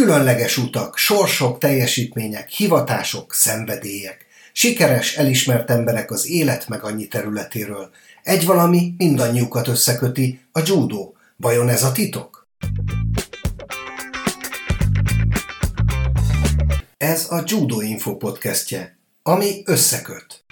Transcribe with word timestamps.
Különleges 0.00 0.56
utak, 0.56 0.96
sorsok, 0.96 1.58
teljesítmények, 1.58 2.48
hivatások, 2.48 3.34
szenvedélyek. 3.34 4.26
Sikeres, 4.52 5.16
elismert 5.16 5.70
emberek 5.70 6.10
az 6.10 6.28
élet 6.28 6.68
meg 6.68 6.84
annyi 6.84 7.08
területéről. 7.08 7.90
Egy 8.22 8.46
valami 8.46 8.94
mindannyiukat 8.96 9.68
összeköti, 9.68 10.40
a 10.52 10.62
judó. 10.66 11.16
Vajon 11.36 11.68
ez 11.68 11.82
a 11.82 11.92
titok? 11.92 12.48
Ez 16.98 17.26
a 17.30 17.42
Judo 17.46 17.80
Info 17.80 18.16
podcastje, 18.16 18.98
ami 19.22 19.62
összeköt. 19.64 20.44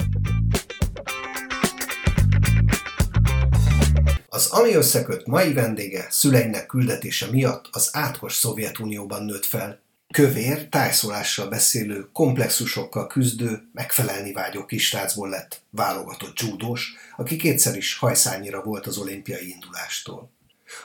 Az 4.38 4.46
Ami 4.46 4.74
Összeköt 4.74 5.26
mai 5.26 5.52
vendége 5.52 6.06
szüleinek 6.10 6.66
küldetése 6.66 7.26
miatt 7.30 7.68
az 7.70 7.90
átkos 7.92 8.34
Szovjetunióban 8.34 9.24
nőtt 9.24 9.44
fel. 9.44 9.80
Kövér, 10.12 10.68
tájszólással 10.68 11.48
beszélő, 11.48 12.08
komplexusokkal 12.12 13.06
küzdő, 13.06 13.68
megfelelni 13.72 14.32
vágyó 14.32 14.64
kisrácból 14.64 15.28
lett 15.28 15.60
válogatott 15.70 16.40
judós, 16.40 16.96
aki 17.16 17.36
kétszer 17.36 17.76
is 17.76 17.96
hajszányira 17.96 18.62
volt 18.62 18.86
az 18.86 18.98
olimpiai 18.98 19.50
indulástól. 19.50 20.30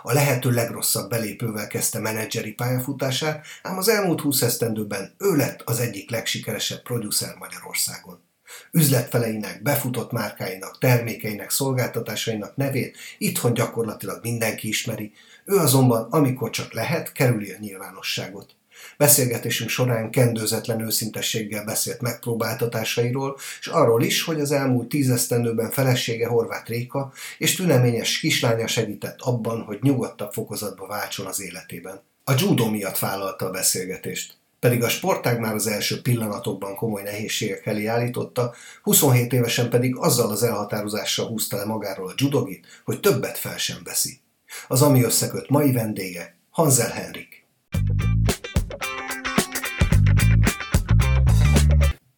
A 0.01 0.13
lehető 0.13 0.51
legrosszabb 0.51 1.09
belépővel 1.09 1.67
kezdte 1.67 1.99
menedzseri 1.99 2.51
pályafutását, 2.51 3.45
ám 3.61 3.77
az 3.77 3.87
elmúlt 3.87 4.21
20 4.21 4.41
esztendőben 4.41 5.15
ő 5.17 5.35
lett 5.35 5.61
az 5.61 5.79
egyik 5.79 6.09
legsikeresebb 6.09 6.81
producer 6.81 7.35
Magyarországon 7.35 8.23
üzletfeleinek, 8.71 9.61
befutott 9.61 10.11
márkáinak, 10.11 10.77
termékeinek, 10.79 11.49
szolgáltatásainak 11.49 12.55
nevét 12.55 12.97
itthon 13.17 13.53
gyakorlatilag 13.53 14.19
mindenki 14.21 14.67
ismeri, 14.67 15.11
ő 15.45 15.55
azonban, 15.55 16.07
amikor 16.09 16.49
csak 16.49 16.73
lehet, 16.73 17.11
kerüli 17.11 17.51
a 17.51 17.57
nyilvánosságot. 17.59 18.55
Beszélgetésünk 18.97 19.69
során 19.69 20.11
kendőzetlen 20.11 20.81
őszintességgel 20.81 21.65
beszélt 21.65 22.01
megpróbáltatásairól, 22.01 23.37
és 23.59 23.67
arról 23.67 24.03
is, 24.03 24.23
hogy 24.23 24.39
az 24.39 24.51
elmúlt 24.51 24.89
tízesztendőben 24.89 25.69
felesége 25.69 26.27
Horváth 26.27 26.69
Réka 26.69 27.13
és 27.37 27.55
tüneményes 27.55 28.19
kislánya 28.19 28.67
segített 28.67 29.21
abban, 29.21 29.61
hogy 29.61 29.79
nyugodtabb 29.81 30.31
fokozatba 30.31 30.87
váltson 30.87 31.25
az 31.25 31.41
életében. 31.41 32.01
A 32.23 32.33
judó 32.37 32.69
miatt 32.69 32.99
vállalta 32.99 33.45
a 33.45 33.51
beszélgetést 33.51 34.41
pedig 34.63 34.83
a 34.83 34.89
sportág 34.89 35.39
már 35.39 35.53
az 35.53 35.67
első 35.67 36.01
pillanatokban 36.01 36.75
komoly 36.75 37.03
nehézségek 37.03 37.65
elé 37.65 37.85
állította, 37.85 38.53
27 38.81 39.33
évesen 39.33 39.69
pedig 39.69 39.95
azzal 39.95 40.31
az 40.31 40.43
elhatározással 40.43 41.27
húzta 41.27 41.57
le 41.57 41.65
magáról 41.65 42.07
a 42.07 42.13
judogit, 42.17 42.65
hogy 42.83 42.99
többet 42.99 43.37
fel 43.37 43.57
sem 43.57 43.77
veszi. 43.83 44.19
Az 44.67 44.81
ami 44.81 45.03
összeköt 45.03 45.49
mai 45.49 45.71
vendége, 45.71 46.37
Hanzel 46.49 46.89
Henrik. 46.89 47.45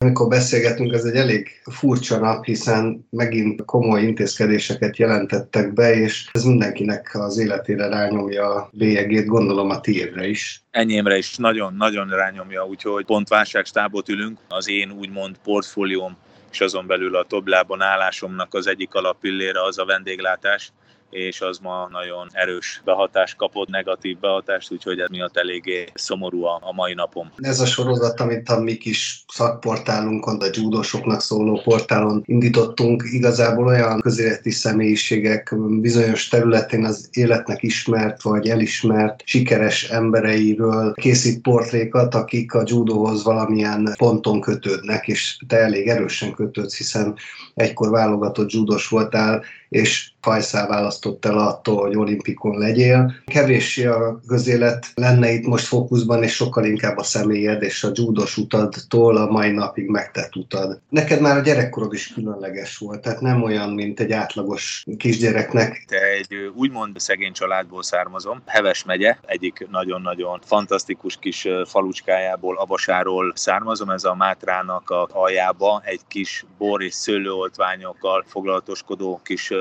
Amikor 0.06 0.28
beszélgetünk, 0.28 0.94
ez 0.94 1.04
egy 1.04 1.16
elég 1.16 1.62
furcsa 1.72 2.20
nap, 2.20 2.46
hiszen 2.46 3.08
megint 3.10 3.66
komoly 3.66 4.02
intézkedéseket 4.02 4.98
jelentettek 4.98 5.74
be, 5.74 5.96
és 5.96 6.30
ez 6.32 6.44
mindenkinek 6.44 7.10
az 7.14 7.38
életére 7.38 7.88
rányomja 7.88 8.56
a 8.56 8.70
bélyegét, 8.72 9.26
gondolom 9.26 9.70
a 9.70 9.80
tiédre 9.80 10.28
is. 10.28 10.64
Enyémre 10.72 11.18
is 11.18 11.36
nagyon-nagyon 11.36 12.08
rányomja, 12.10 12.66
úgyhogy 12.66 13.06
pont 13.06 13.28
válságstábot 13.28 14.10
ülünk. 14.10 14.40
Az 14.48 14.70
én 14.70 14.92
úgymond 14.92 15.36
portfólióm 15.44 16.18
és 16.52 16.62
azon 16.62 16.88
belül 16.88 17.16
a 17.16 17.26
toblában 17.28 17.82
állásomnak 17.82 18.54
az 18.54 18.68
egyik 18.68 18.94
alapillére 18.94 19.64
az 19.64 19.78
a 19.78 19.86
vendéglátás 19.86 20.72
és 21.16 21.42
az 21.42 21.58
ma 21.58 21.88
nagyon 21.92 22.28
erős 22.32 22.82
behatást 22.86 23.36
kapott, 23.36 23.70
negatív 23.70 24.20
behatást, 24.20 24.72
úgyhogy 24.72 25.00
ez 25.00 25.10
miatt 25.10 25.38
eléggé 25.38 25.86
szomorú 25.94 26.44
a, 26.44 26.60
a 26.62 26.74
mai 26.74 26.94
napom. 26.94 27.32
Ez 27.38 27.60
a 27.60 27.66
sorozat, 27.66 28.20
amit 28.20 28.50
a 28.50 28.60
mi 28.60 28.78
kis 28.78 29.24
szakportálunkon, 29.28 30.42
a 30.42 30.46
judósoknak 30.52 31.22
szóló 31.22 31.62
portálon 31.64 32.24
indítottunk, 32.26 33.04
igazából 33.12 33.66
olyan 33.66 34.02
közéleti 34.02 34.52
személyiségek 34.52 35.56
bizonyos 35.82 36.28
területén 36.28 36.86
az 36.86 37.10
életnek 37.12 37.64
ismert 37.64 38.22
vagy 38.22 38.48
elismert 38.48 39.22
sikeres 39.26 39.90
embereiről 39.90 40.94
készít 40.94 41.42
portrékat, 41.42 42.16
akik 42.16 42.54
a 42.54 42.64
judóhoz 42.66 43.24
valamilyen 43.24 43.94
ponton 43.98 44.42
kötődnek, 44.42 45.08
és 45.08 45.38
te 45.48 45.58
elég 45.58 45.88
erősen 45.88 46.32
kötődsz, 46.32 46.78
hiszen 46.78 47.16
egykor 47.54 47.90
válogatott 47.90 48.52
judós 48.52 48.88
voltál, 48.88 49.44
és 49.70 50.14
fajszál 50.26 50.68
választott 50.68 51.26
el 51.26 51.38
attól, 51.38 51.82
hogy 51.82 51.98
olimpikon 51.98 52.58
legyél. 52.58 53.14
Kevéssé 53.26 53.86
a 53.86 54.20
közélet 54.28 54.86
lenne 54.96 55.32
itt 55.32 55.46
most 55.46 55.66
fókuszban, 55.66 56.24
és 56.24 56.34
sokkal 56.34 56.66
inkább 56.66 56.98
a 56.98 57.04
személyed 57.04 57.62
és 57.62 57.84
a 57.84 57.92
júdos 57.94 58.38
utadtól 58.38 59.18
a 59.18 59.32
mai 59.32 59.52
napig 59.52 59.88
megtett 59.88 60.36
utad. 60.36 60.82
Neked 60.90 61.22
már 61.22 61.38
a 61.38 61.42
gyerekkorod 61.42 61.94
is 61.94 62.14
különleges 62.14 62.78
volt, 62.78 63.02
tehát 63.02 63.22
nem 63.22 63.44
olyan, 63.44 63.70
mint 63.70 64.00
egy 64.00 64.12
átlagos 64.12 64.86
kisgyereknek. 64.98 65.86
Te 65.88 66.02
egy 66.02 66.52
úgymond 66.56 67.00
szegény 67.00 67.34
családból 67.34 67.84
származom, 67.84 68.42
Heves 68.46 68.84
megye, 68.84 69.18
egyik 69.26 69.68
nagyon-nagyon 69.72 70.40
fantasztikus 70.46 71.18
kis 71.18 71.48
falucskájából, 71.66 72.58
Abasáról 72.58 73.32
származom, 73.36 73.90
ez 73.90 74.04
a 74.04 74.16
Mátrának 74.16 74.90
a 74.90 75.08
aljába 75.12 75.82
egy 75.86 76.02
kis 76.08 76.46
bor 76.58 76.84
és 76.84 76.94
szőlőoltványokkal 76.94 78.24
foglalatoskodó 78.28 79.22
kis 79.24 79.54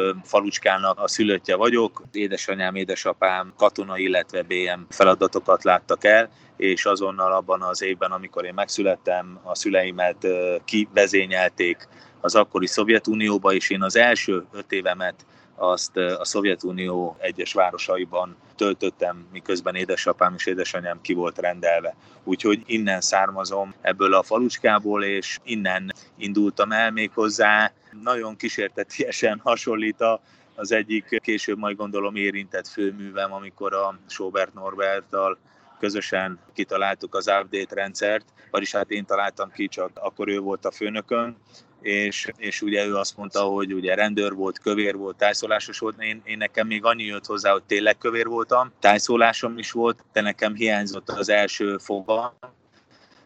falucskának 0.54 0.98
a 0.98 1.08
szülöttje 1.08 1.56
vagyok. 1.56 2.02
Édesanyám, 2.12 2.74
édesapám 2.74 3.52
katona, 3.56 3.98
illetve 3.98 4.42
BM 4.42 4.80
feladatokat 4.88 5.64
láttak 5.64 6.04
el, 6.04 6.30
és 6.56 6.84
azonnal 6.84 7.32
abban 7.32 7.62
az 7.62 7.82
évben, 7.82 8.10
amikor 8.10 8.44
én 8.44 8.54
megszülettem, 8.54 9.40
a 9.42 9.54
szüleimet 9.54 10.26
kivezényelték 10.64 11.88
az 12.20 12.34
akkori 12.34 12.66
Szovjetunióba, 12.66 13.52
és 13.52 13.70
én 13.70 13.82
az 13.82 13.96
első 13.96 14.44
öt 14.52 14.72
évemet 14.72 15.14
azt 15.56 15.96
a 15.96 16.24
Szovjetunió 16.24 17.16
egyes 17.18 17.52
városaiban 17.52 18.36
töltöttem, 18.56 19.26
miközben 19.32 19.74
édesapám 19.74 20.34
és 20.36 20.46
édesanyám 20.46 21.00
ki 21.00 21.12
volt 21.12 21.38
rendelve. 21.38 21.96
Úgyhogy 22.24 22.62
innen 22.66 23.00
származom 23.00 23.74
ebből 23.80 24.14
a 24.14 24.22
falucskából, 24.22 25.04
és 25.04 25.38
innen 25.44 25.92
indultam 26.16 26.72
el 26.72 26.90
még 26.90 27.10
hozzá. 27.14 27.72
Nagyon 28.02 28.36
kísértetiesen 28.36 29.40
hasonlít 29.44 30.00
a 30.00 30.20
az 30.54 30.72
egyik 30.72 31.20
később 31.22 31.58
majd 31.58 31.76
gondolom 31.76 32.16
érintett 32.16 32.68
főművem, 32.68 33.32
amikor 33.32 33.74
a 33.74 33.98
Sobert 34.08 34.54
Norberttal 34.54 35.38
közösen 35.78 36.38
kitaláltuk 36.52 37.14
az 37.14 37.26
update 37.26 37.74
rendszert, 37.74 38.24
vagyis 38.50 38.72
hát 38.72 38.90
én 38.90 39.04
találtam 39.04 39.50
ki, 39.50 39.68
csak 39.68 39.90
akkor 39.94 40.28
ő 40.28 40.38
volt 40.38 40.64
a 40.64 40.70
főnökön, 40.70 41.36
és, 41.80 42.28
és 42.36 42.62
ugye 42.62 42.86
ő 42.86 42.96
azt 42.96 43.16
mondta, 43.16 43.40
hogy 43.40 43.72
ugye 43.72 43.94
rendőr 43.94 44.34
volt, 44.34 44.58
kövér 44.58 44.96
volt, 44.96 45.16
tájszólásos 45.16 45.78
volt, 45.78 46.02
én, 46.02 46.20
én 46.24 46.36
nekem 46.36 46.66
még 46.66 46.84
annyi 46.84 47.04
jött 47.04 47.26
hozzá, 47.26 47.52
hogy 47.52 47.62
tényleg 47.62 47.98
kövér 47.98 48.26
voltam, 48.26 48.72
tájszólásom 48.80 49.58
is 49.58 49.70
volt, 49.72 50.04
de 50.12 50.20
nekem 50.20 50.54
hiányzott 50.54 51.08
az 51.08 51.28
első 51.28 51.78
foga, 51.78 52.36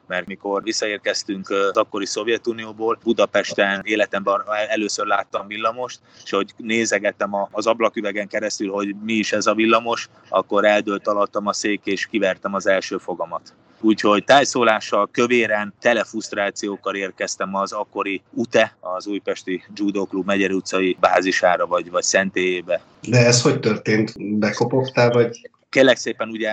mert 0.08 0.26
mikor 0.26 0.62
visszaérkeztünk 0.62 1.50
az 1.50 1.76
akkori 1.76 2.06
Szovjetunióból, 2.06 2.98
Budapesten 3.02 3.80
életemben 3.84 4.40
először 4.68 5.06
láttam 5.06 5.46
villamost, 5.46 6.00
és 6.24 6.30
hogy 6.30 6.52
nézegettem 6.56 7.30
az 7.50 7.66
ablaküvegen 7.66 8.28
keresztül, 8.28 8.70
hogy 8.70 8.94
mi 9.04 9.12
is 9.12 9.32
ez 9.32 9.46
a 9.46 9.54
villamos, 9.54 10.08
akkor 10.28 10.64
eldőlt 10.64 11.06
alattam 11.06 11.46
a 11.46 11.52
szék, 11.52 11.80
és 11.84 12.06
kivertem 12.06 12.54
az 12.54 12.66
első 12.66 12.98
fogamat. 12.98 13.54
Úgyhogy 13.80 14.24
tájszólással, 14.24 15.08
kövéren, 15.12 15.74
telefusztrációkkal 15.80 16.94
érkeztem 16.94 17.54
az 17.54 17.72
akkori 17.72 18.22
UTE, 18.30 18.76
az 18.80 19.06
Újpesti 19.06 19.64
Judo 19.74 20.04
Klub 20.06 20.26
Megyer 20.26 20.50
utcai 20.50 20.96
bázisára, 21.00 21.66
vagy, 21.66 21.90
vagy 21.90 22.02
szentélyébe. 22.02 22.80
De 23.08 23.26
ez 23.26 23.42
hogy 23.42 23.60
történt? 23.60 24.38
Bekopogtál, 24.38 25.10
vagy 25.10 25.50
Kérlek 25.70 25.96
szépen 25.96 26.28
ugye 26.28 26.50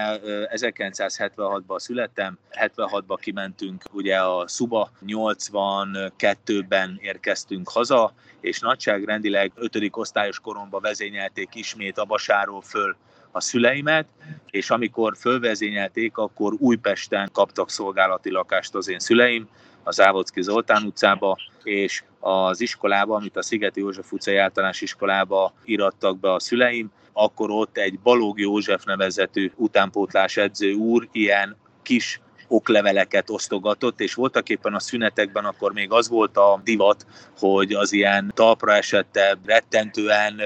1976-ban 0.55 1.79
születtem, 1.79 2.37
76-ban 2.51 3.17
kimentünk 3.21 3.83
ugye 3.91 4.17
a 4.17 4.47
Szuba, 4.47 4.91
82-ben 5.07 6.99
érkeztünk 7.01 7.69
haza, 7.69 8.13
és 8.39 8.59
nagyságrendileg 8.59 9.51
5. 9.55 9.77
osztályos 9.91 10.39
koromban 10.39 10.81
vezényelték 10.81 11.55
ismét 11.55 11.97
a 11.97 12.05
Basáról 12.05 12.61
föl 12.61 12.95
a 13.31 13.41
szüleimet, 13.41 14.07
és 14.49 14.69
amikor 14.69 15.15
fölvezényelték, 15.17 16.17
akkor 16.17 16.53
Újpesten 16.57 17.29
kaptak 17.31 17.69
szolgálati 17.69 18.31
lakást 18.31 18.75
az 18.75 18.87
én 18.87 18.99
szüleim, 18.99 19.47
az 19.83 19.95
Závodszki 19.95 20.41
Zoltán 20.41 20.83
utcába, 20.83 21.37
és 21.63 22.03
az 22.19 22.61
iskolába, 22.61 23.15
amit 23.15 23.37
a 23.37 23.43
Szigeti 23.43 23.79
József 23.79 24.11
utcai 24.11 24.37
általános 24.37 24.81
iskolába 24.81 25.53
irattak 25.63 26.19
be 26.19 26.33
a 26.33 26.39
szüleim, 26.39 26.91
akkor 27.17 27.49
ott 27.49 27.77
egy 27.77 27.99
Balóg 27.99 28.39
József 28.39 28.83
nevezetű 28.83 29.51
utánpótlás 29.55 30.37
edző 30.37 30.73
úr 30.73 31.07
ilyen 31.11 31.55
kis 31.83 32.19
okleveleket 32.47 33.29
osztogatott, 33.29 34.01
és 34.01 34.13
voltak 34.13 34.49
éppen 34.49 34.73
a 34.73 34.79
szünetekben 34.79 35.45
akkor 35.45 35.73
még 35.73 35.91
az 35.91 36.09
volt 36.09 36.37
a 36.37 36.61
divat, 36.63 37.05
hogy 37.39 37.73
az 37.73 37.91
ilyen 37.93 38.31
talpra 38.35 38.73
esette, 38.73 39.37
rettentően 39.45 40.41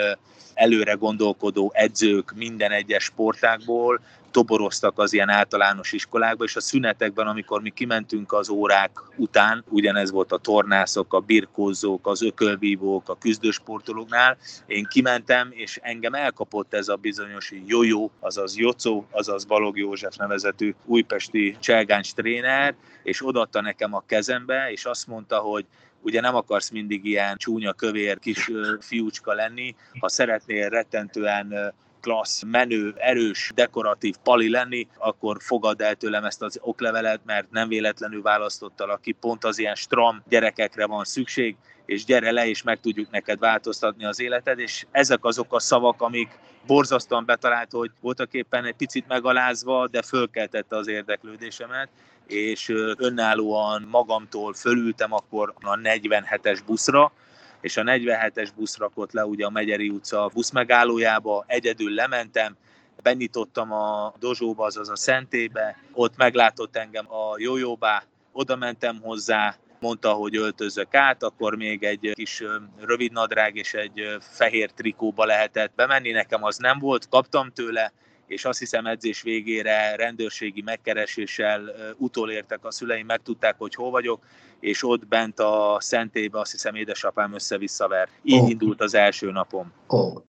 előre 0.54 0.94
gondolkodó 0.94 1.72
edzők 1.76 2.34
minden 2.36 2.72
egyes 2.72 3.04
sportákból, 3.04 4.02
toboroztak 4.32 5.00
az 5.00 5.14
ilyen 5.14 5.30
általános 5.30 5.92
iskolákba, 5.92 6.44
és 6.44 6.56
a 6.56 6.62
szünetekben, 6.62 7.28
amikor 7.28 7.62
mi 7.62 7.70
kimentünk 7.70 8.34
az 8.34 8.50
órák 8.50 8.92
után, 9.16 9.64
ugyanez 9.70 10.12
volt 10.12 10.32
a 10.32 10.38
tornászok, 10.38 11.14
a 11.14 11.20
birkózók, 11.20 12.08
az 12.08 12.24
ökölvívók, 12.24 13.10
a 13.10 13.18
küzdősportolóknál, 13.18 14.38
én 14.66 14.86
kimentem, 14.90 15.48
és 15.52 15.80
engem 15.82 16.14
elkapott 16.14 16.74
ez 16.74 16.88
a 16.88 16.96
bizonyos 16.96 17.54
jó, 17.66 18.12
azaz 18.20 18.58
Jocó, 18.58 19.08
azaz 19.12 19.46
Balog 19.46 19.78
József 19.78 20.16
nevezetű 20.16 20.74
újpesti 20.86 21.58
cselgáncs 21.60 22.14
tréner, 22.14 22.76
és 23.04 23.26
odatta 23.26 23.62
nekem 23.62 23.94
a 23.94 24.04
kezembe, 24.06 24.72
és 24.72 24.86
azt 24.86 25.08
mondta, 25.08 25.38
hogy 25.38 25.66
ugye 26.02 26.22
nem 26.22 26.36
akarsz 26.36 26.70
mindig 26.70 27.06
ilyen 27.06 27.38
csúnya, 27.38 27.74
kövér 27.74 28.20
kis 28.20 28.52
fiúcska 28.80 29.34
lenni, 29.34 29.76
ha 30.00 30.10
szeretnél 30.10 30.70
rettentően 30.70 31.74
klassz, 32.02 32.44
menő, 32.44 32.94
erős, 32.98 33.52
dekoratív 33.56 34.16
pali 34.24 34.50
lenni, 34.50 34.88
akkor 34.98 35.38
fogad 35.40 35.82
el 35.82 35.96
tőlem 35.96 36.26
ezt 36.26 36.42
az 36.42 36.60
oklevelet, 36.62 37.20
mert 37.26 37.52
nem 37.52 37.68
véletlenül 37.68 38.22
választottalak 38.22 39.02
ki, 39.02 39.12
pont 39.12 39.44
az 39.44 39.60
ilyen 39.60 39.76
stram 39.76 40.24
gyerekekre 40.30 40.86
van 40.86 41.04
szükség, 41.04 41.56
és 41.86 42.06
gyere 42.06 42.32
le, 42.32 42.48
és 42.48 42.64
meg 42.64 42.80
tudjuk 42.80 43.12
neked 43.12 43.40
változtatni 43.40 44.06
az 44.06 44.22
életed, 44.22 44.60
és 44.60 44.86
ezek 44.92 45.26
azok 45.26 45.54
a 45.54 45.60
szavak, 45.60 46.02
amik 46.02 46.40
borzasztóan 46.68 47.26
betalált, 47.26 47.72
hogy 47.72 47.92
voltak 48.02 48.34
éppen 48.34 48.66
egy 48.66 48.76
picit 48.76 49.08
megalázva, 49.08 49.88
de 49.88 50.02
fölkeltette 50.02 50.76
az 50.76 50.88
érdeklődésemet, 50.88 51.90
és 52.28 52.74
önállóan 52.98 53.88
magamtól 53.92 54.54
fölültem 54.54 55.14
akkor 55.14 55.54
a 55.62 55.76
47-es 55.76 56.60
buszra, 56.66 57.12
és 57.62 57.78
a 57.78 57.84
47-es 57.84 58.50
busz 58.56 58.78
rakott 58.78 59.12
le 59.12 59.26
ugye 59.26 59.46
a 59.46 59.50
Megyeri 59.50 59.90
utca 59.90 60.30
busz 60.34 60.52
megállójába, 60.52 61.44
egyedül 61.48 61.94
lementem, 61.94 62.56
benyitottam 63.02 63.72
a 63.72 64.14
dozsóba, 64.20 64.66
azaz 64.66 64.90
a 64.90 64.96
szentébe, 64.96 65.78
ott 65.94 66.18
meglátott 66.18 66.76
engem 66.76 67.14
a 67.14 67.36
jójóbá, 67.38 68.04
oda 68.32 68.56
mentem 68.56 69.00
hozzá, 69.02 69.56
mondta, 69.80 70.12
hogy 70.12 70.36
öltözök 70.36 70.96
át, 70.96 71.24
akkor 71.24 71.56
még 71.56 71.84
egy 71.84 72.12
kis 72.14 72.44
rövid 72.80 73.12
nadrág 73.12 73.56
és 73.56 73.74
egy 73.74 74.18
fehér 74.20 74.72
trikóba 74.72 75.26
lehetett 75.26 75.72
bemenni, 75.76 76.12
nekem 76.12 76.44
az 76.44 76.58
nem 76.58 76.80
volt, 76.80 77.10
kaptam 77.10 77.52
tőle, 77.52 77.92
és 78.30 78.46
azt 78.46 78.60
hiszem 78.60 78.86
edzés 78.86 79.22
végére 79.22 79.96
rendőrségi 79.96 80.62
megkereséssel 80.62 81.62
utolértek 81.98 82.66
a 82.66 82.72
szüleim, 82.72 83.06
megtudták, 83.06 83.56
hogy 83.58 83.76
hol 83.76 83.92
vagyok, 83.92 84.26
és 84.60 84.84
ott 84.84 85.08
bent 85.08 85.40
a 85.40 85.78
szentébe 85.80 86.40
azt 86.40 86.52
hiszem 86.52 86.76
édesapám 86.76 87.34
össze-visszaver. 87.34 88.10
Így 88.24 88.42
oh. 88.42 88.50
indult 88.50 88.82
az 88.82 88.94
első 88.94 89.32
napom. 89.32 89.72
Oh. 89.88 90.29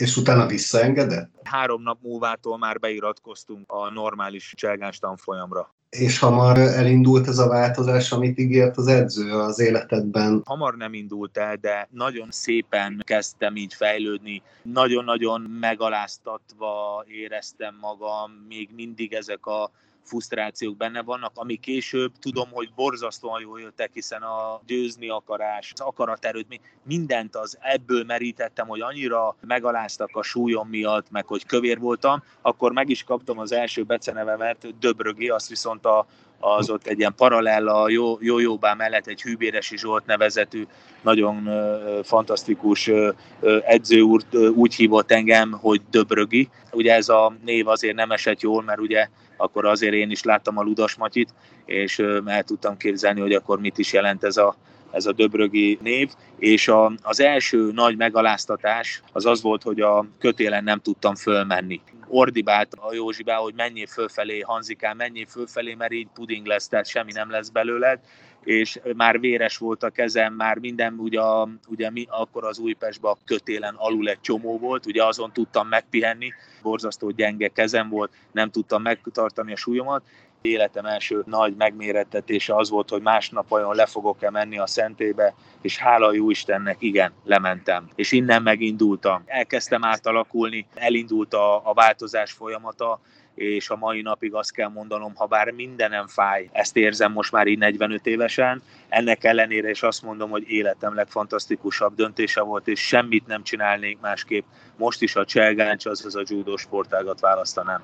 És 0.00 0.16
utána 0.16 0.46
visszaengedett? 0.46 1.30
Három 1.42 1.82
nap 1.82 1.98
múlvától 2.02 2.58
már 2.58 2.78
beiratkoztunk 2.78 3.72
a 3.72 3.90
normális 3.90 4.52
cselgáns 4.56 4.98
tanfolyamra. 4.98 5.74
És 5.90 6.18
hamar 6.18 6.58
elindult 6.58 7.28
ez 7.28 7.38
a 7.38 7.48
változás, 7.48 8.12
amit 8.12 8.38
ígért 8.38 8.76
az 8.76 8.86
edző 8.86 9.32
az 9.32 9.58
életedben? 9.58 10.42
Hamar 10.44 10.76
nem 10.76 10.94
indult 10.94 11.36
el, 11.36 11.56
de 11.56 11.88
nagyon 11.90 12.28
szépen 12.30 13.02
kezdtem 13.04 13.56
így 13.56 13.74
fejlődni. 13.74 14.42
Nagyon-nagyon 14.62 15.40
megaláztatva 15.40 17.04
éreztem 17.08 17.76
magam, 17.80 18.30
még 18.48 18.68
mindig 18.74 19.12
ezek 19.12 19.46
a 19.46 19.70
frusztrációk 20.10 20.76
benne 20.76 21.02
vannak, 21.02 21.32
ami 21.34 21.56
később 21.56 22.12
tudom, 22.18 22.48
hogy 22.52 22.72
borzasztóan 22.74 23.40
jól 23.40 23.60
jöttek, 23.60 23.90
hiszen 23.92 24.22
a 24.22 24.60
győzni 24.66 25.08
akarás, 25.08 25.72
az 25.72 25.80
akaraterőt, 25.80 26.60
mindent 26.82 27.36
az 27.36 27.58
ebből 27.60 28.04
merítettem, 28.04 28.66
hogy 28.66 28.80
annyira 28.80 29.36
megaláztak 29.40 30.10
a 30.12 30.22
súlyom 30.22 30.68
miatt, 30.68 31.10
meg 31.10 31.26
hogy 31.26 31.46
kövér 31.46 31.78
voltam, 31.78 32.22
akkor 32.42 32.72
meg 32.72 32.88
is 32.88 33.04
kaptam 33.04 33.38
az 33.38 33.52
első 33.52 33.82
becenevemet, 33.82 34.78
Döbrögi, 34.78 35.28
azt 35.28 35.48
viszont 35.48 35.86
a, 35.86 36.06
az 36.40 36.70
ott 36.70 36.86
egy 36.86 36.98
ilyen 36.98 37.14
paralel 37.16 37.68
a 37.68 37.88
jó, 37.88 38.16
jó 38.20 38.38
jóbá 38.38 38.74
mellett 38.74 39.06
egy 39.06 39.22
Hűbéresi 39.22 39.78
Zsolt 39.78 40.06
nevezetű, 40.06 40.66
nagyon 41.02 41.46
uh, 41.46 42.04
fantasztikus 42.04 42.90
edző 43.64 44.00
úr 44.00 44.22
uh, 44.32 44.48
úgy 44.56 44.74
hívott 44.74 45.10
engem, 45.10 45.52
hogy 45.52 45.80
Döbrögi. 45.90 46.48
Ugye 46.72 46.94
ez 46.94 47.08
a 47.08 47.32
név 47.44 47.68
azért 47.68 47.94
nem 47.94 48.10
esett 48.10 48.40
jól, 48.40 48.62
mert 48.62 48.80
ugye 48.80 49.08
akkor 49.36 49.64
azért 49.64 49.94
én 49.94 50.10
is 50.10 50.22
láttam 50.22 50.58
a 50.58 50.62
Ludas 50.62 50.94
Matyit, 50.94 51.34
és 51.64 51.98
el 52.26 52.42
tudtam 52.42 52.76
képzelni, 52.76 53.20
hogy 53.20 53.32
akkor 53.32 53.60
mit 53.60 53.78
is 53.78 53.92
jelent 53.92 54.24
ez 54.24 54.36
a, 54.36 54.56
ez 54.90 55.06
a 55.06 55.12
Döbrögi 55.12 55.78
név, 55.82 56.10
és 56.38 56.68
a, 56.68 56.92
az 57.02 57.20
első 57.20 57.70
nagy 57.72 57.96
megaláztatás 57.96 59.02
az 59.12 59.26
az 59.26 59.42
volt, 59.42 59.62
hogy 59.62 59.80
a 59.80 60.06
kötélen 60.18 60.64
nem 60.64 60.80
tudtam 60.80 61.14
fölmenni. 61.14 61.80
Ordibált 62.12 62.74
a 62.74 62.94
Józsibá, 62.94 63.36
hogy 63.36 63.54
mennyi 63.54 63.86
fölfelé, 63.86 64.40
Hanzikán, 64.40 64.96
mennyi 64.96 65.24
fölfelé, 65.24 65.74
mert 65.74 65.92
így 65.92 66.08
puding 66.14 66.46
lesz, 66.46 66.68
tehát 66.68 66.86
semmi 66.86 67.12
nem 67.12 67.30
lesz 67.30 67.48
belőled, 67.48 68.00
és 68.44 68.80
már 68.96 69.20
véres 69.20 69.56
volt 69.56 69.82
a 69.82 69.90
kezem, 69.90 70.34
már 70.34 70.58
minden, 70.58 70.94
ugye, 70.98 71.20
ugye 71.68 71.90
mi, 71.90 72.06
akkor 72.08 72.44
az 72.44 72.58
Újpestben 72.58 73.12
a 73.12 73.18
kötélen 73.24 73.74
alul 73.76 74.08
egy 74.08 74.20
csomó 74.20 74.58
volt, 74.58 74.86
ugye 74.86 75.04
azon 75.04 75.32
tudtam 75.32 75.68
megpihenni, 75.68 76.32
borzasztó 76.62 77.10
gyenge 77.10 77.48
kezem 77.48 77.88
volt, 77.88 78.12
nem 78.32 78.50
tudtam 78.50 78.82
megtartani 78.82 79.52
a 79.52 79.56
súlyomat, 79.56 80.02
életem 80.42 80.84
első 80.84 81.22
nagy 81.26 81.54
megmérettetése 81.56 82.56
az 82.56 82.70
volt, 82.70 82.88
hogy 82.88 83.02
másnap 83.02 83.52
olyan 83.52 83.74
le 83.74 83.86
fogok-e 83.86 84.30
menni 84.30 84.58
a 84.58 84.66
szentébe, 84.66 85.34
és 85.60 85.78
hála 85.78 86.12
jó 86.12 86.30
Istennek, 86.30 86.76
igen, 86.78 87.12
lementem. 87.24 87.88
És 87.94 88.12
innen 88.12 88.42
megindultam. 88.42 89.22
Elkezdtem 89.26 89.84
átalakulni, 89.84 90.66
elindult 90.74 91.34
a, 91.34 91.68
a 91.68 91.74
változás 91.74 92.32
folyamata, 92.32 93.00
és 93.34 93.70
a 93.70 93.76
mai 93.76 94.02
napig 94.02 94.34
azt 94.34 94.52
kell 94.52 94.68
mondanom, 94.68 95.14
ha 95.14 95.26
bár 95.26 95.50
mindenem 95.50 96.06
fáj, 96.06 96.48
ezt 96.52 96.76
érzem 96.76 97.12
most 97.12 97.32
már 97.32 97.46
így 97.46 97.58
45 97.58 98.06
évesen, 98.06 98.62
ennek 98.88 99.24
ellenére 99.24 99.70
is 99.70 99.82
azt 99.82 100.02
mondom, 100.02 100.30
hogy 100.30 100.50
életem 100.50 100.94
legfantasztikusabb 100.94 101.94
döntése 101.94 102.40
volt, 102.40 102.68
és 102.68 102.80
semmit 102.86 103.26
nem 103.26 103.42
csinálnék 103.42 104.00
másképp. 104.00 104.44
Most 104.76 105.02
is 105.02 105.16
a 105.16 105.24
cselgáncs, 105.24 105.86
azaz 105.86 106.16
a 106.16 106.22
judo 106.24 106.56
sportágat 106.56 107.20
választanám 107.20 107.82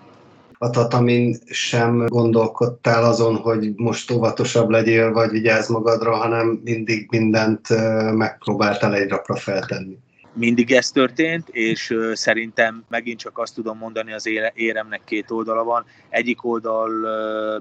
a 0.58 0.70
tatamin 0.70 1.37
sem 1.47 2.06
gondolkodtál 2.06 3.05
azon, 3.05 3.37
hogy 3.37 3.73
most 3.76 4.11
óvatosabb 4.11 4.70
legyél, 4.70 5.12
vagy 5.12 5.31
vigyázz 5.31 5.69
magadra, 5.69 6.17
hanem 6.17 6.61
mindig 6.64 7.06
mindent 7.11 7.69
megpróbáltál 8.12 8.94
egy 8.94 9.08
rapra 9.08 9.37
feltenni. 9.37 9.99
Mindig 10.32 10.73
ez 10.73 10.91
történt, 10.91 11.49
és 11.49 11.94
szerintem 12.12 12.85
megint 12.88 13.19
csak 13.19 13.38
azt 13.38 13.55
tudom 13.55 13.79
mondani, 13.79 14.12
az 14.12 14.29
éremnek 14.55 15.00
két 15.05 15.31
oldala 15.31 15.65
van. 15.65 15.84
Egyik 16.08 16.44
oldal 16.44 16.91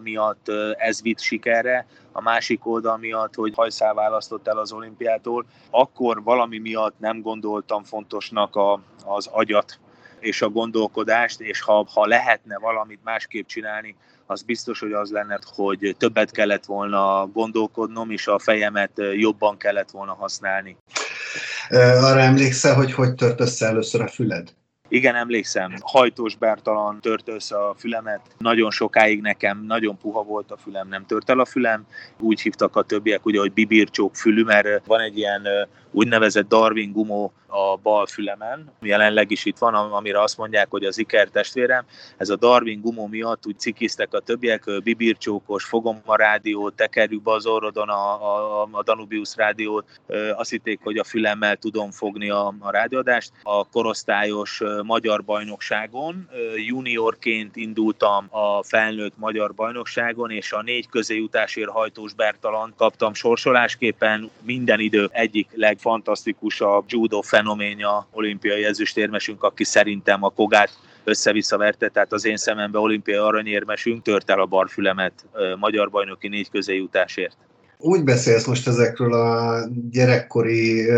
miatt 0.04 0.52
ez 0.78 1.02
vitt 1.02 1.20
sikerre, 1.20 1.88
a 2.12 2.22
másik 2.22 2.68
oldal 2.68 2.98
miatt, 2.98 3.36
hogy 3.36 3.54
hajszál 3.56 3.94
választott 3.94 4.48
el 4.48 4.58
az 4.58 4.72
olimpiától, 4.72 5.46
akkor 5.70 6.24
valami 6.24 6.58
miatt 6.58 7.00
nem 7.00 7.22
gondoltam 7.22 7.84
fontosnak 7.84 8.56
a, 8.56 8.80
az 9.06 9.30
agyat 9.32 9.80
és 10.26 10.42
a 10.42 10.50
gondolkodást, 10.50 11.42
és 11.42 11.62
ha, 11.62 11.86
ha 11.94 12.08
lehetne 12.08 12.58
valamit 12.58 13.00
másképp 13.04 13.48
csinálni, 13.48 13.96
az 14.26 14.42
biztos, 14.42 14.80
hogy 14.80 14.92
az 14.92 15.12
lenne, 15.12 15.40
hogy 15.56 15.96
többet 15.98 16.32
kellett 16.32 16.66
volna 16.66 17.28
gondolkodnom, 17.34 18.10
és 18.10 18.28
a 18.28 18.40
fejemet 18.40 18.92
jobban 19.14 19.58
kellett 19.58 19.92
volna 19.92 20.14
használni. 20.14 20.78
Arra 21.70 22.20
emlékszel, 22.20 22.76
hogy 22.76 22.94
hogy 22.94 23.16
tört 23.16 23.40
össze 23.40 23.66
először 23.66 24.02
a 24.02 24.08
füled? 24.08 24.54
Igen, 24.88 25.16
emlékszem, 25.16 25.74
hajtós 25.82 26.36
Bertalan 26.36 27.00
tört 27.02 27.30
össze 27.30 27.58
a 27.58 27.76
fülemet. 27.78 28.22
Nagyon 28.38 28.72
sokáig 28.72 29.22
nekem 29.22 29.64
nagyon 29.68 29.98
puha 29.98 30.24
volt 30.24 30.52
a 30.52 30.58
fülem, 30.58 30.88
nem 30.88 31.06
tört 31.06 31.30
el 31.30 31.40
a 31.40 31.46
fülem. 31.46 31.86
Úgy 32.20 32.42
hívtak 32.42 32.76
a 32.76 32.84
többiek, 32.84 33.26
ugye, 33.26 33.40
hogy 33.40 33.54
bibircsók 33.54 34.16
fülű, 34.16 34.44
mert 34.44 34.86
van 34.86 35.00
egy 35.00 35.18
ilyen 35.18 35.48
úgynevezett 35.96 36.48
Darwin 36.48 36.92
gumó 36.92 37.34
a 37.48 37.76
bal 37.76 38.06
fülemen, 38.06 38.72
jelenleg 38.82 39.32
is 39.32 39.46
itt 39.46 39.58
van, 39.58 39.74
amire 39.74 40.22
azt 40.22 40.38
mondják, 40.38 40.68
hogy 40.70 40.84
az 40.84 40.98
iker 40.98 41.28
testvérem. 41.28 41.86
Ez 42.18 42.30
a 42.30 42.36
Darwin 42.36 42.82
gumó 42.82 43.08
miatt 43.08 43.48
úgy 43.48 43.60
cikiztek 43.60 44.14
a 44.14 44.20
többiek, 44.20 44.64
bibircsókos, 44.84 45.64
fogom 45.64 46.02
a 46.06 46.16
rádiót, 46.16 46.74
tekerjük 46.74 47.24
be 47.24 47.32
az 47.32 47.46
orrodon 47.46 47.90
a, 47.90 48.62
a, 48.62 48.68
a 48.72 48.84
Danubius 48.84 49.36
rádiót, 49.36 50.00
azt 50.36 50.50
hitték, 50.50 50.80
hogy 50.84 50.98
a 50.98 51.04
fülemmel 51.04 51.56
tudom 51.56 51.92
fogni 51.92 52.30
a, 52.30 52.54
a 52.60 52.72
rádióadást. 52.72 53.32
A 53.44 53.70
korosztályos 53.70 54.62
magyar 54.84 55.24
bajnokságon 55.24 56.30
juniorként 56.56 57.56
indultam 57.56 58.28
a 58.30 58.64
felnőtt 58.64 59.18
magyar 59.18 59.54
bajnokságon, 59.54 60.32
és 60.32 60.52
a 60.52 60.62
négy 60.62 60.88
közéjutásért 60.90 61.70
hajtós 61.70 62.14
Bertalan 62.14 62.74
kaptam 62.78 63.14
sorsolásképpen 63.14 64.30
minden 64.42 64.80
idő 64.80 65.10
egyik 65.12 65.50
leg 65.54 65.78
legfantasztikusabb 65.86 66.84
judo 66.88 67.22
fenoménja 67.22 68.08
olimpiai 68.12 68.64
ezüstérmesünk, 68.64 69.44
aki 69.44 69.64
szerintem 69.64 70.24
a 70.24 70.30
Kogát 70.30 70.70
össze-vissza 71.04 71.58
verte, 71.58 71.90
tehát 71.90 72.14
az 72.14 72.26
én 72.26 72.38
szememben 72.38 72.82
olimpiai 72.82 73.18
aranyérmesünk 73.18 74.02
tört 74.02 74.30
el 74.30 74.40
a 74.40 74.46
barfülemet 74.46 75.26
magyar 75.60 75.90
bajnoki 75.90 76.28
négy 76.28 76.50
közéjutásért. 76.50 77.38
Úgy 77.86 78.04
beszélsz 78.04 78.46
most 78.46 78.68
ezekről 78.68 79.14
a 79.14 79.60
gyerekkori, 79.92 80.90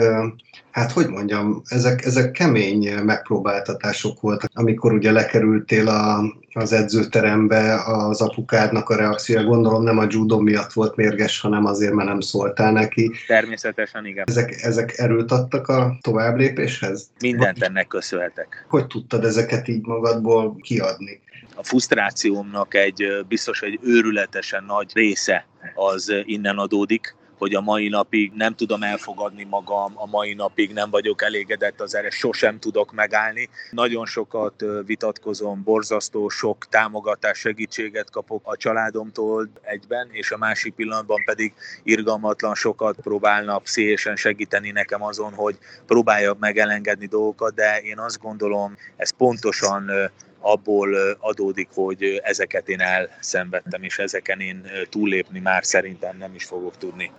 hát 0.72 0.92
hogy 0.92 1.08
mondjam, 1.08 1.62
ezek, 1.66 2.06
ezek 2.06 2.32
kemény 2.32 2.94
megpróbáltatások 2.94 4.22
voltak, 4.22 4.50
amikor 4.54 4.94
ugye 4.94 5.12
lekerültél 5.12 5.88
a, 5.88 6.36
az 6.54 6.74
edzőterembe, 6.74 7.84
az 7.86 8.22
apukádnak 8.22 8.90
a 8.90 8.96
reakciója, 8.96 9.44
gondolom 9.44 9.84
nem 9.84 9.98
a 9.98 10.06
judo 10.10 10.40
miatt 10.40 10.74
volt 10.74 10.96
mérges, 10.96 11.40
hanem 11.40 11.66
azért, 11.66 11.94
mert 11.94 12.10
nem 12.10 12.20
szóltál 12.20 12.72
neki. 12.72 13.12
Természetesen 13.28 14.06
igen. 14.06 14.24
Ezek, 14.28 14.62
ezek 14.62 14.98
erőt 14.98 15.32
adtak 15.32 15.68
a 15.68 15.98
továbblépéshez? 16.02 17.10
Mindent 17.20 17.64
ennek 17.64 17.88
köszönhetek. 17.88 18.66
Hogy 18.70 18.88
tudtad 18.88 19.24
ezeket 19.24 19.68
így 19.68 19.86
magadból 19.86 20.56
kiadni? 20.62 21.22
A 21.58 21.64
frusztrációmnak 21.64 22.74
egy 22.74 23.26
biztos 23.28 23.62
egy 23.62 23.80
őrületesen 23.82 24.64
nagy 24.64 24.92
része 24.94 25.48
az 25.76 26.14
innen 26.26 26.58
adódik, 26.58 27.16
hogy 27.38 27.56
a 27.56 27.62
mai 27.62 27.88
napig 27.88 28.32
nem 28.36 28.56
tudom 28.56 28.84
elfogadni 28.84 29.44
magam, 29.44 29.94
a 29.96 30.06
mai 30.06 30.34
napig 30.34 30.74
nem 30.74 30.90
vagyok 30.90 31.22
elégedett 31.22 31.82
az 31.82 31.96
erre, 31.96 32.10
sosem 32.10 32.60
tudok 32.60 32.92
megállni. 32.94 33.50
Nagyon 33.72 34.06
sokat 34.06 34.64
vitatkozom, 34.86 35.64
borzasztó 35.64 36.30
sok 36.30 36.66
támogatás, 36.70 37.40
segítséget 37.40 38.10
kapok 38.10 38.42
a 38.44 38.58
családomtól 38.58 39.50
egyben, 39.62 40.08
és 40.12 40.32
a 40.32 40.38
másik 40.38 40.74
pillanatban 40.74 41.24
pedig 41.26 41.54
irgalmatlan 41.84 42.56
sokat 42.56 42.96
próbálnak 42.96 43.64
pszichésen 43.64 44.16
segíteni 44.16 44.72
nekem 44.72 45.04
azon, 45.04 45.34
hogy 45.34 45.58
próbáljak 45.86 46.40
meg 46.40 46.58
elengedni 46.58 47.06
dolgokat, 47.06 47.54
de 47.54 47.78
én 47.78 48.00
azt 48.00 48.20
gondolom, 48.22 48.78
ez 48.96 49.10
pontosan 49.10 49.92
abból 50.52 50.96
adódik, 51.20 51.68
hogy 51.74 52.22
ezeket 52.24 52.70
én 52.70 52.80
elszenvedtem, 52.80 53.84
és 53.84 53.98
ezeken 53.98 54.40
én 54.40 54.62
túllépni 54.90 55.40
már 55.40 55.66
szerintem 55.66 56.18
nem 56.18 56.34
is 56.36 56.44
fogok 56.44 56.78
tudni. 56.78 57.12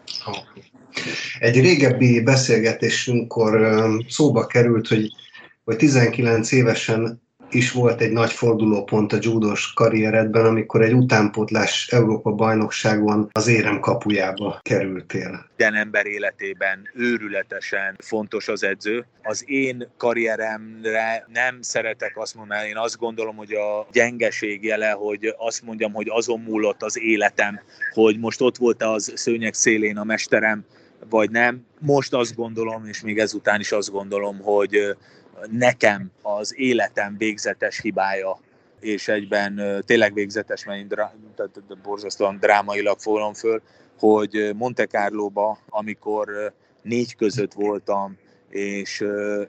Egy 1.38 1.61
régebbi 1.61 2.20
beszélgetésünkkor 2.20 3.78
szóba 4.08 4.47
került, 4.47 4.88
hogy, 4.88 5.12
hogy 5.64 5.76
19 5.76 6.52
évesen 6.52 7.23
is 7.50 7.73
volt 7.73 8.00
egy 8.00 8.11
nagy 8.11 8.33
fordulópont 8.33 9.12
a 9.12 9.19
judós 9.21 9.73
karrieredben, 9.73 10.45
amikor 10.45 10.83
egy 10.83 10.93
utánpótlás 10.93 11.88
Európa 11.88 12.31
bajnokságon 12.31 13.28
az 13.33 13.47
érem 13.47 13.81
kapujába 13.81 14.59
kerültél. 14.62 15.47
Minden 15.57 15.81
ember 15.81 16.07
életében 16.07 16.88
őrületesen 16.95 17.97
fontos 17.99 18.49
az 18.49 18.62
edző. 18.62 19.07
Az 19.23 19.45
én 19.47 19.88
karrieremre 19.97 21.26
nem 21.33 21.59
szeretek 21.61 22.12
azt 22.17 22.35
mondani, 22.35 22.69
én 22.69 22.76
azt 22.76 22.99
gondolom, 22.99 23.37
hogy 23.37 23.52
a 23.52 23.87
gyengeség 23.93 24.64
jele, 24.64 24.90
hogy 24.90 25.35
azt 25.37 25.62
mondjam, 25.62 25.93
hogy 25.93 26.07
azon 26.11 26.40
múlott 26.40 26.83
az 26.83 27.00
életem, 27.00 27.61
hogy 27.93 28.19
most 28.19 28.40
ott 28.40 28.57
volt 28.57 28.83
az 28.83 29.12
szőnyeg 29.14 29.55
szélén 29.55 29.97
a 29.97 30.05
mesterem, 30.05 30.64
vagy 31.11 31.31
nem. 31.31 31.67
Most 31.81 32.14
azt 32.14 32.35
gondolom, 32.35 32.85
és 32.87 33.00
még 33.00 33.19
ezután 33.19 33.61
is 33.61 33.73
azt 33.73 33.90
gondolom, 33.90 34.38
hogy 34.38 34.97
nekem 35.50 36.11
az 36.23 36.54
életem 36.59 37.16
végzetes 37.18 37.80
hibája, 37.80 38.38
és 38.80 39.09
egyben 39.09 39.83
tényleg 39.87 40.14
végzetes, 40.14 40.64
mert 40.64 40.78
én 40.78 40.88
drá, 40.88 41.14
tehát 41.37 41.78
borzasztóan 41.83 42.38
drámailag 42.38 42.99
fogom 42.99 43.35
föl, 43.35 43.62
hogy 43.99 44.50
Monte 44.54 44.87
Carlo-ba, 44.87 45.59
amikor 45.68 46.52
négy 46.83 47.16
között 47.16 47.52
voltam, 47.52 48.16
és 48.50 49.04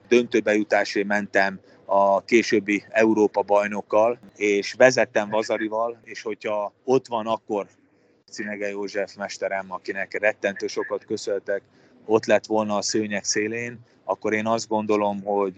döntőbe 0.07 0.53
jutásé 0.55 1.03
mentem 1.03 1.59
a 1.85 2.23
későbbi 2.23 2.83
Európa 2.89 3.41
bajnokkal, 3.41 4.19
és 4.35 4.73
vezettem 4.73 5.29
Vazarival, 5.29 5.99
és 6.03 6.21
hogyha 6.21 6.73
ott 6.83 7.07
van 7.07 7.27
akkor 7.27 7.67
Cinege 8.31 8.69
József 8.69 9.15
mesterem, 9.15 9.71
akinek 9.71 10.19
rettentő 10.19 10.67
sokat 10.67 11.05
köszöntek, 11.05 11.61
ott 12.09 12.25
lett 12.25 12.45
volna 12.45 12.75
a 12.75 12.81
szőnyek 12.81 13.23
szélén, 13.23 13.79
akkor 14.03 14.33
én 14.33 14.47
azt 14.47 14.67
gondolom, 14.67 15.23
hogy 15.23 15.55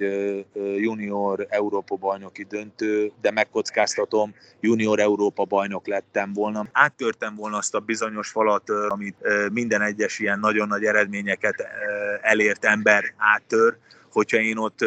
junior 0.77 1.45
Európa 1.49 1.95
bajnoki 1.95 2.43
döntő, 2.43 3.11
de 3.21 3.31
megkockáztatom, 3.31 4.33
junior 4.59 4.99
Európa 4.99 5.45
bajnok 5.45 5.87
lettem 5.87 6.33
volna. 6.33 6.67
Áttörtem 6.71 7.35
volna 7.35 7.57
azt 7.57 7.75
a 7.75 7.79
bizonyos 7.79 8.29
falat, 8.29 8.69
amit 8.69 9.15
minden 9.51 9.81
egyes 9.81 10.19
ilyen 10.19 10.39
nagyon 10.39 10.67
nagy 10.67 10.83
eredményeket 10.83 11.63
elért 12.21 12.65
ember 12.65 13.13
áttör, 13.17 13.77
hogyha 14.11 14.37
én 14.37 14.57
ott 14.57 14.85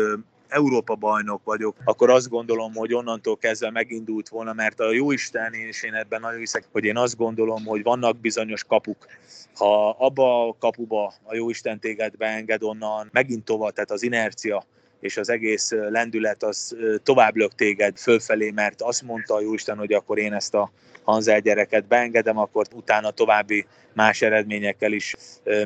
Európa 0.55 0.95
bajnok 0.95 1.45
vagyok, 1.45 1.77
akkor 1.85 2.11
azt 2.11 2.29
gondolom, 2.29 2.75
hogy 2.75 2.95
onnantól 2.95 3.37
kezdve 3.37 3.71
megindult 3.71 4.29
volna, 4.29 4.53
mert 4.53 4.81
a 4.81 4.93
Jóisten, 4.93 5.53
és 5.53 5.83
én 5.83 5.95
ebben 5.95 6.21
nagyon 6.21 6.39
hiszek, 6.39 6.65
hogy 6.73 6.85
én 6.85 6.97
azt 6.97 7.17
gondolom, 7.17 7.65
hogy 7.65 7.83
vannak 7.83 8.17
bizonyos 8.17 8.65
kapuk. 8.65 9.07
Ha 9.55 9.91
abba 9.91 10.49
a 10.49 10.57
kapuba 10.59 11.13
a 11.23 11.35
Jóisten 11.35 11.81
téged 11.81 12.17
beenged 12.17 12.63
onnan, 12.63 13.09
megint 13.13 13.45
tovább, 13.45 13.73
tehát 13.73 13.91
az 13.91 14.03
inercia, 14.03 14.65
és 15.01 15.17
az 15.17 15.29
egész 15.29 15.71
lendület 15.71 16.43
az 16.43 16.77
tovább 17.03 17.37
lök 17.37 17.55
téged 17.55 17.99
fölfelé, 17.99 18.51
mert 18.51 18.83
azt 18.83 19.03
mondta 19.03 19.35
a 19.35 19.41
Jóisten, 19.41 19.77
hogy 19.77 19.93
akkor 19.93 20.19
én 20.19 20.33
ezt 20.33 20.55
a 20.55 20.71
Hanzel 21.05 21.41
gyereket 21.41 21.87
beengedem, 21.87 22.39
akkor 22.39 22.67
utána 22.75 23.11
további 23.11 23.67
más 23.93 24.23
eredményekkel 24.23 24.93
is 24.93 25.15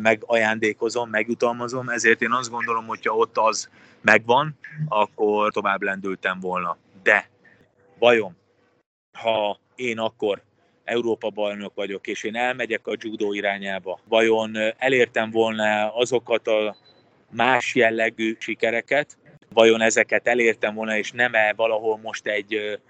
megajándékozom, 0.02 1.10
megjutalmazom, 1.10 1.88
ezért 1.88 2.22
én 2.22 2.32
azt 2.32 2.50
gondolom, 2.50 2.86
hogyha 2.86 3.16
ott 3.16 3.36
az 3.38 3.68
megvan, 4.00 4.58
akkor 4.88 5.52
tovább 5.52 5.82
lendültem 5.82 6.40
volna. 6.40 6.76
De 7.02 7.28
vajon, 7.98 8.36
ha 9.18 9.58
én 9.76 9.98
akkor 9.98 10.42
Európa 10.84 11.30
bajnok 11.30 11.74
vagyok, 11.74 12.06
és 12.06 12.22
én 12.22 12.36
elmegyek 12.36 12.86
a 12.86 12.94
judó 12.98 13.32
irányába, 13.32 14.00
vajon 14.08 14.56
elértem 14.78 15.30
volna 15.30 15.94
azokat 15.94 16.46
a 16.48 16.76
más 17.30 17.74
jellegű 17.74 18.36
sikereket, 18.38 19.18
vajon 19.52 19.80
ezeket 19.80 20.26
elértem 20.26 20.74
volna, 20.74 20.96
és 20.96 21.12
nem-e 21.12 21.52
valahol 21.56 21.98
most 22.02 22.26
egy 22.26 22.80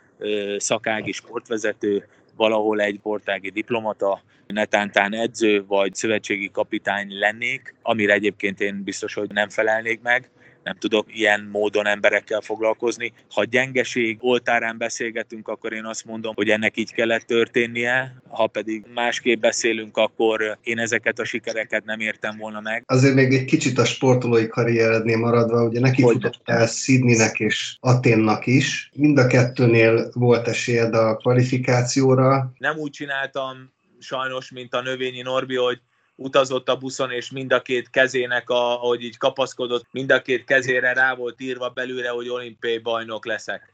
szakági 0.56 1.12
sportvezető, 1.12 2.08
valahol 2.38 2.80
egy 2.80 3.00
portági 3.00 3.50
diplomata, 3.50 4.22
netántán 4.46 5.14
edző 5.14 5.64
vagy 5.66 5.94
szövetségi 5.94 6.50
kapitány 6.50 7.18
lennék, 7.18 7.74
amire 7.82 8.12
egyébként 8.12 8.60
én 8.60 8.82
biztos, 8.84 9.14
hogy 9.14 9.30
nem 9.30 9.48
felelnék 9.48 10.00
meg, 10.00 10.30
nem 10.68 10.76
tudok 10.78 11.18
ilyen 11.18 11.48
módon 11.52 11.86
emberekkel 11.86 12.40
foglalkozni. 12.40 13.12
Ha 13.30 13.44
gyengeség 13.44 14.18
oltárán 14.20 14.78
beszélgetünk, 14.78 15.48
akkor 15.48 15.72
én 15.72 15.84
azt 15.84 16.04
mondom, 16.04 16.34
hogy 16.34 16.48
ennek 16.48 16.76
így 16.76 16.92
kellett 16.92 17.26
történnie, 17.26 18.14
ha 18.28 18.46
pedig 18.46 18.84
másképp 18.94 19.40
beszélünk, 19.40 19.96
akkor 19.96 20.58
én 20.62 20.78
ezeket 20.78 21.18
a 21.18 21.24
sikereket 21.24 21.84
nem 21.84 22.00
értem 22.00 22.36
volna 22.38 22.60
meg. 22.60 22.82
Azért 22.86 23.14
még 23.14 23.32
egy 23.32 23.44
kicsit 23.44 23.78
a 23.78 23.84
sportolói 23.84 24.46
karrierednél 24.46 25.18
maradva, 25.18 25.64
ugye 25.64 25.80
neki 25.80 26.02
futottál 26.02 26.66
Sydneynek 26.66 27.40
és 27.40 27.76
Aténnak 27.80 28.46
is. 28.46 28.90
Mind 28.94 29.18
a 29.18 29.26
kettőnél 29.26 30.10
volt 30.14 30.48
esélyed 30.48 30.94
a 30.94 31.16
kvalifikációra. 31.16 32.52
Nem 32.58 32.76
úgy 32.76 32.90
csináltam 32.90 33.72
sajnos, 33.98 34.50
mint 34.50 34.74
a 34.74 34.82
növényi 34.82 35.22
Norbi, 35.22 35.56
hogy 35.56 35.80
utazott 36.18 36.68
a 36.68 36.76
buszon, 36.76 37.10
és 37.10 37.30
mind 37.30 37.52
a 37.52 37.62
két 37.62 37.90
kezének, 37.90 38.50
a, 38.50 38.82
ahogy 38.82 39.02
így 39.02 39.16
kapaszkodott, 39.16 39.86
mind 39.90 40.10
a 40.10 40.22
két 40.22 40.44
kezére 40.44 40.92
rá 40.92 41.14
volt 41.14 41.40
írva 41.40 41.68
belőle, 41.68 42.08
hogy 42.08 42.28
olimpiai 42.28 42.78
bajnok 42.78 43.26
leszek. 43.26 43.72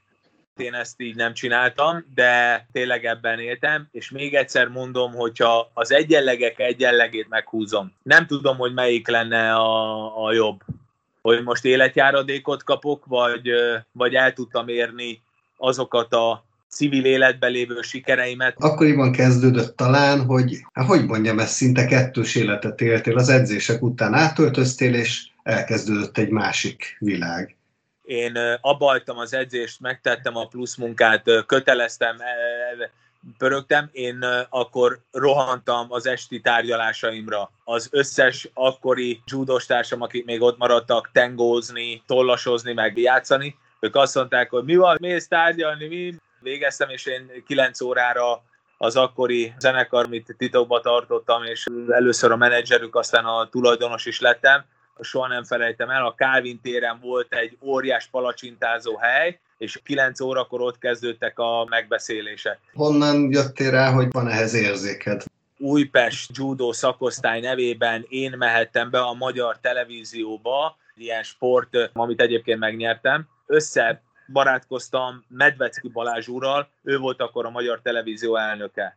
Én 0.57 0.75
ezt 0.75 1.01
így 1.01 1.15
nem 1.15 1.35
csináltam, 1.35 2.05
de 2.15 2.67
tényleg 2.73 3.05
ebben 3.05 3.39
éltem, 3.39 3.89
és 3.93 4.11
még 4.11 4.35
egyszer 4.35 4.69
mondom, 4.69 5.13
hogyha 5.13 5.71
az 5.75 5.93
egyenlegek 5.93 6.59
egyenlegét 6.59 7.29
meghúzom, 7.29 7.93
nem 8.03 8.27
tudom, 8.27 8.57
hogy 8.57 8.75
melyik 8.75 9.09
lenne 9.09 9.55
a, 9.55 10.25
a 10.25 10.33
jobb. 10.33 10.61
Hogy 11.23 11.43
most 11.43 11.65
életjáradékot 11.65 12.63
kapok, 12.63 13.05
vagy, 13.07 13.51
vagy 13.93 14.15
el 14.15 14.33
tudtam 14.33 14.69
érni 14.69 15.23
azokat 15.57 16.13
a 16.13 16.45
civil 16.75 17.05
életben 17.05 17.51
lévő 17.51 17.81
sikereimet. 17.81 18.55
Akkoriban 18.59 19.13
kezdődött 19.13 19.77
talán, 19.77 20.25
hogy, 20.25 20.57
hát 20.73 20.87
hogy 20.87 21.07
mondjam, 21.07 21.39
ezt 21.39 21.55
szinte 21.55 21.87
kettős 21.87 22.35
életet 22.35 22.81
éltél, 22.81 23.17
az 23.17 23.29
edzések 23.29 23.83
után 23.83 24.15
átöltöztél, 24.15 24.95
és 24.95 25.27
elkezdődött 25.43 26.19
egy 26.19 26.31
másik 26.31 26.97
világ. 26.99 27.57
Én 28.05 28.33
abba 28.61 29.01
az 29.07 29.35
edzést, 29.35 29.81
megtettem 29.81 30.37
a 30.37 30.47
plusz 30.47 30.77
munkát, 30.77 31.45
köteleztem, 31.47 32.17
pörögtem, 33.39 33.89
én 33.93 34.19
akkor 34.49 35.01
rohantam 35.13 35.87
az 35.89 36.07
esti 36.07 36.41
tárgyalásaimra. 36.41 37.51
Az 37.65 37.89
összes 37.91 38.49
akkori 38.55 39.23
judostársam, 39.27 40.03
akik 40.03 40.25
még 40.25 40.43
ott 40.43 40.59
maradtak, 40.59 41.11
tengózni, 41.13 42.03
tollasozni, 42.07 42.73
meg 42.73 42.99
játszani, 42.99 43.57
ők 43.81 43.97
azt 43.97 44.15
mondták, 44.15 44.51
hogy 44.51 44.65
mi 44.65 44.77
van, 44.77 44.97
mész 45.01 45.29
tárgyalni, 45.29 45.87
mi? 45.87 46.15
Végeztem, 46.45 46.89
és 46.89 47.07
én 47.07 47.43
9 47.47 47.81
órára 47.81 48.43
az 48.79 48.97
akkori 48.97 49.55
zenekar, 49.59 50.05
amit 50.05 50.35
titokba 50.39 50.81
tartottam, 50.81 51.43
és 51.45 51.67
először 51.89 52.31
a 52.31 52.37
menedzserük, 52.37 52.97
aztán 52.97 53.25
a 53.25 53.49
tulajdonos 53.49 54.07
is 54.07 54.21
lettem. 54.21 54.65
Soha 55.01 55.27
nem 55.27 55.45
felejtem 55.45 55.91
el, 55.91 56.07
a 56.07 56.15
Calvin 56.15 56.61
téren 56.61 56.99
volt 57.01 57.35
egy 57.35 57.57
óriás 57.63 58.07
palacsintázó 58.07 58.97
hely, 58.97 59.39
és 59.59 59.81
9 59.85 60.21
órakor 60.21 60.61
ott 60.61 60.79
kezdődtek 60.79 61.39
a 61.39 61.67
megbeszélések. 61.69 62.59
Honnan 62.73 63.29
jöttél 63.31 63.71
rá, 63.71 63.91
hogy 63.91 64.09
van 64.11 64.29
ehhez 64.29 64.55
érzéked? 64.55 65.23
Újpest 65.59 66.31
judo 66.37 66.73
szakosztály 66.73 67.41
nevében 67.41 68.05
én 68.09 68.35
mehettem 68.39 68.91
be 68.91 69.01
a 69.01 69.13
magyar 69.13 69.59
televízióba, 69.61 70.77
ilyen 70.97 71.23
sport, 71.23 71.91
amit 71.93 72.21
egyébként 72.21 72.59
megnyertem. 72.59 73.29
Össze 73.47 74.03
barátkoztam 74.27 75.25
Medvecki 75.29 75.89
Balázs 75.89 76.29
úrral, 76.29 76.69
ő 76.83 76.99
volt 76.99 77.21
akkor 77.21 77.47
a 77.47 77.51
magyar 77.51 77.81
televízió 77.83 78.37
elnöke. 78.37 78.97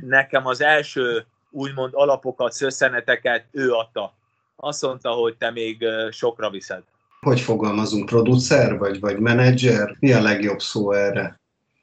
Nekem 0.00 0.46
az 0.46 0.60
első 0.60 1.26
úgymond 1.50 1.90
alapokat, 1.94 2.52
szösszeneteket 2.52 3.44
ő 3.50 3.72
adta. 3.72 4.14
Azt 4.56 4.82
mondta, 4.82 5.10
hogy 5.10 5.36
te 5.36 5.50
még 5.50 5.84
sokra 6.10 6.50
viszed. 6.50 6.82
Hogy 7.20 7.40
fogalmazunk, 7.40 8.06
producer 8.06 8.78
vagy, 8.78 9.00
vagy 9.00 9.18
menedzser? 9.18 9.96
Mi 9.98 10.12
a 10.12 10.22
legjobb 10.22 10.60
szó 10.60 10.92
erre? 10.92 11.40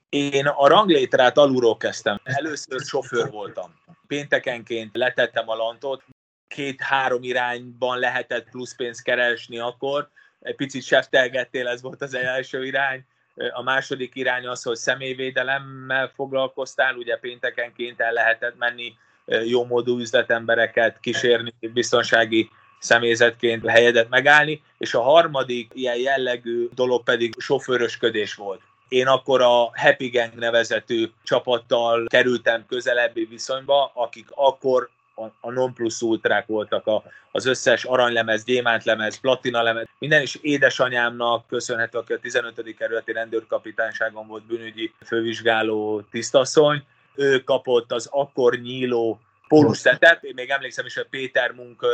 Én 0.10 0.46
a 0.46 0.68
ranglétrát 0.68 1.38
alulról 1.38 1.78
kezdtem. 1.78 2.20
Először 2.24 2.80
sofőr 2.80 3.32
voltam. 3.32 3.74
Péntekenként 4.08 4.98
letettem 4.98 5.50
a 5.50 5.56
lantot, 5.56 6.04
két-három 6.48 7.24
irányban 7.24 8.00
lehetett 8.00 8.50
plusz 8.50 8.76
pénzt 8.76 9.04
keresni 9.04 9.60
akkor, 9.60 10.10
egy 10.46 10.56
picit 10.56 10.84
seftelgettél, 10.84 11.68
ez 11.68 11.82
volt 11.82 12.02
az 12.02 12.14
első 12.14 12.66
irány. 12.66 13.06
A 13.54 13.64
második 13.64 14.16
irány 14.16 14.48
az, 14.48 14.64
hogy 14.64 14.76
személyvédelemmel 14.76 16.12
foglalkoztál, 16.16 16.96
ugye 16.96 17.18
péntekenként 17.18 18.02
el 18.02 18.14
lehetett 18.14 18.58
menni 18.58 18.98
jó 19.46 19.66
módú 19.66 20.00
üzletembereket 20.00 21.00
kísérni, 21.00 21.54
biztonsági 21.60 22.50
személyzetként 22.80 23.68
helyedet 23.68 24.10
megállni, 24.10 24.62
és 24.78 24.94
a 24.94 25.02
harmadik 25.02 25.72
ilyen 25.74 25.98
jellegű 25.98 26.70
dolog 26.74 27.04
pedig 27.04 27.34
sofőrösködés 27.38 28.34
volt. 28.34 28.62
Én 28.88 29.08
akkor 29.08 29.42
a 29.42 29.72
Happy 29.74 30.10
Gang 30.10 30.34
nevezetű 30.34 31.10
csapattal 31.24 32.06
kerültem 32.08 32.66
közelebbi 32.68 33.26
viszonyba, 33.26 33.92
akik 33.94 34.28
akkor 34.30 34.90
a 35.40 35.52
non 35.52 35.74
plus 35.74 36.02
ultrák 36.02 36.46
voltak, 36.46 36.88
a, 36.88 37.04
az 37.32 37.46
összes 37.46 37.84
aranylemez, 37.84 38.44
gyémántlemez, 38.44 39.20
platinalemez, 39.20 39.86
minden 40.00 40.22
is 40.22 40.36
édesanyámnak 40.42 41.48
köszönhető, 41.48 41.98
aki 41.98 42.14
a 42.14 42.20
15. 42.20 42.76
kerületi 42.78 43.12
rendőrkapitányságon 43.12 44.28
volt 44.28 44.46
bűnügyi 44.46 44.94
fővizsgáló 45.06 46.02
tisztasszony. 46.12 46.84
Ő 47.16 47.44
kapott 47.44 47.92
az 47.92 48.08
akkor 48.12 48.56
nyíló 48.56 49.20
póluszetet, 49.48 50.24
én 50.24 50.34
még 50.36 50.50
emlékszem 50.50 50.86
is, 50.86 50.96
hogy 50.96 51.08
Péter 51.10 51.52
Munk 51.52 51.86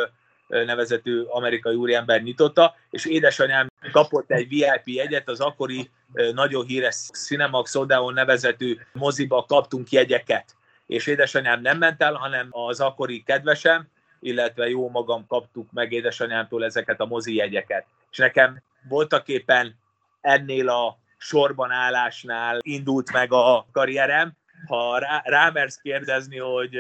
nevezetű 0.47 1.21
amerikai 1.21 1.75
úriember 1.75 2.21
nyitotta, 2.21 2.75
és 2.89 3.05
édesanyám 3.05 3.67
kapott 3.91 4.31
egy 4.31 4.47
VIP 4.47 4.81
jegyet, 4.95 5.29
az 5.29 5.39
akkori 5.39 5.89
nagyon 6.33 6.65
híres 6.65 6.95
Cinemax 6.95 7.75
Odeon 7.75 8.13
nevezetű 8.13 8.77
moziba 8.93 9.45
kaptunk 9.47 9.89
jegyeket 9.89 10.55
és 10.91 11.07
édesanyám 11.07 11.61
nem 11.61 11.77
ment 11.77 12.01
el, 12.01 12.13
hanem 12.13 12.47
az 12.49 12.79
akkori 12.79 13.23
kedvesem, 13.23 13.87
illetve 14.19 14.69
jó 14.69 14.89
magam 14.89 15.27
kaptuk 15.27 15.71
meg 15.71 15.91
édesanyámtól 15.91 16.65
ezeket 16.65 16.99
a 16.99 17.05
mozi 17.05 17.35
jegyeket. 17.35 17.85
És 18.11 18.17
nekem 18.17 18.61
voltak 18.89 19.27
éppen 19.27 19.75
ennél 20.21 20.69
a 20.69 20.97
sorban 21.17 21.71
állásnál 21.71 22.59
indult 22.61 23.11
meg 23.11 23.33
a 23.33 23.65
karrierem. 23.71 24.33
Ha 24.67 24.97
rá, 24.99 25.21
rámersz 25.25 25.79
kérdezni, 25.81 26.37
hogy, 26.37 26.77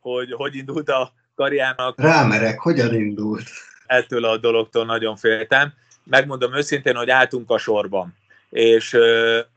hogy 0.00 0.32
hogy 0.32 0.54
indult 0.54 0.88
a 0.88 1.12
karriernak. 1.34 2.00
Rámerek, 2.00 2.58
hogyan 2.58 2.94
indult? 2.94 3.48
Ettől 3.86 4.24
a 4.24 4.36
dologtól 4.36 4.84
nagyon 4.84 5.16
féltem. 5.16 5.72
Megmondom 6.04 6.54
őszintén, 6.54 6.96
hogy 6.96 7.10
álltunk 7.10 7.50
a 7.50 7.58
sorban 7.58 8.14
és 8.50 8.96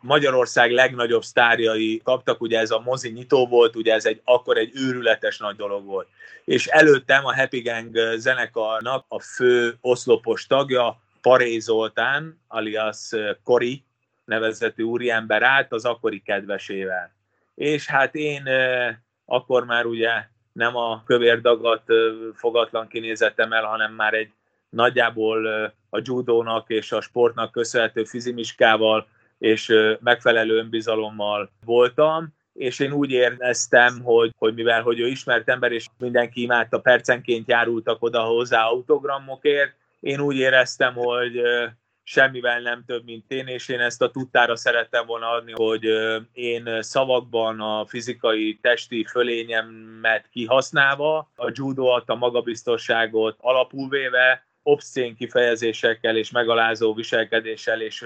Magyarország 0.02 0.72
legnagyobb 0.72 1.24
sztárjai 1.24 2.02
kaptak, 2.04 2.42
ugye 2.42 2.60
ez 2.60 2.72
a 2.72 2.80
mozi 2.80 3.10
nyitó 3.10 3.48
volt, 3.48 3.76
ugye 3.76 3.94
ez 3.94 4.06
egy, 4.06 4.22
akkor 4.24 4.58
egy 4.58 4.72
őrületes 4.74 5.38
nagy 5.38 5.56
dolog 5.56 5.86
volt. 5.86 6.08
És 6.46 6.68
előttem 6.68 7.26
a 7.26 7.36
Happy 7.36 7.62
Gang 7.62 7.98
zenekarnak 8.18 9.06
a 9.08 9.20
fő 9.20 9.78
oszlopos 9.82 10.48
tagja, 10.48 11.02
Paré 11.22 11.60
Zoltán, 11.60 12.40
alias 12.48 13.10
Kori 13.44 13.84
nevezetű 14.26 14.84
úriember 14.84 15.44
állt 15.44 15.72
az 15.72 15.86
akkori 15.86 16.22
kedvesével. 16.22 17.12
És 17.56 17.88
hát 17.88 18.16
én 18.16 18.50
akkor 19.26 19.66
már 19.66 19.86
ugye 19.86 20.12
nem 20.52 20.76
a 20.76 21.04
kövér 21.06 21.42
dagat 21.42 21.84
fogatlan 22.34 22.88
kinézettem 22.88 23.54
el, 23.54 23.64
hanem 23.64 23.94
már 23.94 24.14
egy 24.14 24.32
nagyjából 24.74 25.46
a 25.90 26.00
judónak 26.04 26.70
és 26.70 26.92
a 26.92 27.02
sportnak 27.02 27.52
köszönhető 27.52 28.04
fizimiskával 28.04 29.08
és 29.38 29.74
megfelelő 30.00 30.58
önbizalommal 30.58 31.50
voltam, 31.66 32.28
és 32.54 32.80
én 32.80 32.92
úgy 32.92 33.12
éreztem, 33.12 34.02
hogy, 34.04 34.34
hogy 34.38 34.54
mivel 34.54 34.82
hogy 34.82 35.00
ő 35.00 35.08
ismert 35.08 35.50
ember, 35.50 35.72
és 35.72 35.86
mindenki 35.98 36.42
imádta, 36.42 36.80
percenként 36.80 37.48
járultak 37.48 38.04
oda 38.04 38.22
hozzá 38.22 38.64
autogramokért, 38.64 39.76
én 40.00 40.20
úgy 40.20 40.36
éreztem, 40.36 40.94
hogy 40.94 41.42
semmivel 42.04 42.62
nem 42.62 42.84
több, 42.86 43.04
mint 43.04 43.32
én, 43.32 43.48
és 43.48 43.70
én 43.70 43.80
ezt 43.80 44.02
a 44.02 44.12
tudtára 44.12 44.56
szerettem 44.56 45.06
volna 45.06 45.30
adni, 45.30 45.52
hogy 45.52 45.88
én 46.34 46.82
szavakban 46.82 47.60
a 47.60 47.86
fizikai, 47.86 48.60
testi 48.62 49.06
fölényemet 49.06 50.30
kihasználva, 50.32 51.32
a 51.36 51.52
judo 51.54 51.88
a 52.06 52.16
magabiztosságot 52.16 53.38
alapul 53.40 53.90
véve, 53.90 54.46
obszén 54.64 55.16
kifejezésekkel 55.16 56.18
és 56.18 56.32
megalázó 56.32 56.94
viselkedéssel 56.94 57.82
és 57.82 58.04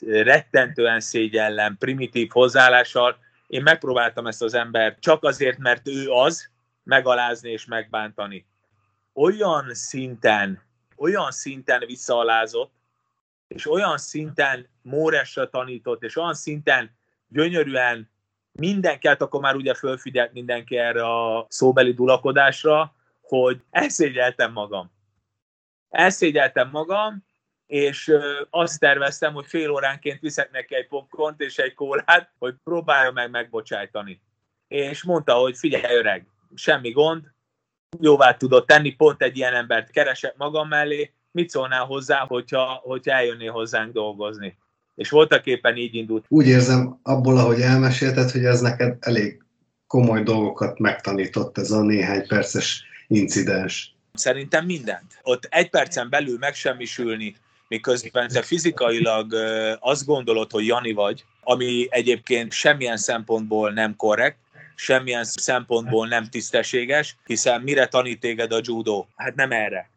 rettentően 0.00 1.00
szégyellem, 1.00 1.76
primitív 1.78 2.28
hozzáállással. 2.30 3.18
Én 3.46 3.62
megpróbáltam 3.62 4.26
ezt 4.26 4.42
az 4.42 4.54
embert 4.54 5.00
csak 5.00 5.24
azért, 5.24 5.58
mert 5.58 5.88
ő 5.88 6.10
az, 6.10 6.48
megalázni 6.84 7.50
és 7.50 7.64
megbántani. 7.64 8.46
Olyan 9.12 9.74
szinten, 9.74 10.62
olyan 10.96 11.30
szinten 11.30 11.82
visszaalázott, 11.86 12.72
és 13.48 13.70
olyan 13.70 13.98
szinten 13.98 14.68
móresra 14.82 15.48
tanított, 15.48 16.02
és 16.02 16.16
olyan 16.16 16.34
szinten 16.34 16.96
gyönyörűen 17.28 18.10
mindenki, 18.52 19.06
hát 19.08 19.22
akkor 19.22 19.40
már 19.40 19.54
ugye 19.54 19.74
fölfigyelt 19.74 20.32
mindenki 20.32 20.76
erre 20.76 21.04
a 21.04 21.46
szóbeli 21.48 21.92
dulakodásra, 21.92 22.94
hogy 23.20 23.62
elszégyeltem 23.70 24.52
magam 24.52 24.90
elszégyeltem 25.90 26.68
magam, 26.72 27.24
és 27.66 28.12
azt 28.50 28.80
terveztem, 28.80 29.32
hogy 29.32 29.46
fél 29.46 29.70
óránként 29.70 30.20
viszek 30.20 30.50
neki 30.50 30.74
egy 30.74 30.88
popcornt 30.88 31.40
és 31.40 31.56
egy 31.56 31.74
kólát, 31.74 32.30
hogy 32.38 32.54
próbálja 32.64 33.10
meg 33.10 33.30
megbocsájtani. 33.30 34.20
És 34.68 35.04
mondta, 35.04 35.34
hogy 35.34 35.56
figyelj 35.56 35.96
öreg, 35.96 36.26
semmi 36.54 36.90
gond, 36.90 37.22
jóvá 38.00 38.36
tudod 38.36 38.66
tenni, 38.66 38.94
pont 38.94 39.22
egy 39.22 39.36
ilyen 39.36 39.54
embert 39.54 39.90
keresek 39.90 40.36
magam 40.36 40.68
mellé, 40.68 41.12
mit 41.30 41.50
szólnál 41.50 41.84
hozzá, 41.84 42.18
hogyha, 42.18 42.80
hogyha 42.82 43.12
eljönné 43.12 43.46
hozzánk 43.46 43.92
dolgozni. 43.92 44.58
És 44.94 45.10
voltak 45.10 45.46
éppen 45.46 45.76
így 45.76 45.94
indult. 45.94 46.24
Úgy 46.28 46.46
érzem 46.46 46.98
abból, 47.02 47.38
ahogy 47.38 47.60
elmesélted, 47.60 48.30
hogy 48.30 48.44
ez 48.44 48.60
neked 48.60 48.96
elég 49.00 49.42
komoly 49.86 50.22
dolgokat 50.22 50.78
megtanított 50.78 51.58
ez 51.58 51.70
a 51.70 51.82
néhány 51.82 52.26
perces 52.26 52.84
incidens. 53.06 53.96
Szerintem 54.18 54.64
mindent. 54.64 55.18
Ott 55.22 55.44
egy 55.44 55.70
percen 55.70 56.10
belül 56.10 56.38
megsemmisülni, 56.38 57.36
miközben 57.68 58.28
te 58.28 58.42
fizikailag 58.42 59.34
azt 59.80 60.04
gondolod, 60.06 60.50
hogy 60.50 60.66
Jani 60.66 60.92
vagy, 60.92 61.24
ami 61.40 61.86
egyébként 61.90 62.52
semmilyen 62.52 62.96
szempontból 62.96 63.70
nem 63.70 63.96
korrekt, 63.96 64.38
semmilyen 64.74 65.24
szempontból 65.24 66.08
nem 66.08 66.24
tisztességes, 66.24 67.16
hiszen 67.24 67.60
mire 67.60 67.86
tanít 67.86 68.20
téged 68.20 68.52
a 68.52 68.60
judo? 68.62 69.06
Hát 69.16 69.34
nem 69.34 69.52
erre. 69.52 69.90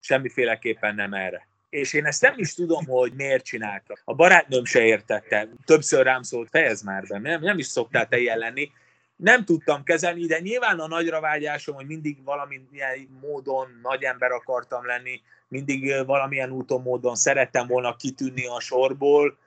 Semmiféleképpen 0.00 0.94
nem 0.94 1.14
erre. 1.14 1.48
És 1.70 1.92
én 1.92 2.06
ezt 2.06 2.22
nem 2.22 2.34
is 2.36 2.54
tudom, 2.54 2.86
hogy 2.86 3.12
miért 3.12 3.44
csinálta. 3.44 3.98
A 4.04 4.14
barátnőm 4.14 4.64
se 4.64 4.84
értette. 4.84 5.48
Többször 5.64 6.04
rám 6.04 6.22
szólt, 6.22 6.48
fejezd 6.50 6.84
már 6.84 7.06
be, 7.06 7.18
nem, 7.18 7.40
nem 7.40 7.58
is 7.58 7.66
szoktál 7.66 8.08
te 8.08 8.18
ilyen 8.18 8.38
lenni 8.38 8.70
nem 9.16 9.44
tudtam 9.44 9.82
kezelni, 9.82 10.26
de 10.26 10.40
nyilván 10.40 10.78
a 10.78 10.86
nagyra 10.86 11.20
vágyásom, 11.20 11.74
hogy 11.74 11.86
mindig 11.86 12.24
valamilyen 12.24 13.18
módon 13.20 13.68
nagy 13.82 14.02
ember 14.02 14.30
akartam 14.30 14.86
lenni, 14.86 15.20
mindig 15.48 16.06
valamilyen 16.06 16.50
úton, 16.50 16.82
módon 16.82 17.14
szerettem 17.14 17.66
volna 17.66 17.96
kitűnni 17.96 18.46
a 18.46 18.60
sorból, 18.60 19.38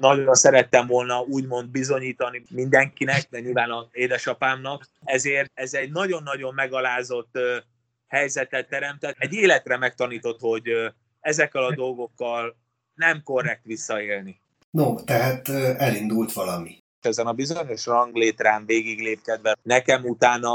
nagyon 0.00 0.34
szerettem 0.34 0.86
volna 0.86 1.20
úgymond 1.20 1.68
bizonyítani 1.68 2.42
mindenkinek, 2.50 3.26
de 3.30 3.40
nyilván 3.40 3.70
az 3.70 3.86
édesapámnak. 3.92 4.88
Ezért 5.04 5.50
ez 5.54 5.74
egy 5.74 5.90
nagyon-nagyon 5.90 6.54
megalázott 6.54 7.38
helyzetet 8.08 8.68
teremtett. 8.68 9.16
Egy 9.18 9.32
életre 9.32 9.76
megtanított, 9.76 10.40
hogy 10.40 10.70
ezekkel 11.20 11.62
a 11.62 11.74
dolgokkal 11.74 12.56
nem 12.94 13.22
korrekt 13.22 13.64
visszaélni. 13.64 14.40
No, 14.70 15.04
tehát 15.04 15.48
elindult 15.78 16.32
valami 16.32 16.79
ezen 17.06 17.26
a 17.26 17.32
bizonyos 17.32 17.86
ranglétrán 17.86 18.66
végig 18.66 19.00
lépkedve. 19.00 19.56
Nekem 19.62 20.04
utána 20.04 20.50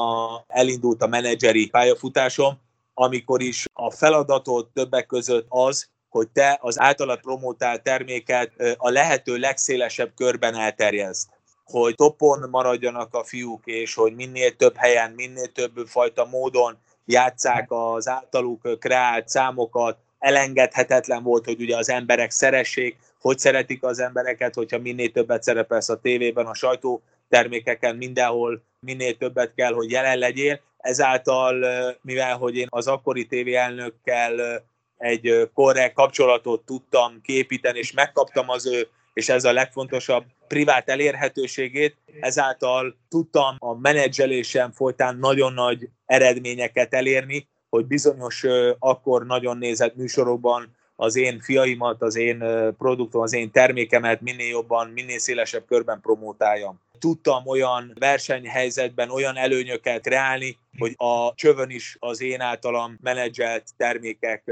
elindult 0.47 1.01
a 1.01 1.07
menedzseri 1.07 1.69
pályafutásom, 1.69 2.57
amikor 2.93 3.41
is 3.41 3.65
a 3.73 3.91
feladatot 3.91 4.69
többek 4.73 5.05
között 5.05 5.45
az, 5.49 5.89
hogy 6.09 6.27
te 6.27 6.57
az 6.61 6.79
általad 6.79 7.19
promotált 7.19 7.83
terméket 7.83 8.51
a 8.77 8.89
lehető 8.89 9.37
legszélesebb 9.37 10.11
körben 10.15 10.55
elterjezd. 10.55 11.29
hogy 11.65 11.95
topon 11.95 12.49
maradjanak 12.49 13.13
a 13.13 13.23
fiúk, 13.23 13.65
és 13.65 13.93
hogy 13.93 14.15
minél 14.15 14.55
több 14.55 14.75
helyen, 14.75 15.11
minél 15.11 15.51
több 15.51 15.87
fajta 15.87 16.25
módon 16.25 16.77
játszák 17.05 17.65
az 17.71 18.07
általuk 18.07 18.79
kreált 18.79 19.29
számokat, 19.29 19.97
elengedhetetlen 20.19 21.23
volt, 21.23 21.45
hogy 21.45 21.61
ugye 21.61 21.77
az 21.77 21.89
emberek 21.89 22.31
szeressék, 22.31 22.97
hogy 23.25 23.39
szeretik 23.39 23.83
az 23.83 23.99
embereket, 23.99 24.53
hogyha 24.53 24.79
minél 24.79 25.11
többet 25.11 25.43
szerepelsz 25.43 25.89
a 25.89 25.99
tévében, 25.99 26.45
a 26.45 26.53
sajtó 26.53 27.01
termékeken, 27.29 27.95
mindenhol 27.95 28.63
minél 28.79 29.17
többet 29.17 29.53
kell, 29.55 29.73
hogy 29.73 29.91
jelen 29.91 30.17
legyél. 30.17 30.61
Ezáltal, 30.77 31.65
mivel 32.01 32.37
hogy 32.37 32.55
én 32.55 32.67
az 32.69 32.87
akkori 32.87 33.25
tévéelnökkel 33.25 34.63
egy 34.97 35.49
korrekt 35.53 35.93
kapcsolatot 35.93 36.65
tudtam 36.65 37.21
képíteni, 37.21 37.79
és 37.79 37.91
megkaptam 37.91 38.49
az 38.49 38.67
ő, 38.67 38.87
és 39.13 39.29
ez 39.29 39.43
a 39.43 39.53
legfontosabb, 39.53 40.23
privát 40.47 40.89
elérhetőségét, 40.89 41.97
ezáltal 42.19 42.97
tudtam 43.09 43.55
a 43.59 43.79
menedzselésem 43.79 44.71
folytán 44.71 45.17
nagyon 45.17 45.53
nagy 45.53 45.89
eredményeket 46.05 46.93
elérni, 46.93 47.47
hogy 47.69 47.85
bizonyos 47.85 48.43
akkor 48.79 49.25
nagyon 49.25 49.57
nézett 49.57 49.95
műsorokban 49.95 50.75
az 50.95 51.15
én 51.15 51.39
fiaimat, 51.39 52.01
az 52.01 52.15
én 52.15 52.43
produktom, 52.77 53.21
az 53.21 53.33
én 53.33 53.51
termékemet 53.51 54.21
minél 54.21 54.47
jobban, 54.47 54.89
minél 54.89 55.19
szélesebb 55.19 55.65
körben 55.67 56.01
promótáljam. 56.01 56.79
Tudtam 56.99 57.47
olyan 57.47 57.95
versenyhelyzetben 57.99 59.09
olyan 59.09 59.37
előnyöket 59.37 60.01
kreálni, 60.01 60.57
hogy 60.77 60.93
a 60.97 61.33
csövön 61.35 61.69
is 61.69 61.97
az 61.99 62.21
én 62.21 62.41
általam 62.41 62.97
menedzselt 63.01 63.63
termékek 63.77 64.43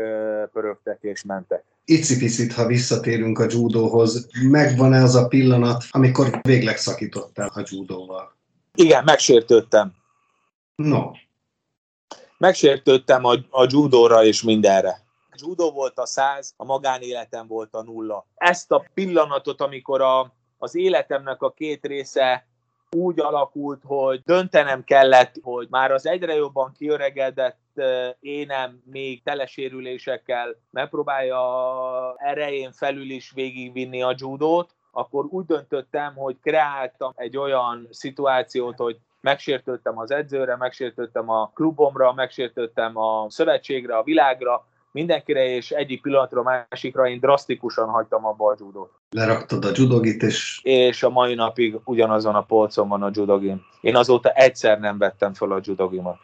pörögtek 0.54 0.98
és 1.02 1.24
mentek. 1.24 1.64
Icipicit, 1.86 2.54
ha 2.54 2.66
visszatérünk 2.66 3.40
a 3.40 3.46
judóhoz, 3.50 4.28
megvan-e 4.50 5.04
az 5.04 5.16
a 5.16 5.28
pillanat, 5.28 5.84
amikor 5.92 6.40
végleg 6.42 6.78
szakítottál 6.78 7.52
a 7.54 7.64
judóval? 7.70 8.36
Igen, 8.76 9.04
megsértődtem. 9.04 9.94
No. 10.76 11.12
Megsértődtem 12.38 13.26
a, 13.26 13.34
a 13.50 13.68
judóra 13.70 14.24
és 14.24 14.42
mindenre. 14.42 15.03
A 15.34 15.46
judó 15.48 15.72
volt 15.72 16.00
a 16.00 16.06
száz, 16.06 16.54
a 16.58 16.66
magánéletem 16.66 17.48
volt 17.48 17.74
a 17.74 17.84
nulla. 17.84 18.26
Ezt 18.36 18.72
a 18.72 18.86
pillanatot, 18.94 19.62
amikor 19.62 20.02
a, 20.02 20.34
az 20.58 20.76
életemnek 20.76 21.42
a 21.42 21.52
két 21.52 21.86
része 21.86 22.48
úgy 22.92 23.20
alakult, 23.20 23.82
hogy 23.86 24.22
döntenem 24.26 24.84
kellett, 24.84 25.36
hogy 25.42 25.68
már 25.70 25.92
az 25.92 26.06
egyre 26.06 26.34
jobban 26.34 26.72
kiöregedett 26.78 27.82
énem 28.20 28.82
még 28.86 29.24
telesérülésekkel 29.24 30.56
megpróbálja 30.70 31.42
erején 32.18 32.72
felül 32.72 33.10
is 33.10 33.32
végigvinni 33.32 34.02
a 34.02 34.16
judót, 34.18 34.76
akkor 34.92 35.26
úgy 35.30 35.46
döntöttem, 35.46 36.16
hogy 36.16 36.38
kreáltam 36.42 37.14
egy 37.16 37.38
olyan 37.38 37.88
szituációt, 37.92 38.78
hogy 38.78 38.98
megsértődtem 39.22 39.98
az 39.98 40.12
edzőre, 40.12 40.56
megsértődtem 40.56 41.30
a 41.30 41.52
klubomra, 41.54 42.14
megsértődtem 42.14 42.98
a 42.98 43.30
szövetségre, 43.30 43.98
a 43.98 44.04
világra, 44.04 44.66
mindenkire, 44.94 45.46
és 45.46 45.72
egyik 45.72 46.02
pillanatra 46.02 46.40
a 46.40 46.66
másikra 46.70 47.08
én 47.08 47.20
drasztikusan 47.20 47.90
hagytam 47.90 48.26
abba 48.26 48.46
a 48.46 48.56
judót. 48.60 48.92
Leraktad 49.10 49.66
a 49.66 49.72
judogit, 49.74 50.24
és... 50.24 50.60
És 50.64 51.04
a 51.04 51.10
mai 51.10 51.34
napig 51.34 51.80
ugyanazon 51.86 52.36
a 52.36 52.42
polcon 52.42 52.88
van 52.88 53.04
a 53.04 53.10
judogim. 53.14 53.66
Én 53.82 53.96
azóta 53.96 54.30
egyszer 54.30 54.80
nem 54.80 54.98
vettem 54.98 55.34
fel 55.34 55.52
a 55.52 55.60
judogimat. 55.64 56.18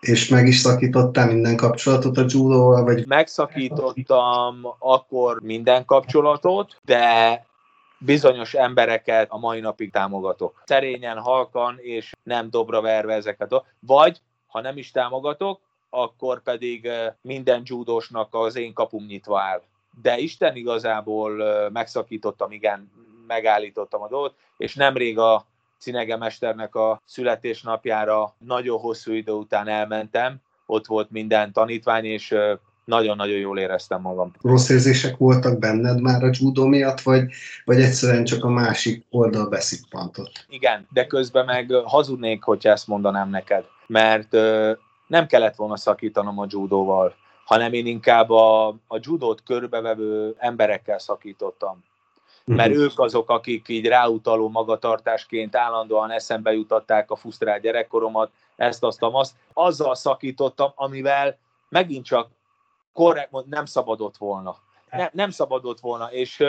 És 0.00 0.28
meg 0.28 0.46
is 0.46 0.58
szakítottál 0.58 1.26
minden 1.26 1.56
kapcsolatot 1.56 2.16
a 2.16 2.24
judóval? 2.28 2.84
Vagy... 2.84 3.06
Megszakítottam 3.06 4.60
akkor 4.78 5.40
minden 5.42 5.84
kapcsolatot, 5.84 6.76
de 6.84 7.46
bizonyos 7.98 8.54
embereket 8.54 9.26
a 9.30 9.38
mai 9.38 9.60
napig 9.60 9.90
támogatok. 9.90 10.62
Szerényen, 10.64 11.18
halkan, 11.18 11.78
és 11.78 12.12
nem 12.22 12.50
dobra 12.50 12.80
verve 12.80 13.14
ezeket. 13.14 13.62
Vagy, 13.80 14.20
ha 14.46 14.60
nem 14.60 14.76
is 14.76 14.90
támogatok, 14.90 15.60
akkor 15.94 16.42
pedig 16.42 16.88
minden 17.20 17.62
judósnak 17.64 18.28
az 18.30 18.56
én 18.56 18.72
kapum 18.72 19.04
nyitva 19.04 19.40
áll. 19.40 19.62
De 20.02 20.18
Isten 20.18 20.56
igazából 20.56 21.32
megszakítottam, 21.72 22.52
igen, 22.52 22.90
megállítottam 23.26 24.02
a 24.02 24.08
dolgot, 24.08 24.34
és 24.56 24.74
nemrég 24.74 25.18
a 25.18 25.46
Cinege 25.78 26.16
mesternek 26.16 26.74
a 26.74 27.02
születésnapjára 27.04 28.34
nagyon 28.38 28.78
hosszú 28.78 29.12
idő 29.12 29.32
után 29.32 29.68
elmentem, 29.68 30.36
ott 30.66 30.86
volt 30.86 31.10
minden 31.10 31.52
tanítvány, 31.52 32.04
és 32.04 32.34
nagyon-nagyon 32.84 33.38
jól 33.38 33.58
éreztem 33.58 34.00
magam. 34.00 34.32
Rossz 34.42 34.68
érzések 34.68 35.16
voltak 35.16 35.58
benned 35.58 36.00
már 36.00 36.22
a 36.22 36.30
judó 36.32 36.66
miatt, 36.66 37.00
vagy, 37.00 37.24
vagy 37.64 37.80
egyszerűen 37.80 38.24
csak 38.24 38.44
a 38.44 38.48
másik 38.48 39.04
oldal 39.10 39.48
beszippantott? 39.48 40.46
Igen, 40.48 40.86
de 40.92 41.06
közben 41.06 41.44
meg 41.44 41.72
hazudnék, 41.84 42.42
hogyha 42.42 42.70
ezt 42.70 42.86
mondanám 42.86 43.30
neked, 43.30 43.64
mert 43.86 44.36
nem 45.12 45.26
kellett 45.26 45.54
volna 45.54 45.76
szakítanom 45.76 46.38
a 46.38 46.46
judóval, 46.48 47.14
hanem 47.44 47.72
én 47.72 47.86
inkább 47.86 48.30
a, 48.30 48.68
a 48.68 48.98
judót 49.00 49.42
körbevevő 49.42 50.34
emberekkel 50.38 50.98
szakítottam. 50.98 51.84
Mert 52.44 52.70
uh-huh. 52.70 52.84
ők 52.84 52.98
azok, 52.98 53.30
akik 53.30 53.68
így 53.68 53.86
ráutaló 53.86 54.48
magatartásként 54.48 55.56
állandóan 55.56 56.10
eszembe 56.10 56.52
jutatták 56.52 57.10
a 57.10 57.16
fusztrált 57.16 57.62
gyerekkoromat, 57.62 58.30
ezt, 58.56 58.82
azt, 58.84 58.98
azt. 59.00 59.34
Azzal 59.52 59.94
szakítottam, 59.94 60.72
amivel 60.74 61.38
megint 61.68 62.04
csak 62.04 62.28
korrekt, 62.92 63.30
nem 63.46 63.64
szabadott 63.64 64.16
volna. 64.16 64.56
Nem, 64.90 65.08
nem 65.12 65.30
szabadott 65.30 65.80
volna, 65.80 66.12
és, 66.12 66.44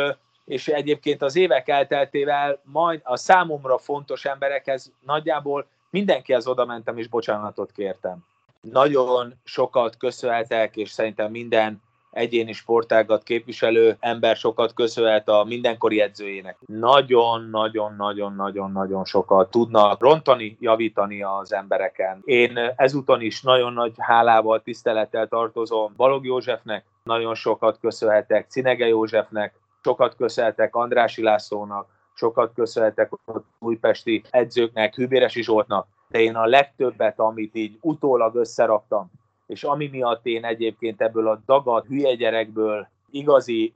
és 0.45 0.67
egyébként 0.67 1.21
az 1.21 1.35
évek 1.35 1.67
elteltével 1.67 2.59
majd 2.63 3.01
a 3.03 3.17
számomra 3.17 3.77
fontos 3.77 4.25
emberekhez 4.25 4.91
nagyjából 4.99 5.67
mindenkihez 5.89 6.47
oda 6.47 6.65
mentem 6.65 6.97
és 6.97 7.07
bocsánatot 7.07 7.71
kértem 7.71 8.25
nagyon 8.71 9.33
sokat 9.43 9.97
köszönhetek, 9.97 10.75
és 10.75 10.89
szerintem 10.89 11.31
minden 11.31 11.81
egyéni 12.11 12.53
sportágat 12.53 13.23
képviselő 13.23 13.97
ember 13.99 14.35
sokat 14.35 14.73
köszönhet 14.73 15.29
a 15.29 15.43
mindenkori 15.43 16.01
edzőjének. 16.01 16.57
Nagyon-nagyon-nagyon-nagyon-nagyon 16.65 19.05
sokat 19.05 19.51
tudnak 19.51 20.01
rontani, 20.01 20.57
javítani 20.59 21.23
az 21.23 21.53
embereken. 21.53 22.21
Én 22.23 22.73
ezúton 22.75 23.21
is 23.21 23.41
nagyon 23.41 23.73
nagy 23.73 23.93
hálával, 23.97 24.61
tisztelettel 24.61 25.27
tartozom 25.27 25.93
Balog 25.95 26.25
Józsefnek, 26.25 26.85
nagyon 27.03 27.35
sokat 27.35 27.79
köszönhetek 27.79 28.49
Cinege 28.49 28.87
Józsefnek, 28.87 29.53
sokat 29.83 30.15
köszönhetek 30.15 30.75
Andrási 30.75 31.23
Lászlónak, 31.23 31.87
sokat 32.13 32.53
köszönhetek 32.53 33.11
a 33.11 33.41
újpesti 33.59 34.23
edzőknek, 34.29 34.95
Hűbéresi 34.95 35.43
Zsoltnak, 35.43 35.87
de 36.13 36.21
én 36.21 36.35
a 36.35 36.45
legtöbbet, 36.45 37.19
amit 37.19 37.55
így 37.55 37.77
utólag 37.81 38.35
összeraktam, 38.35 39.11
és 39.45 39.63
ami 39.63 39.87
miatt 39.87 40.25
én 40.25 40.45
egyébként 40.45 41.01
ebből 41.01 41.27
a 41.27 41.41
dagad 41.45 41.85
hülye 41.85 42.15
gyerekből 42.15 42.87
igazi 43.11 43.73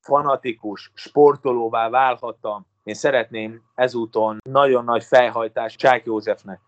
fanatikus 0.00 0.90
sportolóvá 0.94 1.88
válhattam, 1.88 2.66
én 2.84 2.94
szeretném 2.94 3.62
ezúton 3.74 4.38
nagyon 4.50 4.84
nagy 4.84 5.04
fejhajtás 5.04 5.76
Csák 5.76 6.04
Józsefnek. 6.04 6.60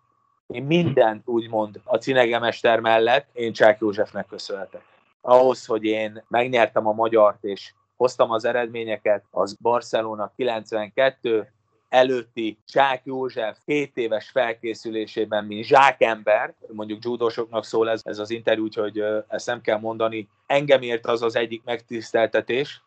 Én 0.47 0.63
mindent 0.63 1.29
úgymond 1.29 1.81
a 1.85 1.97
cinegemester 1.97 2.81
mellett 2.81 3.29
én 3.33 3.53
Csák 3.53 3.81
Józsefnek 3.81 4.27
köszönhetek. 4.27 4.83
Ahhoz, 5.21 5.67
hogy 5.67 5.85
én 5.85 6.25
megnyertem 6.29 6.87
a 6.87 6.93
magyart, 6.93 7.45
és 7.45 7.73
hoztam 7.97 8.31
az 8.31 8.45
eredményeket, 8.45 9.25
az 9.31 9.57
Barcelona 9.61 10.33
92, 10.37 11.53
előtti 11.95 12.59
Csák 12.69 13.01
József 13.05 13.59
7 13.65 13.97
éves 13.97 14.31
felkészülésében, 14.31 15.45
mint 15.45 15.65
zsákember, 15.65 16.55
mondjuk 16.73 17.05
judósoknak 17.05 17.65
szól 17.65 17.91
ez, 17.91 18.01
ez 18.05 18.19
az 18.19 18.31
interjú, 18.31 18.67
hogy 18.75 19.05
ezt 19.29 19.47
nem 19.47 19.61
kell 19.61 19.79
mondani, 19.79 20.29
engem 20.47 20.83
ért 20.83 21.07
az 21.07 21.23
az 21.23 21.37
egyik 21.37 21.63
megtiszteltetés, 21.65 22.83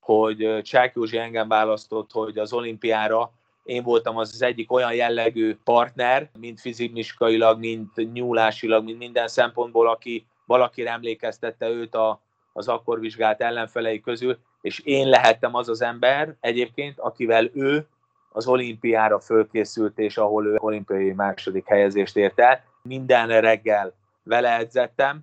hogy 0.00 0.62
Csák 0.62 0.94
Józsi 0.94 1.18
engem 1.18 1.48
választott, 1.48 2.12
hogy 2.12 2.38
az 2.38 2.52
olimpiára 2.52 3.32
én 3.64 3.82
voltam 3.82 4.16
az, 4.16 4.30
az 4.34 4.42
egyik 4.42 4.72
olyan 4.72 4.94
jellegű 4.94 5.56
partner, 5.64 6.30
mint 6.38 6.60
fizikmiskailag, 6.60 7.58
mint 7.58 8.12
nyúlásilag, 8.12 8.84
mint 8.84 8.98
minden 8.98 9.28
szempontból, 9.28 9.88
aki 9.88 10.26
valakire 10.46 10.90
emlékeztette 10.90 11.68
őt 11.68 11.94
a, 11.94 12.20
az 12.52 12.68
akkor 12.68 13.00
vizsgált 13.00 13.40
ellenfelei 13.40 14.00
közül, 14.00 14.38
és 14.60 14.78
én 14.78 15.08
lehettem 15.08 15.54
az 15.54 15.68
az 15.68 15.82
ember 15.82 16.34
egyébként, 16.40 16.98
akivel 16.98 17.50
ő 17.52 17.86
az 18.38 18.46
olimpiára 18.46 19.20
fölkészült, 19.20 19.98
és 19.98 20.16
ahol 20.16 20.46
ő 20.46 20.56
olimpiai 20.58 21.12
második 21.12 21.68
helyezést 21.68 22.16
ért 22.16 22.40
el. 22.40 22.64
Minden 22.82 23.40
reggel 23.40 23.94
vele 24.22 24.48
edzettem, 24.58 25.20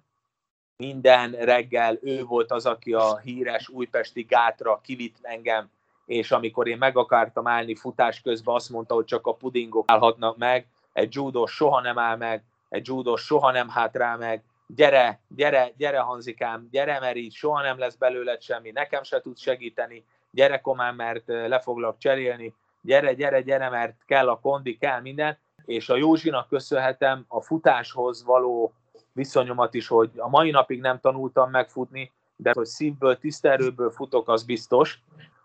minden 0.77 1.31
reggel 1.31 1.97
ő 2.01 2.23
volt 2.23 2.51
az, 2.51 2.65
aki 2.65 2.93
a 2.93 3.17
híres 3.17 3.69
újpesti 3.69 4.21
gátra 4.21 4.81
kivitt 4.83 5.15
engem, 5.21 5.69
és 6.05 6.31
amikor 6.31 6.67
én 6.67 6.77
meg 6.77 6.97
akartam 6.97 7.47
állni 7.47 7.75
futás 7.75 8.21
közben, 8.21 8.55
azt 8.55 8.69
mondta, 8.69 8.93
hogy 8.93 9.05
csak 9.05 9.27
a 9.27 9.33
pudingok 9.33 9.91
állhatnak 9.91 10.37
meg, 10.37 10.67
egy 10.93 11.15
judó 11.15 11.45
soha 11.45 11.81
nem 11.81 11.97
áll 11.97 12.17
meg, 12.17 12.43
egy 12.69 12.87
judó 12.87 13.15
soha 13.15 13.51
nem 13.51 13.69
hátrál 13.69 14.17
meg, 14.17 14.43
gyere, 14.67 15.19
gyere, 15.27 15.71
gyere 15.77 15.99
Hanzikám, 15.99 16.67
gyere, 16.71 16.99
mert 16.99 17.15
így 17.15 17.33
soha 17.33 17.61
nem 17.61 17.79
lesz 17.79 17.95
belőled 17.95 18.41
semmi, 18.41 18.71
nekem 18.71 19.03
se 19.03 19.21
tudsz 19.21 19.41
segíteni, 19.41 20.05
gyere 20.31 20.61
komán, 20.61 20.95
mert 20.95 21.23
le 21.27 21.59
foglak 21.59 21.97
cserélni, 21.97 22.53
gyere, 22.85 23.13
gyere, 23.13 23.41
gyere, 23.41 23.69
mert 23.69 23.95
kell 24.05 24.29
a 24.29 24.39
kondi, 24.39 24.77
kell 24.77 25.01
minden, 25.01 25.37
és 25.65 25.89
a 25.89 25.95
Józsinak 25.95 26.47
köszönhetem 26.47 27.25
a 27.27 27.41
futáshoz 27.41 28.23
való 28.25 28.73
viszonyomat 29.11 29.73
is, 29.73 29.87
hogy 29.87 30.09
a 30.17 30.29
mai 30.29 30.51
napig 30.51 30.81
nem 30.81 30.99
tanultam 30.99 31.49
megfutni, 31.49 32.11
de 32.35 32.51
hogy 32.53 32.65
szívből, 32.65 33.17
tiszta 33.17 33.51
erőből 33.51 33.91
futok, 33.91 34.29
az 34.29 34.43
biztos, 34.43 34.99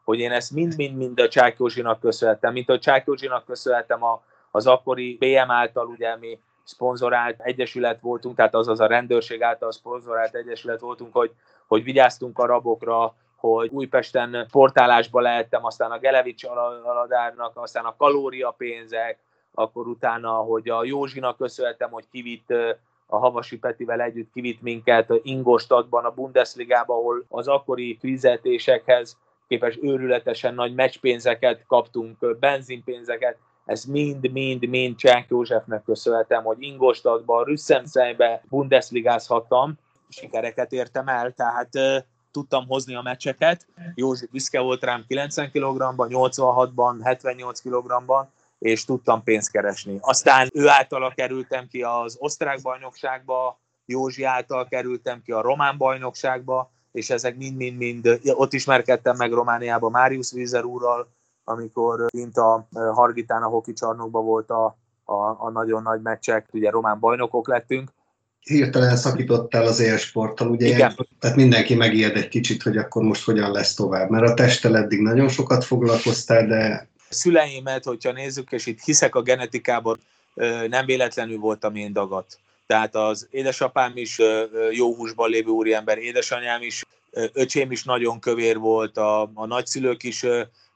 hogy 0.04 0.18
én 0.18 0.32
ezt 0.32 0.50
mind-mind-mind 0.50 1.20
a 1.20 1.28
Csák 1.28 1.58
Józsinak 1.58 2.00
köszönhetem, 2.00 2.52
mint 2.52 2.68
a 2.68 2.78
Csák 2.78 3.06
Józsinak 3.06 3.44
köszönhetem 3.44 4.02
a, 4.04 4.22
az 4.50 4.66
akkori 4.66 5.16
BM 5.16 5.50
által, 5.50 5.86
ugye 5.86 6.16
mi 6.16 6.38
szponzorált 6.64 7.40
egyesület 7.40 8.00
voltunk, 8.00 8.36
tehát 8.36 8.54
azaz 8.54 8.80
a 8.80 8.86
rendőrség 8.86 9.42
által 9.42 9.72
szponzorált 9.72 10.34
egyesület 10.34 10.80
voltunk, 10.80 11.12
hogy, 11.12 11.30
hogy 11.66 11.84
vigyáztunk 11.84 12.38
a 12.38 12.46
rabokra, 12.46 13.14
hogy 13.40 13.70
Újpesten 13.72 14.46
portálásba 14.50 15.20
lehettem, 15.20 15.64
aztán 15.64 15.90
a 15.90 15.98
Gelevics 15.98 16.44
aladárnak, 16.84 17.56
aztán 17.56 17.84
a 17.84 17.96
kalóriapénzek, 17.96 19.18
akkor 19.54 19.86
utána, 19.86 20.30
hogy 20.30 20.68
a 20.68 20.84
Józsinak 20.84 21.36
köszönhetem, 21.36 21.90
hogy 21.90 22.04
kivitt 22.10 22.50
a 23.06 23.18
Havasi 23.18 23.58
Petivel 23.58 24.00
együtt 24.00 24.32
kivitt 24.32 24.60
minket 24.62 25.12
Ingolstadtban, 25.22 26.04
a 26.04 26.10
Bundesligában, 26.10 26.96
ahol 26.96 27.24
az 27.28 27.48
akkori 27.48 27.96
fizetésekhez 28.00 29.18
képes 29.48 29.78
őrületesen 29.82 30.54
nagy 30.54 30.74
meccspénzeket 30.74 31.64
kaptunk, 31.66 32.38
benzinpénzeket, 32.38 33.36
ez 33.64 33.84
mind-mind-mind 33.84 34.96
Csánk 34.96 35.28
Józsefnek 35.28 35.82
köszönhetem, 35.82 36.44
hogy 36.44 36.62
Ingolstadtban, 36.62 37.44
Rüsszemszejbe 37.44 38.42
Bundesligázhattam, 38.48 39.78
sikereket 40.08 40.72
értem 40.72 41.08
el, 41.08 41.32
tehát 41.32 41.68
tudtam 42.32 42.66
hozni 42.66 42.94
a 42.94 43.02
meccseket. 43.02 43.66
Józsi 43.94 44.28
büszke 44.30 44.60
volt 44.60 44.84
rám 44.84 45.04
90 45.08 45.50
kg-ban, 45.50 46.08
86-ban, 46.10 47.00
78 47.02 47.60
kg-ban, 47.60 48.30
és 48.58 48.84
tudtam 48.84 49.22
pénzt 49.22 49.50
keresni. 49.50 49.98
Aztán 50.00 50.48
ő 50.52 50.68
általa 50.68 51.12
kerültem 51.16 51.66
ki 51.68 51.82
az 51.82 52.16
osztrák 52.18 52.62
bajnokságba, 52.62 53.58
Józsi 53.84 54.24
által 54.24 54.68
kerültem 54.68 55.22
ki 55.22 55.32
a 55.32 55.40
román 55.40 55.76
bajnokságba, 55.76 56.70
és 56.92 57.10
ezek 57.10 57.36
mind-mind-mind, 57.36 58.20
ott 58.24 58.52
ismerkedtem 58.52 59.16
meg 59.16 59.32
Romániában 59.32 59.90
Máriusz 59.90 60.32
Vízer 60.32 60.64
úrral, 60.64 61.08
amikor 61.44 62.06
kint 62.06 62.36
a 62.36 62.66
Hargitán 62.70 63.42
a 63.42 63.48
hoki 63.48 63.72
csarnokban 63.72 64.24
volt 64.24 64.50
a, 64.50 64.76
a, 65.04 65.14
a 65.14 65.50
nagyon 65.50 65.82
nagy 65.82 66.00
meccsek, 66.00 66.48
ugye 66.52 66.70
román 66.70 66.98
bajnokok 66.98 67.48
lettünk. 67.48 67.90
Hirtelen 68.40 68.96
szakítottál 68.96 69.66
az 69.66 69.80
élsporttal, 69.80 70.48
ugye? 70.48 70.66
Igen. 70.66 70.96
Tehát 71.18 71.36
mindenki 71.36 71.74
megijed 71.74 72.16
egy 72.16 72.28
kicsit, 72.28 72.62
hogy 72.62 72.76
akkor 72.76 73.02
most 73.02 73.24
hogyan 73.24 73.50
lesz 73.50 73.74
tovább, 73.74 74.10
mert 74.10 74.28
a 74.28 74.34
testtel 74.34 74.76
eddig 74.76 75.00
nagyon 75.00 75.28
sokat 75.28 75.64
foglalkoztál, 75.64 76.46
de... 76.46 76.88
Szüleimet, 77.08 77.84
hogyha 77.84 78.12
nézzük, 78.12 78.52
és 78.52 78.66
itt 78.66 78.80
hiszek 78.84 79.14
a 79.14 79.22
genetikában, 79.22 80.00
nem 80.68 80.86
véletlenül 80.86 81.38
voltam 81.38 81.74
én 81.74 81.92
dagat. 81.92 82.38
Tehát 82.66 82.94
az 82.94 83.28
édesapám 83.30 83.92
is 83.94 84.18
jó 84.70 84.94
húsban 84.94 85.30
lévő 85.30 85.50
úriember, 85.50 85.98
édesanyám 85.98 86.62
is, 86.62 86.84
öcsém 87.32 87.70
is 87.72 87.84
nagyon 87.84 88.20
kövér 88.20 88.58
volt, 88.58 88.96
a, 88.96 89.30
a 89.34 89.46
nagyszülők 89.46 90.02
is 90.02 90.24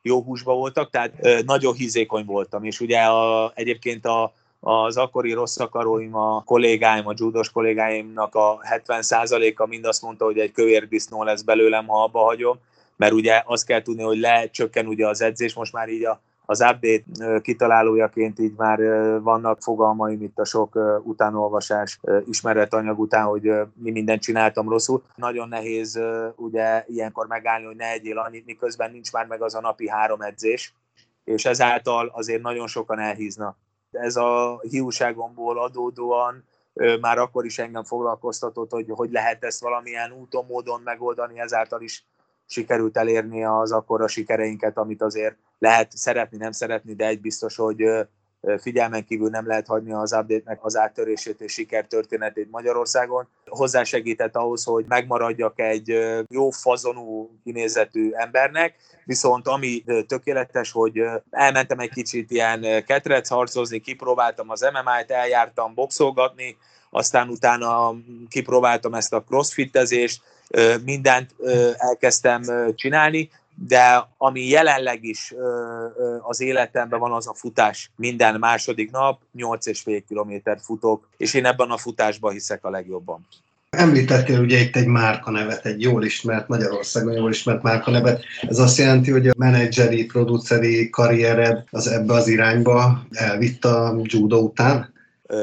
jó 0.03 0.23
húsba 0.23 0.55
voltak, 0.55 0.91
tehát 0.91 1.45
nagyon 1.45 1.75
hízékony 1.75 2.25
voltam, 2.25 2.65
és 2.65 2.81
ugye 2.81 3.01
a, 3.01 3.53
egyébként 3.55 4.07
a, 4.07 4.35
az 4.67 4.97
akkori 4.97 5.33
rossz 5.33 5.59
akaróim, 5.59 6.15
a 6.15 6.43
kollégáim, 6.43 7.07
a 7.07 7.13
judos 7.17 7.51
kollégáimnak 7.51 8.35
a 8.35 8.59
70%-a 8.87 9.67
mind 9.67 9.85
azt 9.85 10.03
mondta, 10.03 10.25
hogy 10.25 10.39
egy 10.39 10.53
kövér 10.53 10.89
disznó 10.89 11.23
lesz 11.23 11.43
belőlem, 11.43 11.87
ha 11.87 12.03
abba 12.03 12.19
hagyom, 12.19 12.59
mert 12.97 13.13
ugye 13.13 13.43
azt 13.47 13.67
kell 13.67 13.83
tudni, 13.83 14.03
hogy 14.03 14.19
lecsökken 14.19 14.87
ugye 14.87 15.09
az 15.09 15.21
edzés, 15.21 15.55
most 15.55 15.73
már 15.73 15.89
így 15.89 16.05
a 16.05 16.21
az 16.47 16.61
update 16.61 17.41
kitalálójaként 17.41 18.39
így 18.39 18.53
már 18.57 18.79
vannak 19.21 19.63
fogalmaim 19.63 20.23
itt 20.23 20.39
a 20.39 20.45
sok 20.45 21.01
utánolvasás 21.03 22.01
ismeretanyag 22.27 22.99
után, 22.99 23.25
hogy 23.25 23.51
mi 23.75 23.91
mindent 23.91 24.23
csináltam 24.23 24.69
rosszul. 24.69 25.03
Nagyon 25.17 25.49
nehéz 25.49 26.01
ugye 26.37 26.85
ilyenkor 26.87 27.27
megállni, 27.27 27.67
hogy 27.67 27.77
ne 27.77 27.91
egyél 27.91 28.19
annyit, 28.19 28.47
miközben 28.47 28.91
nincs 28.91 29.13
már 29.13 29.27
meg 29.27 29.43
az 29.43 29.55
a 29.55 29.61
napi 29.61 29.89
három 29.89 30.21
edzés, 30.21 30.75
és 31.25 31.45
ezáltal 31.45 32.11
azért 32.15 32.43
nagyon 32.43 32.67
sokan 32.67 32.99
elhíznak. 32.99 33.57
Ez 33.95 34.17
a 34.17 34.61
hiúságomból 34.61 35.59
adódóan 35.59 36.45
már 37.01 37.19
akkor 37.19 37.45
is 37.45 37.59
engem 37.59 37.85
foglalkoztatott, 37.85 38.71
hogy 38.71 38.87
hogy 38.89 39.11
lehet 39.11 39.45
ezt 39.45 39.61
valamilyen 39.61 40.13
úton, 40.13 40.45
módon 40.49 40.81
megoldani, 40.85 41.41
ezáltal 41.41 41.83
is 41.83 42.05
sikerült 42.47 42.97
elérni 42.97 43.45
az 43.45 43.73
akkora 43.73 44.09
sikereinket, 44.09 44.77
amit 44.77 45.03
azért 45.03 45.37
lehet 45.59 45.93
szeretni, 45.97 46.37
nem 46.37 46.53
szeretni, 46.53 46.95
de 46.95 47.07
egy 47.07 47.21
biztos, 47.21 47.57
hogy 47.57 47.85
figyelmen 48.59 49.05
kívül 49.05 49.29
nem 49.29 49.47
lehet 49.47 49.67
hagyni 49.67 49.93
az 49.93 50.13
update-nek 50.13 50.65
az 50.65 50.77
áttörését 50.77 51.41
és 51.41 51.53
sikertörténetét 51.53 52.51
Magyarországon. 52.51 53.29
Hozzásegített 53.47 54.37
ahhoz, 54.37 54.65
hogy 54.65 54.85
megmaradjak 54.89 55.61
egy 55.61 55.99
jó 56.29 56.51
fazonú 56.51 57.31
kinézetű 57.45 58.11
embernek, 58.13 58.75
viszont 59.05 59.49
ami 59.49 59.85
tökéletes, 60.07 60.73
hogy 60.73 61.03
elmentem 61.31 61.79
egy 61.79 61.91
kicsit 61.91 62.31
ilyen 62.31 62.85
ketrec 62.87 63.29
harcozni, 63.29 63.79
kipróbáltam 63.79 64.51
az 64.51 64.61
MMA-t, 64.61 65.11
eljártam 65.11 65.75
boxolgatni, 65.75 66.57
aztán 66.91 67.29
utána 67.29 67.95
kipróbáltam 68.29 68.95
ezt 68.95 69.13
a 69.13 69.23
crossfitezést, 69.23 70.23
mindent 70.85 71.35
elkezdtem 71.77 72.43
csinálni, 72.75 73.31
de 73.55 74.09
ami 74.17 74.49
jelenleg 74.49 75.05
is 75.05 75.35
az 76.21 76.41
életemben 76.41 76.99
van, 76.99 77.13
az 77.13 77.29
a 77.29 77.35
futás. 77.35 77.91
Minden 77.97 78.39
második 78.39 78.91
nap 78.91 79.21
8,5 79.37 80.03
kilométert 80.09 80.65
futok, 80.65 81.09
és 81.17 81.35
én 81.35 81.45
ebben 81.45 81.71
a 81.71 81.77
futásban 81.77 82.33
hiszek 82.33 82.65
a 82.65 82.71
legjobban. 82.71 83.27
Említettél 83.71 84.41
ugye 84.41 84.59
itt 84.59 84.77
egy 84.77 84.87
márkanevet, 84.87 85.67
egy 85.67 85.83
jól 85.83 86.05
ismert, 86.05 86.49
Magyarországon 86.49 87.13
jól 87.13 87.31
ismert 87.31 87.63
márkanevet. 87.63 88.25
Ez 88.41 88.59
azt 88.59 88.79
jelenti, 88.79 89.11
hogy 89.11 89.29
a 89.29 89.35
menedzseri, 89.37 90.07
produceri 90.07 90.91
karriered 90.91 91.65
az 91.71 91.87
ebbe 91.87 92.13
az 92.13 92.29
irányba 92.29 93.03
elvitt 93.11 93.65
a 93.65 94.01
judo 94.03 94.39
után? 94.39 94.93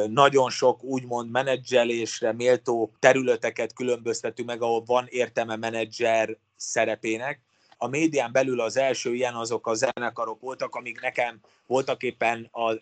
nagyon 0.07 0.49
sok 0.49 0.83
úgymond 0.83 1.31
menedzselésre 1.31 2.33
méltó 2.33 2.91
területeket 2.99 3.73
különböztetünk 3.73 4.47
meg, 4.47 4.61
ahol 4.61 4.83
van 4.85 5.05
értelme 5.09 5.55
menedzser 5.55 6.37
szerepének. 6.55 7.39
A 7.83 7.87
médián 7.87 8.31
belül 8.31 8.61
az 8.61 8.77
első 8.77 9.13
ilyen 9.13 9.33
azok 9.33 9.67
a 9.67 9.73
zenekarok 9.73 10.41
voltak, 10.41 10.75
amik 10.75 11.01
nekem 11.01 11.39
voltak 11.67 12.03
éppen 12.03 12.47
a, 12.51 12.73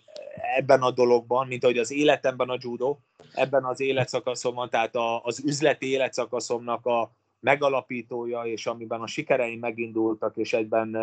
ebben 0.58 0.82
a 0.82 0.92
dologban, 0.92 1.48
mint 1.48 1.64
ahogy 1.64 1.78
az 1.78 1.92
életemben 1.92 2.50
a 2.50 2.58
judo, 2.60 2.98
ebben 3.34 3.64
az 3.64 3.80
életszakaszomban, 3.80 4.70
tehát 4.70 4.96
a, 4.96 5.22
az 5.24 5.42
üzleti 5.46 5.90
életszakaszomnak 5.90 6.86
a 6.86 7.12
megalapítója, 7.40 8.42
és 8.42 8.66
amiben 8.66 9.02
a 9.02 9.08
sikereim 9.08 9.60
megindultak, 9.60 10.38
és 10.38 10.54
egyben 10.54 10.96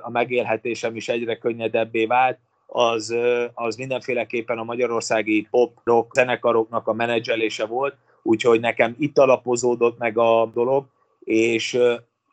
a 0.00 0.10
megélhetésem 0.10 0.96
is 0.96 1.08
egyre 1.08 1.38
könnyedebbé 1.38 2.06
vált, 2.06 2.38
az, 2.66 3.14
az 3.54 3.76
mindenféleképpen 3.76 4.58
a 4.58 4.64
magyarországi 4.64 5.46
pop-rock 5.50 6.14
zenekaroknak 6.14 6.86
a 6.86 6.92
menedzselése 6.92 7.66
volt, 7.66 7.96
úgyhogy 8.22 8.60
nekem 8.60 8.94
itt 8.98 9.18
alapozódott 9.18 9.98
meg 9.98 10.18
a 10.18 10.50
dolog, 10.54 10.86
és 11.24 11.78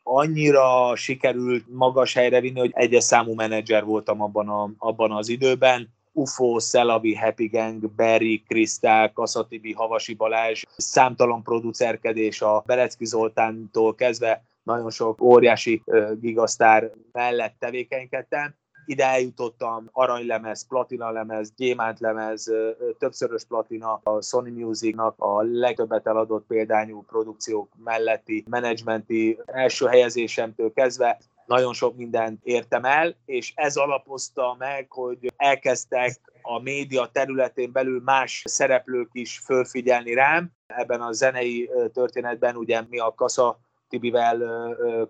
annyira 0.02 0.96
sikerült 0.96 1.64
magas 1.68 2.14
helyre 2.14 2.40
vinni, 2.40 2.58
hogy 2.58 2.70
egyes 2.74 3.04
számú 3.04 3.34
menedzser 3.34 3.84
voltam 3.84 4.22
abban, 4.22 4.48
a, 4.48 4.70
abban 4.78 5.12
az 5.12 5.28
időben. 5.28 5.88
UFO, 6.12 6.58
Szelavi, 6.58 7.14
Happy 7.14 7.46
Gang, 7.46 7.94
Berry, 7.94 8.42
Krisztál, 8.48 9.12
Kaszatibi, 9.12 9.72
Havasi 9.72 10.14
Balázs, 10.14 10.62
számtalan 10.76 11.42
producerkedés 11.42 12.42
a 12.42 12.62
Belecki 12.66 13.04
Zoltántól 13.04 13.94
kezdve 13.94 14.44
nagyon 14.62 14.90
sok 14.90 15.22
óriási 15.22 15.82
gigasztár 16.20 16.90
mellett 17.12 17.54
tevékenykedtem, 17.58 18.54
ide 18.86 19.04
eljutottam, 19.04 19.88
aranylemez, 19.92 20.66
platinalemez, 20.66 21.52
gyémántlemez, 21.56 22.50
többszörös 22.98 23.44
platina, 23.44 24.00
a 24.02 24.20
Sony 24.20 24.52
Musicnak 24.52 25.14
a 25.18 25.42
legtöbbet 25.42 26.06
eladott 26.06 26.46
példányú 26.46 27.02
produkciók 27.02 27.68
melletti 27.84 28.44
menedzsmenti 28.48 29.38
első 29.46 29.86
helyezésemtől 29.86 30.72
kezdve 30.72 31.18
nagyon 31.46 31.72
sok 31.72 31.96
mindent 31.96 32.40
értem 32.42 32.84
el, 32.84 33.14
és 33.24 33.52
ez 33.54 33.76
alapozta 33.76 34.56
meg, 34.58 34.86
hogy 34.88 35.32
elkezdtek 35.36 36.20
a 36.42 36.58
média 36.58 37.06
területén 37.06 37.72
belül 37.72 38.02
más 38.04 38.42
szereplők 38.46 39.08
is 39.12 39.38
fölfigyelni 39.38 40.14
rám. 40.14 40.50
Ebben 40.66 41.00
a 41.00 41.12
zenei 41.12 41.70
történetben 41.92 42.56
ugye 42.56 42.82
mi 42.88 42.98
a 42.98 43.14
Kassa 43.14 43.58
Tibivel 43.92 44.38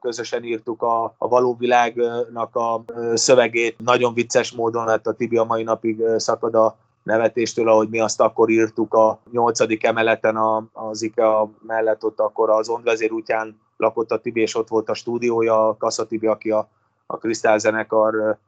közösen 0.01 0.45
írtuk 0.45 0.83
a, 0.83 1.15
a 1.19 1.29
való 1.29 1.57
világnak 1.59 2.57
a 2.57 2.85
szövegét. 3.15 3.79
Nagyon 3.79 4.15
vicces 4.15 4.53
módon 4.53 4.85
lett 4.85 5.07
a 5.07 5.13
Tibi 5.13 5.37
a 5.37 5.45
mai 5.45 5.63
napig 5.63 6.03
szakad 6.17 6.55
a 6.55 6.77
nevetéstől, 7.03 7.69
ahogy 7.69 7.89
mi 7.89 8.01
azt 8.01 8.21
akkor 8.21 8.51
írtuk 8.51 8.95
a 8.95 9.19
nyolcadik 9.31 9.85
emeleten 9.85 10.37
a, 10.37 10.65
az 10.73 11.03
IKEA 11.03 11.51
mellett, 11.67 12.05
ott 12.05 12.21
akkor 12.21 12.51
az 12.51 12.69
Ondvezér 12.69 13.13
útján 13.13 13.61
lakott 13.77 14.11
a 14.11 14.19
Tibi, 14.19 14.41
és 14.41 14.57
ott 14.57 14.69
volt 14.69 14.89
a 14.89 14.95
stúdiója, 14.95 15.69
a 15.69 15.77
Kassa 15.77 16.07
Tibi, 16.07 16.27
aki 16.27 16.51
a, 16.51 16.69
a 17.07 17.17
Krisztál 17.17 17.59
zenekar 17.59 18.39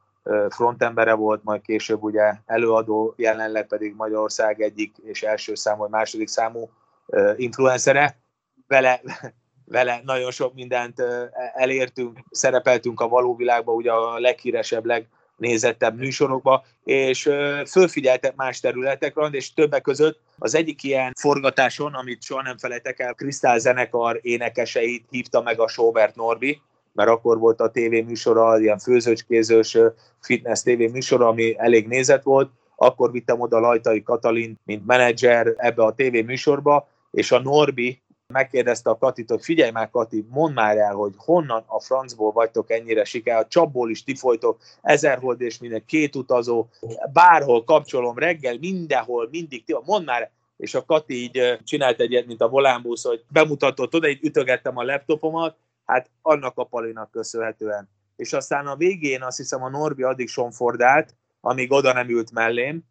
frontembere 0.48 1.14
volt, 1.14 1.44
majd 1.44 1.60
később 1.60 2.02
ugye 2.02 2.34
előadó, 2.46 3.14
jelenleg 3.16 3.66
pedig 3.66 3.94
Magyarország 3.96 4.60
egyik 4.60 4.96
és 5.02 5.22
első 5.22 5.54
számú, 5.54 5.78
vagy 5.80 5.90
második 5.90 6.28
számú 6.28 6.68
influencere. 7.36 8.16
Vele, 8.66 9.00
vele 9.64 10.00
nagyon 10.04 10.30
sok 10.30 10.54
mindent 10.54 11.02
elértünk, 11.54 12.18
szerepeltünk 12.30 13.00
a 13.00 13.08
való 13.08 13.36
világban, 13.36 13.74
ugye 13.74 13.92
a 13.92 14.18
leghíresebb, 14.18 14.84
legnézettebb 14.84 15.98
műsorokba, 15.98 16.64
és 16.84 17.30
fölfigyeltek 17.66 18.34
más 18.34 18.60
területekre, 18.60 19.26
és 19.26 19.52
többek 19.52 19.82
között 19.82 20.20
az 20.38 20.54
egyik 20.54 20.82
ilyen 20.82 21.12
forgatáson, 21.20 21.94
amit 21.94 22.22
soha 22.22 22.42
nem 22.42 22.58
felejtek 22.58 22.98
el, 22.98 23.14
Krisztál 23.14 23.58
zenekar 23.58 24.18
énekeseit 24.22 25.04
hívta 25.10 25.42
meg 25.42 25.60
a 25.60 25.68
Sobert 25.68 26.16
Norbi, 26.16 26.60
mert 26.92 27.08
akkor 27.08 27.38
volt 27.38 27.60
a 27.60 27.70
tévéműsora, 27.70 28.58
ilyen 28.58 28.78
főzőcskézős 28.78 29.78
fitness 30.20 30.62
tévéműsora, 30.62 31.28
ami 31.28 31.58
elég 31.58 31.86
nézett 31.86 32.22
volt, 32.22 32.50
akkor 32.76 33.10
vittem 33.10 33.40
oda 33.40 33.58
Lajtai 33.58 34.02
Katalin, 34.02 34.58
mint 34.64 34.86
menedzser 34.86 35.54
ebbe 35.56 35.82
a 35.84 35.94
tévéműsorba, 35.94 36.88
és 37.10 37.32
a 37.32 37.40
Norbi 37.40 38.02
megkérdezte 38.26 38.90
a 38.90 38.98
Katit, 38.98 39.30
hogy 39.30 39.44
figyelj 39.44 39.70
már 39.70 39.90
Kati, 39.90 40.26
mondd 40.30 40.54
már 40.54 40.76
el, 40.76 40.94
hogy 40.94 41.12
honnan 41.16 41.64
a 41.66 41.80
francból 41.80 42.32
vagytok 42.32 42.70
ennyire 42.70 43.04
siker, 43.04 43.36
a 43.36 43.46
csapból 43.46 43.90
is 43.90 44.04
ti 44.04 44.14
folytok, 44.14 44.60
ezerhold 44.82 45.40
és 45.40 45.58
minden, 45.58 45.84
két 45.86 46.16
utazó, 46.16 46.68
bárhol 47.12 47.64
kapcsolom 47.64 48.18
reggel, 48.18 48.56
mindenhol, 48.58 49.28
mindig 49.30 49.64
ti, 49.64 49.76
mondd 49.84 50.04
már, 50.04 50.30
és 50.56 50.74
a 50.74 50.84
Kati 50.84 51.22
így 51.22 51.58
csinált 51.64 52.00
egyet, 52.00 52.26
mint 52.26 52.40
a 52.40 52.48
volánbusz, 52.48 53.04
hogy 53.04 53.24
bemutatott 53.28 53.94
oda, 53.94 54.08
így 54.08 54.24
ütögettem 54.24 54.76
a 54.76 54.84
laptopomat, 54.84 55.56
hát 55.84 56.10
annak 56.22 56.58
a 56.58 56.64
palinak 56.64 57.10
köszönhetően. 57.10 57.88
És 58.16 58.32
aztán 58.32 58.66
a 58.66 58.76
végén 58.76 59.22
azt 59.22 59.36
hiszem 59.36 59.62
a 59.62 59.68
Norbi 59.68 60.02
addig 60.02 60.28
sonfordált, 60.28 61.14
amíg 61.40 61.72
oda 61.72 61.92
nem 61.92 62.08
ült 62.08 62.32
mellém, 62.32 62.82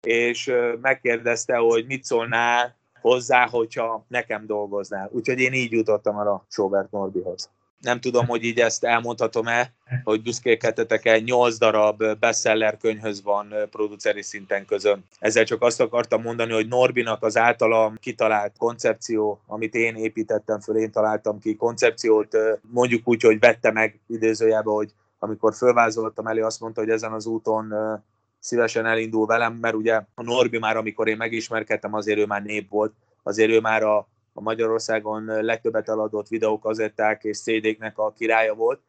és 0.00 0.52
megkérdezte, 0.80 1.56
hogy 1.56 1.86
mit 1.86 2.04
szólnál 2.04 2.79
hozzá, 3.00 3.48
hogyha 3.48 4.04
nekem 4.08 4.46
dolgoznál. 4.46 5.08
Úgyhogy 5.12 5.38
én 5.40 5.52
így 5.52 5.72
jutottam 5.72 6.18
el 6.18 6.26
a 6.26 6.44
Sobert 6.48 6.90
Norbihoz. 6.90 7.50
Nem 7.80 8.00
tudom, 8.00 8.26
hogy 8.26 8.44
így 8.44 8.58
ezt 8.58 8.84
elmondhatom-e, 8.84 9.72
hogy 10.04 10.22
büszkélkedtetek-e, 10.22 11.18
8 11.18 11.58
darab 11.58 12.18
bestseller 12.18 12.76
könyvhöz 12.76 13.22
van 13.22 13.54
produceri 13.70 14.22
szinten 14.22 14.64
közön. 14.64 15.04
Ezzel 15.18 15.44
csak 15.44 15.62
azt 15.62 15.80
akartam 15.80 16.22
mondani, 16.22 16.52
hogy 16.52 16.68
Norbinak 16.68 17.22
az 17.22 17.36
általam 17.36 17.96
kitalált 17.96 18.56
koncepció, 18.58 19.40
amit 19.46 19.74
én 19.74 19.96
építettem 19.96 20.60
föl, 20.60 20.76
én 20.76 20.90
találtam 20.90 21.38
ki 21.38 21.56
koncepciót, 21.56 22.36
mondjuk 22.60 23.08
úgy, 23.08 23.22
hogy 23.22 23.38
vette 23.38 23.72
meg 23.72 24.00
idézőjelbe, 24.06 24.70
hogy 24.70 24.92
amikor 25.18 25.54
fölvázoltam 25.54 26.26
elé, 26.26 26.40
azt 26.40 26.60
mondta, 26.60 26.80
hogy 26.80 26.90
ezen 26.90 27.12
az 27.12 27.26
úton 27.26 27.74
szívesen 28.40 28.86
elindul 28.86 29.26
velem, 29.26 29.54
mert 29.54 29.74
ugye 29.74 29.94
a 30.14 30.22
Norbi 30.22 30.58
már, 30.58 30.76
amikor 30.76 31.08
én 31.08 31.16
megismerkedtem, 31.16 31.94
azért 31.94 32.18
ő 32.18 32.26
már 32.26 32.42
nép 32.42 32.68
volt, 32.68 32.92
azért 33.22 33.50
ő 33.50 33.60
már 33.60 33.82
a, 33.82 33.96
a 34.32 34.40
Magyarországon 34.40 35.24
legtöbbet 35.24 35.88
eladott 35.88 36.28
videókazetták 36.28 37.24
és 37.24 37.40
CD-knek 37.40 37.98
a 37.98 38.12
királya 38.12 38.54
volt, 38.54 38.80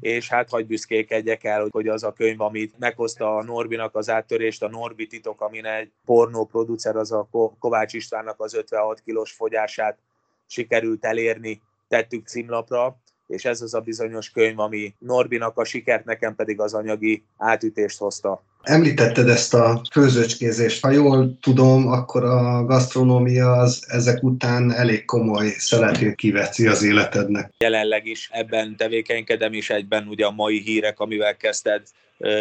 és 0.00 0.28
hát 0.28 0.50
hagy 0.50 0.66
büszkékedjek 0.66 1.44
el, 1.44 1.66
hogy 1.70 1.88
az 1.88 2.04
a 2.04 2.12
könyv, 2.12 2.40
amit 2.40 2.78
meghozta 2.78 3.36
a 3.36 3.42
Norbinak 3.42 3.96
az 3.96 4.10
áttörést, 4.10 4.62
a 4.62 4.68
Norbi 4.68 5.06
titok, 5.06 5.40
amin 5.40 5.64
egy 5.64 5.90
pornó 6.04 6.44
producer, 6.44 6.96
az 6.96 7.12
a 7.12 7.28
Kovács 7.58 7.92
Istvánnak 7.92 8.40
az 8.40 8.54
56 8.54 9.00
kilós 9.00 9.32
fogyását 9.32 9.98
sikerült 10.46 11.04
elérni, 11.04 11.62
tettük 11.88 12.26
címlapra, 12.26 12.96
és 13.26 13.44
ez 13.44 13.60
az 13.60 13.74
a 13.74 13.80
bizonyos 13.80 14.30
könyv, 14.30 14.58
ami 14.58 14.94
Norbinak 14.98 15.58
a 15.58 15.64
sikert, 15.64 16.04
nekem 16.04 16.34
pedig 16.34 16.60
az 16.60 16.74
anyagi 16.74 17.24
átütést 17.36 17.98
hozta. 17.98 18.42
Említetted 18.62 19.28
ezt 19.28 19.54
a 19.54 19.82
főzőcskézést. 19.92 20.82
Ha 20.82 20.90
jól 20.90 21.38
tudom, 21.40 21.86
akkor 21.86 22.24
a 22.24 22.64
gasztronómia 22.64 23.52
az 23.52 23.84
ezek 23.88 24.22
után 24.22 24.72
elég 24.72 25.04
komoly 25.04 25.48
szeletét 25.48 26.14
kiveszi 26.14 26.66
az 26.66 26.82
életednek. 26.82 27.52
Jelenleg 27.58 28.06
is 28.06 28.28
ebben 28.32 28.76
tevékenykedem, 28.76 29.52
és 29.52 29.70
egyben 29.70 30.06
ugye 30.08 30.26
a 30.26 30.30
mai 30.30 30.60
hírek, 30.60 31.00
amivel 31.00 31.36
kezdted, 31.36 31.82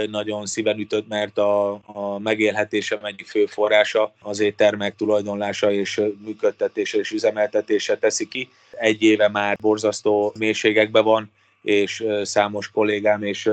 nagyon 0.10 0.45
szíven 0.45 0.80
ütött, 0.80 1.08
mert 1.08 1.38
a, 1.38 1.71
a 1.86 2.19
megélhetésem 2.19 3.06
egyik 3.06 3.27
fő 3.27 3.45
forrása 3.45 4.13
az 4.21 4.39
éttermek 4.39 4.95
tulajdonlása 4.95 5.71
és 5.71 6.01
működtetése 6.25 6.97
és 6.97 7.12
üzemeltetése 7.12 7.97
teszi 7.97 8.27
ki. 8.27 8.49
Egy 8.71 9.01
éve 9.03 9.30
már 9.30 9.58
borzasztó 9.62 10.34
mélységekben 10.39 11.03
van, 11.03 11.32
és 11.62 12.03
számos 12.23 12.71
kollégám 12.71 13.23
és 13.23 13.49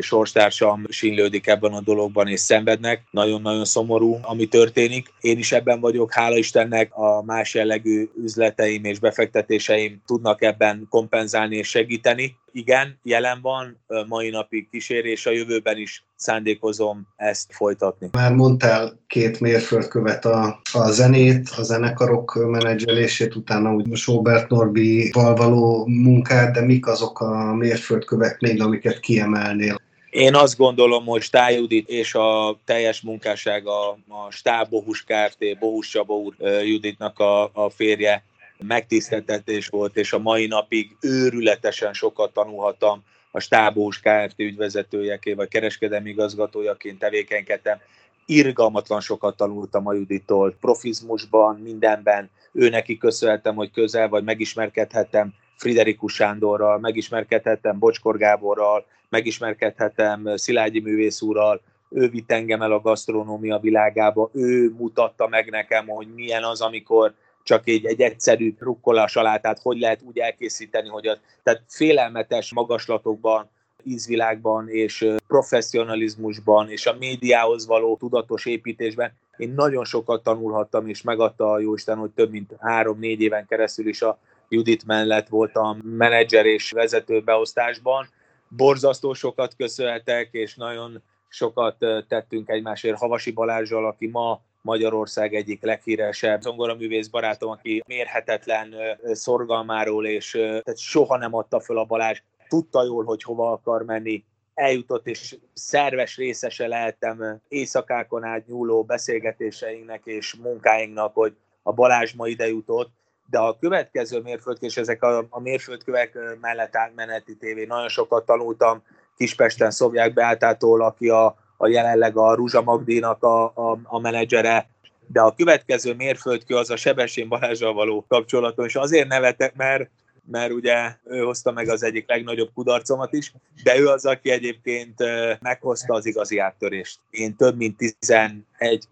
sorstársam 0.00 0.84
sínlődik 0.88 1.46
ebben 1.46 1.72
a 1.72 1.80
dologban 1.80 2.28
és 2.28 2.40
szenvednek. 2.40 3.02
Nagyon-nagyon 3.10 3.64
szomorú, 3.64 4.18
ami 4.22 4.46
történik. 4.46 5.12
Én 5.20 5.38
is 5.38 5.52
ebben 5.52 5.80
vagyok, 5.80 6.12
hála 6.12 6.36
Istennek 6.36 6.94
a 6.94 7.22
más 7.22 7.54
jellegű 7.54 8.08
üzleteim 8.22 8.84
és 8.84 8.98
befektetéseim 8.98 10.02
tudnak 10.06 10.42
ebben 10.42 10.86
kompenzálni 10.90 11.56
és 11.56 11.68
segíteni. 11.68 12.36
Igen, 12.52 12.98
jelen 13.02 13.38
van, 13.42 13.78
mai 14.08 14.30
napig 14.30 14.68
kísérés, 14.70 15.26
a 15.26 15.30
jövőben 15.30 15.78
is 15.78 16.04
szándékozom 16.16 17.06
ezt 17.16 17.52
folytatni. 17.52 18.08
Már 18.12 18.32
mondtál 18.32 18.98
két 19.06 19.40
mérföldkövet 19.40 20.24
a, 20.24 20.60
a 20.72 20.90
zenét, 20.90 21.48
a 21.56 21.62
zenekarok 21.62 22.34
menedzselését, 22.50 23.34
utána 23.34 23.72
úgy 23.72 23.96
Sobert 23.96 24.48
Norbi-val 24.48 25.34
való 25.34 25.86
munkát, 25.86 26.52
de 26.52 26.60
mik 26.60 26.86
azok 26.86 27.20
a 27.20 27.54
mérföldkövek 27.54 28.40
még, 28.40 28.62
amiket 28.62 29.00
kiemelnél? 29.00 29.80
Én 30.10 30.34
azt 30.34 30.56
gondolom, 30.56 31.04
hogy 31.04 31.22
Stály 31.22 31.84
és 31.86 32.14
a 32.14 32.58
teljes 32.64 33.00
munkásság, 33.00 33.66
a, 33.66 33.90
a 33.90 34.30
Stáb 34.30 34.68
Bohus 34.68 35.04
Kft. 35.04 35.58
Bohus 35.58 35.88
Csaba 35.88 36.14
úr 36.14 36.34
Juditnak 36.64 37.18
a, 37.18 37.42
a 37.52 37.70
férje 37.70 38.24
megtiszteltetés 38.62 39.68
volt, 39.68 39.96
és 39.96 40.12
a 40.12 40.18
mai 40.18 40.46
napig 40.46 40.96
őrületesen 41.00 41.92
sokat 41.92 42.32
tanulhattam 42.32 43.02
a 43.30 43.40
Stábós 43.40 44.00
Kft. 44.00 44.34
ügyvezetőjeként, 44.40 45.36
vagy 45.36 45.48
kereskedelmi 45.48 46.10
igazgatójaként 46.10 46.98
tevékenykedtem. 46.98 47.78
Irgalmatlan 48.26 49.00
sokat 49.00 49.36
tanultam 49.36 49.86
a 49.86 49.92
Judittól, 49.92 50.56
profizmusban, 50.60 51.56
mindenben. 51.56 52.30
Ő 52.52 52.68
neki 52.68 52.98
köszönhetem, 52.98 53.54
hogy 53.54 53.70
közel 53.70 54.08
vagy 54.08 54.24
megismerkedhettem 54.24 55.34
Friderikus 55.56 56.14
Sándorral, 56.14 56.78
megismerkedhettem 56.78 57.78
Bocskor 57.78 58.16
Gáborral, 58.16 58.86
megismerkedhettem 59.08 60.36
Szilágyi 60.36 60.80
művész 60.80 61.22
úrral, 61.22 61.60
ő 61.88 62.08
vitt 62.08 62.32
engem 62.32 62.62
el 62.62 62.72
a 62.72 62.80
gasztronómia 62.80 63.58
világába, 63.58 64.30
ő 64.32 64.70
mutatta 64.76 65.28
meg 65.28 65.50
nekem, 65.50 65.86
hogy 65.86 66.06
milyen 66.14 66.44
az, 66.44 66.60
amikor 66.60 67.14
csak 67.42 67.68
egy, 67.68 67.86
egy 67.86 68.00
egyszerű 68.00 68.54
rukkola 68.58 69.06
salátát 69.06 69.58
hogy 69.62 69.78
lehet 69.78 70.02
úgy 70.02 70.18
elkészíteni, 70.18 70.88
hogy 70.88 71.06
az, 71.06 71.18
tehát 71.42 71.62
félelmetes 71.68 72.52
magaslatokban, 72.52 73.50
ízvilágban 73.84 74.68
és 74.68 75.06
professzionalizmusban 75.26 76.70
és 76.70 76.86
a 76.86 76.96
médiához 76.98 77.66
való 77.66 77.96
tudatos 77.96 78.46
építésben 78.46 79.12
én 79.36 79.52
nagyon 79.54 79.84
sokat 79.84 80.22
tanulhattam, 80.22 80.88
és 80.88 81.02
megadta 81.02 81.50
a 81.50 81.58
Jóisten, 81.58 81.98
hogy 81.98 82.10
több 82.10 82.30
mint 82.30 82.54
három-négy 82.58 83.20
éven 83.20 83.46
keresztül 83.46 83.86
is 83.86 84.02
a 84.02 84.18
Judit 84.48 84.84
mellett 84.84 85.28
voltam 85.28 85.78
menedzser 85.78 86.46
és 86.46 86.70
vezető 86.70 87.20
beosztásban. 87.20 88.08
Borzasztó 88.48 89.12
sokat 89.12 89.54
köszönhetek, 89.56 90.28
és 90.32 90.54
nagyon 90.54 91.02
sokat 91.28 91.76
tettünk 92.08 92.48
egymásért 92.48 92.98
Havasi 92.98 93.30
Balázsral, 93.30 93.86
aki 93.86 94.06
ma 94.06 94.40
Magyarország 94.62 95.34
egyik 95.34 95.62
leghíresebb 95.62 96.40
zongoraművész 96.40 97.06
barátom, 97.06 97.50
aki 97.50 97.82
mérhetetlen 97.86 98.74
szorgalmáról, 99.12 100.06
és 100.06 100.30
tehát 100.30 100.78
soha 100.78 101.16
nem 101.16 101.34
adta 101.34 101.60
föl 101.60 101.78
a 101.78 101.84
Balázs. 101.84 102.22
Tudta 102.48 102.84
jól, 102.84 103.04
hogy 103.04 103.22
hova 103.22 103.52
akar 103.52 103.82
menni, 103.82 104.24
eljutott, 104.54 105.06
és 105.06 105.36
szerves 105.52 106.16
részese 106.16 106.66
lehettem 106.66 107.40
éjszakákon 107.48 108.24
át 108.24 108.46
nyúló 108.46 108.84
beszélgetéseinknek 108.84 110.00
és 110.04 110.34
munkáinknak, 110.34 111.14
hogy 111.14 111.36
a 111.62 111.72
Balázs 111.72 112.12
ma 112.12 112.26
ide 112.26 112.48
jutott, 112.48 112.90
de 113.30 113.38
a 113.38 113.58
következő 113.58 114.20
mérföldkő, 114.20 114.66
és 114.66 114.76
ezek 114.76 115.02
a, 115.02 115.26
a 115.28 115.40
mérföldkövek 115.40 116.18
mellett 116.40 116.76
átmeneti 116.76 117.36
tévé, 117.36 117.64
nagyon 117.64 117.88
sokat 117.88 118.26
tanultam 118.26 118.82
Kispesten 119.16 119.70
Szobják 119.70 120.12
Beátától, 120.12 120.82
aki 120.82 121.08
a, 121.08 121.36
a 121.62 121.68
jelenleg 121.68 122.16
a 122.16 122.34
Ruzsa 122.34 122.62
Magdínak 122.62 123.22
a, 123.22 123.44
a, 123.44 123.78
a 123.82 123.98
menedzsere, 124.00 124.68
de 125.06 125.20
a 125.20 125.34
következő 125.34 125.94
mérföldkő 125.94 126.56
az 126.56 126.70
a 126.70 126.76
Sebessén 126.76 127.28
Balázsral 127.28 127.72
való 127.72 128.04
kapcsolaton, 128.08 128.64
és 128.66 128.74
azért 128.74 129.08
nevetek, 129.08 129.56
mert 129.56 129.90
mert 130.30 130.52
ugye 130.52 130.96
ő 131.04 131.18
hozta 131.22 131.52
meg 131.52 131.68
az 131.68 131.82
egyik 131.82 132.08
legnagyobb 132.08 132.50
kudarcomat 132.54 133.12
is, 133.12 133.32
de 133.62 133.78
ő 133.78 133.86
az, 133.86 134.06
aki 134.06 134.30
egyébként 134.30 134.94
meghozta 135.40 135.94
az 135.94 136.06
igazi 136.06 136.38
áttörést. 136.38 137.00
Én 137.10 137.36
több 137.36 137.56
mint 137.56 137.76
11-2 137.78 138.34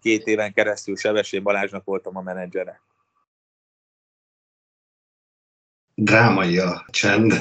éven 0.01 0.53
keresztül 0.53 0.95
Sebessén 0.95 1.43
Balázsnak 1.43 1.83
voltam 1.83 2.17
a 2.17 2.21
menedzsere. 2.21 2.81
Drámai 5.95 6.57
a 6.57 6.85
csend. 6.89 7.33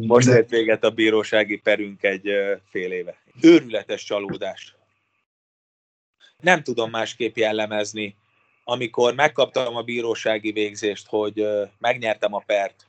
Most 0.00 0.28
ért 0.28 0.50
véget 0.50 0.84
a 0.84 0.90
bírósági 0.90 1.56
perünk 1.56 2.02
egy 2.02 2.30
fél 2.70 2.92
éve. 2.92 3.16
Őrületes 3.40 4.04
csalódás. 4.04 4.76
Nem 6.42 6.62
tudom 6.62 6.90
másképp 6.90 7.36
jellemezni. 7.36 8.16
Amikor 8.64 9.14
megkaptam 9.14 9.76
a 9.76 9.82
bírósági 9.82 10.52
végzést, 10.52 11.06
hogy 11.08 11.46
megnyertem 11.78 12.34
a 12.34 12.42
pert, 12.46 12.86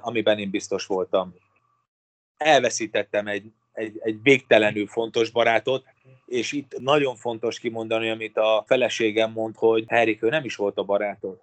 amiben 0.00 0.38
én 0.38 0.50
biztos 0.50 0.86
voltam, 0.86 1.34
elveszítettem 2.36 3.26
egy, 3.26 3.52
egy, 3.72 3.98
egy 4.00 4.22
végtelenül 4.22 4.86
fontos 4.86 5.30
barátot, 5.30 5.84
és 6.26 6.52
itt 6.52 6.78
nagyon 6.78 7.16
fontos 7.16 7.58
kimondani, 7.58 8.10
amit 8.10 8.36
a 8.36 8.64
feleségem 8.66 9.30
mond, 9.30 9.56
hogy 9.56 9.84
Henrik, 9.88 10.22
ő 10.22 10.28
nem 10.28 10.44
is 10.44 10.56
volt 10.56 10.78
a 10.78 10.82
barátod. 10.82 11.40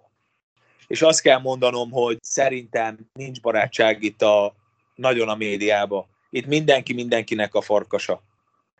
És 0.88 1.02
azt 1.02 1.20
kell 1.20 1.38
mondanom, 1.38 1.90
hogy 1.90 2.18
szerintem 2.20 2.98
nincs 3.12 3.40
barátság 3.40 4.02
itt 4.02 4.22
a, 4.22 4.54
nagyon 4.94 5.28
a 5.28 5.34
médiában. 5.34 6.06
Itt 6.30 6.46
mindenki 6.46 6.94
mindenkinek 6.94 7.54
a 7.54 7.60
farkasa. 7.60 8.22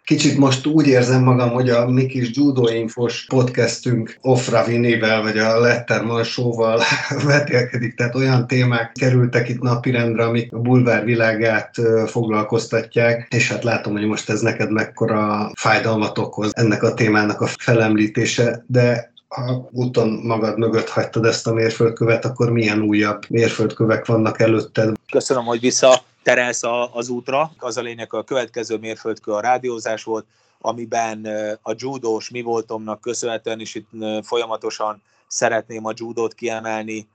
Kicsit 0.09 0.39
most 0.39 0.67
úgy 0.67 0.87
érzem 0.87 1.23
magam, 1.23 1.51
hogy 1.51 1.71
a 1.71 1.89
mi 1.89 2.07
kis 2.07 2.31
Judo 2.33 2.69
Infos 2.69 3.25
podcastünk 3.27 4.19
Ofra 4.21 4.65
Vinivel, 4.65 5.23
vagy 5.23 5.39
a 5.39 5.61
Letterman 5.61 6.25
show-val 6.25 6.81
vetélkedik, 7.25 7.95
tehát 7.95 8.15
olyan 8.15 8.47
témák 8.47 8.93
kerültek 8.93 9.49
itt 9.49 9.61
napirendre, 9.61 10.25
amik 10.25 10.53
a 10.53 10.59
bulvár 10.59 11.05
világát 11.05 11.75
foglalkoztatják, 12.07 13.27
és 13.31 13.49
hát 13.49 13.65
látom, 13.65 13.93
hogy 13.93 14.07
most 14.07 14.31
ez 14.31 14.41
neked 14.41 14.71
mekkora 14.71 15.51
fájdalmat 15.55 16.19
okoz 16.19 16.53
ennek 16.55 16.83
a 16.83 16.95
témának 16.95 17.41
a 17.41 17.47
felemlítése, 17.47 18.65
de 18.67 19.13
ha 19.29 19.69
úton 19.73 20.09
magad 20.09 20.59
mögött 20.59 20.89
hagytad 20.89 21.25
ezt 21.25 21.47
a 21.47 21.53
mérföldkövet, 21.53 22.25
akkor 22.25 22.51
milyen 22.51 22.83
újabb 22.83 23.23
mérföldkövek 23.29 24.07
vannak 24.07 24.41
előtted? 24.41 24.97
Köszönöm, 25.11 25.45
hogy 25.45 25.61
vissza 25.61 26.03
terelsz 26.23 26.63
az 26.93 27.09
útra. 27.09 27.51
Az 27.59 27.77
a 27.77 27.81
lényeg, 27.81 28.15
a 28.15 28.25
következő 28.25 28.77
mérföldkő 28.77 29.33
a 29.33 29.41
rádiózás 29.41 30.05
volt, 30.05 30.27
amiben 30.61 31.27
a 31.63 31.75
judós 31.77 32.31
mi 32.31 32.43
voltomnak 32.43 33.01
köszönhetően, 33.01 33.61
és 33.61 33.75
itt 33.75 33.89
folyamatosan 34.23 35.03
szeretném 35.27 35.85
a 35.85 35.93
judót 35.95 36.35
kiemelni, 36.35 37.09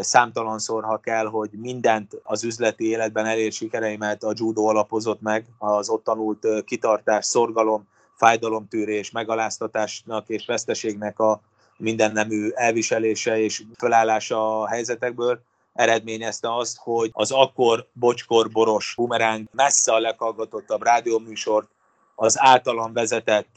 számtalanszor, 0.00 0.84
ha 0.84 0.96
kell, 0.98 1.26
hogy 1.26 1.50
mindent 1.52 2.20
az 2.22 2.44
üzleti 2.44 2.88
életben 2.88 3.26
elért 3.26 3.52
sikereimet 3.52 4.22
a 4.22 4.32
judo 4.36 4.64
alapozott 4.64 5.20
meg, 5.20 5.44
az 5.58 5.88
ott 5.88 6.04
tanult 6.04 6.46
kitartás, 6.64 7.26
szorgalom, 7.26 7.88
fájdalomtűrés, 8.14 9.10
megaláztatásnak 9.10 10.28
és 10.28 10.46
veszteségnek 10.46 11.18
a 11.18 11.40
minden 11.80 12.12
nemű 12.12 12.48
elviselése 12.48 13.38
és 13.38 13.62
fölállása 13.78 14.60
a 14.60 14.68
helyzetekből 14.68 15.40
eredményezte 15.72 16.56
azt, 16.56 16.76
hogy 16.78 17.10
az 17.12 17.30
akkor 17.30 17.86
bocskor 17.92 18.50
boros 18.50 18.94
bumeráng 18.96 19.48
messze 19.52 19.92
a 19.92 19.98
leghallgatottabb 19.98 20.82
rádióműsort 20.82 21.68
az 22.14 22.40
általam 22.40 22.92
vezetett 22.92 23.48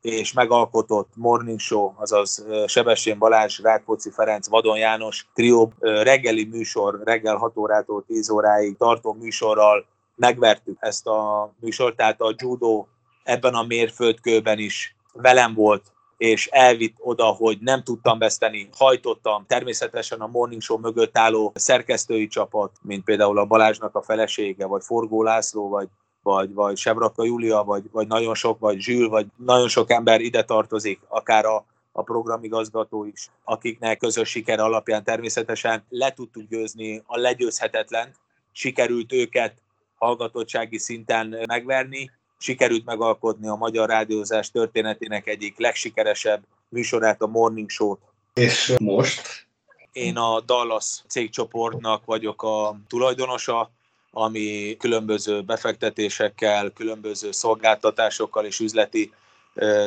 és 0.00 0.32
megalkotott 0.32 1.08
Morning 1.14 1.58
Show, 1.58 1.92
azaz 1.96 2.46
Sebessén 2.66 3.18
Balázs, 3.18 3.58
Rákóczi 3.58 4.10
Ferenc, 4.10 4.48
Vadon 4.48 4.78
János 4.78 5.26
trió 5.34 5.72
reggeli 5.78 6.44
műsor, 6.44 7.00
reggel 7.04 7.36
6 7.36 7.56
órától 7.56 8.04
10 8.06 8.30
óráig 8.30 8.76
tartó 8.76 9.12
műsorral 9.12 9.86
megvertük 10.16 10.76
ezt 10.80 11.06
a 11.06 11.50
műsort, 11.60 11.96
tehát 11.96 12.20
a 12.20 12.34
judo 12.36 12.86
ebben 13.22 13.54
a 13.54 13.62
mérföldkőben 13.62 14.58
is 14.58 14.96
velem 15.12 15.54
volt 15.54 15.82
és 16.20 16.46
elvitt 16.46 16.96
oda, 16.98 17.24
hogy 17.24 17.58
nem 17.60 17.82
tudtam 17.82 18.18
veszteni, 18.18 18.68
hajtottam. 18.76 19.44
Természetesen 19.46 20.20
a 20.20 20.26
Morning 20.26 20.62
Show 20.62 20.78
mögött 20.78 21.18
álló 21.18 21.52
szerkesztői 21.54 22.26
csapat, 22.26 22.72
mint 22.82 23.04
például 23.04 23.38
a 23.38 23.44
Balázsnak 23.44 23.94
a 23.94 24.02
felesége, 24.02 24.66
vagy 24.66 24.84
Forgó 24.84 25.22
László, 25.22 25.68
vagy 25.68 25.88
vagy, 26.22 26.54
vagy 26.54 26.76
Sebraka 26.76 27.24
Júlia, 27.24 27.62
vagy, 27.62 27.90
vagy 27.90 28.06
nagyon 28.06 28.34
sok, 28.34 28.58
vagy 28.58 28.80
Zsül, 28.80 29.08
vagy 29.08 29.26
nagyon 29.36 29.68
sok 29.68 29.90
ember 29.90 30.20
ide 30.20 30.44
tartozik, 30.44 31.00
akár 31.08 31.44
a, 31.44 31.64
a 31.92 32.02
programigazgató 32.02 33.04
is, 33.04 33.30
akiknek 33.44 33.98
közös 33.98 34.28
siker 34.28 34.60
alapján 34.60 35.04
természetesen 35.04 35.84
le 35.88 36.12
tudtuk 36.12 36.48
győzni 36.48 37.02
a 37.06 37.18
legyőzhetetlen, 37.18 38.14
sikerült 38.52 39.12
őket 39.12 39.62
hallgatottsági 39.94 40.78
szinten 40.78 41.44
megverni, 41.46 42.10
sikerült 42.40 42.84
megalkotni 42.84 43.48
a 43.48 43.54
magyar 43.54 43.88
rádiózás 43.88 44.50
történetének 44.50 45.26
egyik 45.26 45.58
legsikeresebb 45.58 46.42
műsorát, 46.68 47.22
a 47.22 47.26
Morning 47.26 47.70
Show-t. 47.70 48.00
És 48.34 48.74
most? 48.78 49.46
Én 49.92 50.16
a 50.16 50.40
Dallas 50.40 51.02
cégcsoportnak 51.08 52.04
vagyok 52.04 52.42
a 52.42 52.76
tulajdonosa, 52.88 53.70
ami 54.10 54.76
különböző 54.78 55.42
befektetésekkel, 55.42 56.70
különböző 56.70 57.32
szolgáltatásokkal 57.32 58.44
és 58.44 58.60
üzleti 58.60 59.12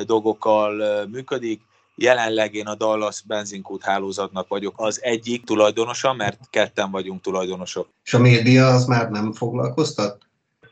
dolgokkal 0.05 1.05
működik. 1.05 1.61
Jelenleg 1.95 2.55
én 2.55 2.67
a 2.67 2.75
Dallas 2.75 3.21
benzinkút 3.21 3.83
hálózatnak 3.83 4.47
vagyok 4.47 4.73
az 4.77 5.03
egyik 5.03 5.43
tulajdonosa, 5.43 6.13
mert 6.13 6.39
ketten 6.49 6.91
vagyunk 6.91 7.21
tulajdonosok. 7.21 7.87
És 8.05 8.13
a 8.13 8.19
média 8.19 8.67
az 8.67 8.85
már 8.85 9.09
nem 9.09 9.33
foglalkoztat? 9.33 10.17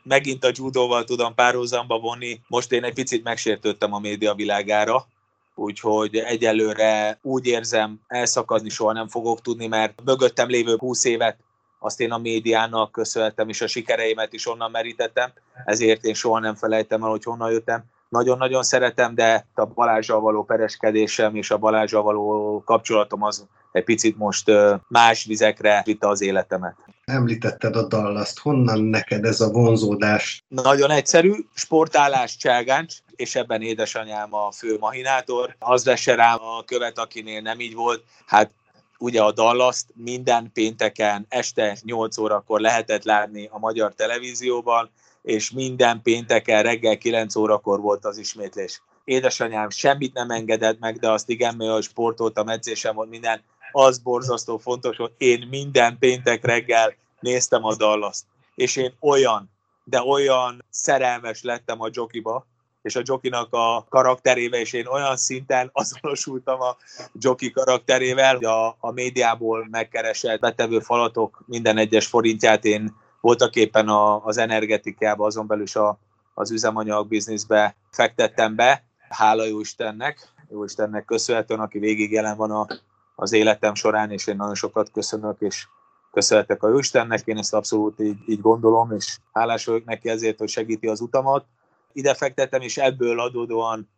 Megint 0.02 0.44
a 0.44 0.50
judóval 0.52 1.04
tudom 1.04 1.34
párhuzamba 1.34 1.98
vonni. 1.98 2.40
Most 2.48 2.72
én 2.72 2.84
egy 2.84 2.94
picit 2.94 3.24
megsértődtem 3.24 3.92
a 3.92 3.98
média 3.98 4.34
világára, 4.34 5.06
úgyhogy 5.54 6.16
egyelőre 6.16 7.18
úgy 7.22 7.46
érzem, 7.46 8.00
elszakadni 8.06 8.68
soha 8.68 8.92
nem 8.92 9.08
fogok 9.08 9.40
tudni, 9.40 9.66
mert 9.66 10.02
mögöttem 10.04 10.48
lévő 10.48 10.76
20 10.78 11.04
évet 11.04 11.36
azt 11.78 12.00
én 12.00 12.12
a 12.12 12.18
médiának 12.18 12.92
köszönhetem, 12.92 13.48
és 13.48 13.60
a 13.60 13.66
sikereimet 13.66 14.32
is 14.32 14.48
onnan 14.48 14.70
merítettem, 14.70 15.32
ezért 15.64 16.04
én 16.04 16.14
soha 16.14 16.38
nem 16.38 16.54
felejtem 16.54 17.02
el, 17.02 17.08
hogy 17.08 17.24
honnan 17.24 17.50
jöttem. 17.50 17.84
Nagyon-nagyon 18.08 18.62
szeretem, 18.62 19.14
de 19.14 19.46
a 19.54 19.64
Balázsral 19.64 20.20
való 20.20 20.44
pereskedésem 20.44 21.34
és 21.34 21.50
a 21.50 21.58
Balázsral 21.58 22.02
való 22.02 22.62
kapcsolatom 22.64 23.22
az 23.22 23.46
egy 23.72 23.84
picit 23.84 24.16
most 24.16 24.50
más 24.88 25.24
vizekre 25.24 25.82
vitte 25.84 26.08
az 26.08 26.20
életemet. 26.20 26.76
Említetted 27.04 27.76
a 27.76 27.86
Dallas-t, 27.86 28.38
honnan 28.38 28.80
neked 28.80 29.24
ez 29.24 29.40
a 29.40 29.50
vonzódás? 29.50 30.44
Nagyon 30.48 30.90
egyszerű, 30.90 31.32
sportálás 31.54 32.36
Cselgáncs, 32.36 32.94
és 33.16 33.34
ebben 33.34 33.62
édesanyám 33.62 34.34
a 34.34 34.50
fő 34.50 34.76
mahinátor. 34.80 35.56
Az 35.58 35.84
vesse 35.84 36.14
rám 36.14 36.42
a 36.42 36.64
követ, 36.64 36.98
akinél 36.98 37.40
nem 37.40 37.60
így 37.60 37.74
volt. 37.74 38.04
Hát 38.26 38.50
ugye 38.98 39.22
a 39.22 39.32
dallas 39.32 39.84
minden 39.94 40.50
pénteken 40.52 41.26
este 41.28 41.76
8 41.84 42.18
órakor 42.18 42.60
lehetett 42.60 43.04
látni 43.04 43.48
a 43.52 43.58
magyar 43.58 43.94
televízióban, 43.94 44.90
és 45.22 45.50
minden 45.50 46.02
pénteken 46.02 46.62
reggel 46.62 46.98
9 46.98 47.36
órakor 47.36 47.80
volt 47.80 48.04
az 48.04 48.18
ismétlés. 48.18 48.82
Édesanyám 49.04 49.70
semmit 49.70 50.14
nem 50.14 50.30
engedett 50.30 50.78
meg, 50.78 50.98
de 50.98 51.10
azt 51.10 51.28
igen, 51.28 51.54
mert 51.56 51.82
sportoltam, 51.82 52.48
edzésem 52.48 52.94
volt 52.94 53.10
minden, 53.10 53.42
az 53.72 53.98
borzasztó 53.98 54.58
fontos, 54.58 54.96
hogy 54.96 55.12
én 55.18 55.46
minden 55.50 55.98
péntek 55.98 56.44
reggel 56.44 56.94
néztem 57.20 57.64
a 57.64 57.76
dallas 57.76 58.18
és 58.54 58.76
én 58.76 58.94
olyan, 59.00 59.50
de 59.84 60.02
olyan 60.02 60.64
szerelmes 60.70 61.42
lettem 61.42 61.80
a 61.80 61.88
jokiba, 61.92 62.46
és 62.82 62.96
a 62.96 63.02
Jokinak 63.04 63.52
a 63.52 63.86
karakterével, 63.88 64.60
és 64.60 64.72
én 64.72 64.86
olyan 64.86 65.16
szinten 65.16 65.70
azonosultam 65.82 66.60
a 66.60 66.76
Joki 67.12 67.50
karakterével, 67.50 68.34
hogy 68.34 68.44
a, 68.44 68.76
a 68.80 68.90
médiából 68.90 69.66
megkeresett 69.70 70.40
betevő 70.40 70.78
falatok 70.78 71.42
minden 71.46 71.78
egyes 71.78 72.06
forintját 72.06 72.64
én 72.64 72.94
voltak 73.20 73.56
éppen 73.56 73.88
a, 73.88 74.24
az 74.24 74.36
energetikába, 74.36 75.26
azon 75.26 75.46
belül 75.46 75.62
is 75.62 75.76
a, 75.76 75.98
az 76.34 76.50
üzemanyag 76.50 77.08
bizniszbe 77.08 77.76
fektettem 77.90 78.54
be. 78.54 78.84
Hála 79.08 79.44
jó 79.44 79.60
Istennek, 79.60 80.28
jó 80.50 80.64
Istennek 80.64 81.04
köszönhetően, 81.04 81.60
aki 81.60 81.78
végig 81.78 82.12
jelen 82.12 82.36
van 82.36 82.50
a, 82.50 82.66
az 83.14 83.32
életem 83.32 83.74
során, 83.74 84.10
és 84.10 84.26
én 84.26 84.36
nagyon 84.36 84.54
sokat 84.54 84.90
köszönök, 84.90 85.40
és 85.40 85.66
köszönhetek 86.12 86.62
a 86.62 86.68
Jóistennek, 86.68 87.26
én 87.26 87.38
ezt 87.38 87.54
abszolút 87.54 88.00
így, 88.00 88.18
így 88.26 88.40
gondolom, 88.40 88.92
és 88.92 89.18
hálás 89.32 89.64
vagyok 89.64 89.84
neki 89.84 90.08
ezért, 90.08 90.38
hogy 90.38 90.48
segíti 90.48 90.86
az 90.86 91.00
utamat. 91.00 91.46
Ide 91.92 92.14
fektettem, 92.14 92.60
és 92.60 92.76
ebből 92.76 93.20
adódóan 93.20 93.88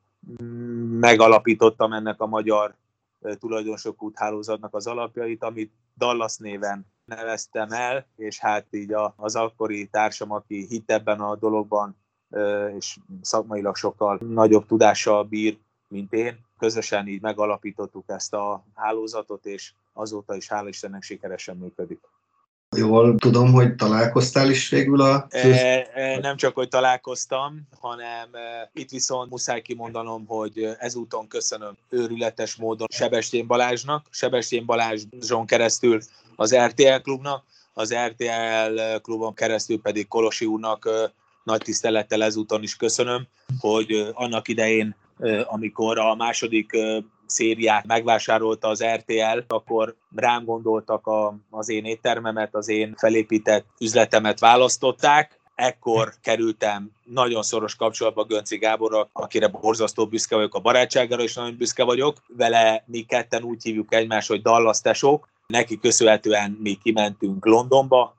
mm, 0.43 0.99
megalapítottam 0.99 1.93
ennek 1.93 2.21
a 2.21 2.27
magyar 2.27 2.75
tulajdonosok 3.39 4.03
úthálózatnak 4.03 4.75
az 4.75 4.87
alapjait, 4.87 5.43
amit 5.43 5.73
Dallas 5.97 6.37
néven 6.37 6.87
neveztem 7.05 7.71
el, 7.71 8.07
és 8.17 8.39
hát 8.39 8.67
így 8.71 8.95
az 9.17 9.37
akkori 9.37 9.87
társam, 9.87 10.31
aki 10.31 10.67
hitt 10.69 10.91
ebben 10.91 11.21
a 11.21 11.37
dologban, 11.37 11.97
és 12.77 12.99
szakmailag 13.23 13.77
sokkal 13.77 14.19
nagyobb 14.29 14.67
tudással 14.67 15.25
bír, 15.25 15.59
mint 15.95 16.13
én, 16.13 16.39
közösen 16.59 17.07
így 17.07 17.21
megalapítottuk 17.21 18.05
ezt 18.07 18.35
a 18.35 18.65
hálózatot, 18.75 19.47
és 19.47 19.73
azóta 19.93 20.35
is 20.37 20.47
hál' 20.51 20.67
Istennek 20.69 21.03
sikeresen 21.03 21.57
működik. 21.57 22.01
Jól 22.77 23.15
tudom, 23.15 23.53
hogy 23.53 23.75
találkoztál 23.75 24.51
is 24.51 24.69
végül 24.69 25.01
a... 25.01 25.27
E, 25.29 25.89
e, 25.95 26.19
nem 26.19 26.37
csak, 26.37 26.55
hogy 26.55 26.69
találkoztam, 26.69 27.69
hanem 27.81 28.29
e, 28.33 28.71
itt 28.73 28.91
viszont 28.91 29.31
muszáj 29.31 29.63
kimondanom, 29.63 30.27
hogy 30.27 30.77
ezúton 30.79 31.29
köszönöm 31.29 31.77
őrületes 31.89 32.57
módon 32.57 32.87
Sebestyén 32.91 33.47
Balázsnak, 33.47 34.07
Sebestyén 34.11 34.65
Balázson 34.65 35.47
keresztül 35.47 36.01
az 36.37 36.57
RTL 36.57 37.01
klubnak, 37.03 37.45
az 37.73 37.95
RTL 37.95 38.81
klubon 39.03 39.35
keresztül 39.35 39.81
pedig 39.81 40.09
Kolosi 40.09 40.45
úrnak 40.45 40.89
nagy 41.45 41.61
tisztelettel 41.63 42.23
ezúton 42.23 42.63
is 42.63 42.77
köszönöm, 42.77 43.27
hogy 43.59 44.11
annak 44.13 44.49
idején, 44.49 44.97
amikor 45.45 45.99
a 45.99 46.15
második 46.15 46.77
szériát 47.27 47.87
megvásárolta 47.87 48.69
az 48.69 48.85
RTL, 48.85 49.39
akkor 49.49 49.95
rám 50.15 50.45
gondoltak 50.45 51.07
a, 51.07 51.37
az 51.51 51.69
én 51.69 51.85
éttermemet, 51.85 52.55
az 52.55 52.69
én 52.69 52.95
felépített 52.97 53.67
üzletemet 53.81 54.41
választották, 54.41 55.41
ekkor 55.55 56.13
kerültem 56.23 56.91
nagyon 57.05 57.43
szoros 57.43 57.75
kapcsolatba 57.75 58.25
Gönci 58.25 58.57
Gáborral, 58.57 59.09
akire 59.13 59.49
borzasztó 59.49 60.07
büszke 60.07 60.35
vagyok 60.35 60.55
a 60.55 60.61
barátságára, 60.61 61.23
és 61.23 61.35
nagyon 61.35 61.57
büszke 61.57 61.85
vagyok. 61.85 62.17
Vele 62.37 62.85
mi 62.87 63.03
ketten 63.03 63.43
úgy 63.43 63.63
hívjuk 63.63 63.95
egymást, 63.95 64.29
hogy 64.29 64.43
Dallas 64.43 64.81
tesók. 64.81 65.29
Neki 65.47 65.79
köszönhetően 65.79 66.59
mi 66.63 66.79
kimentünk 66.83 67.47
Londonba, 67.47 68.15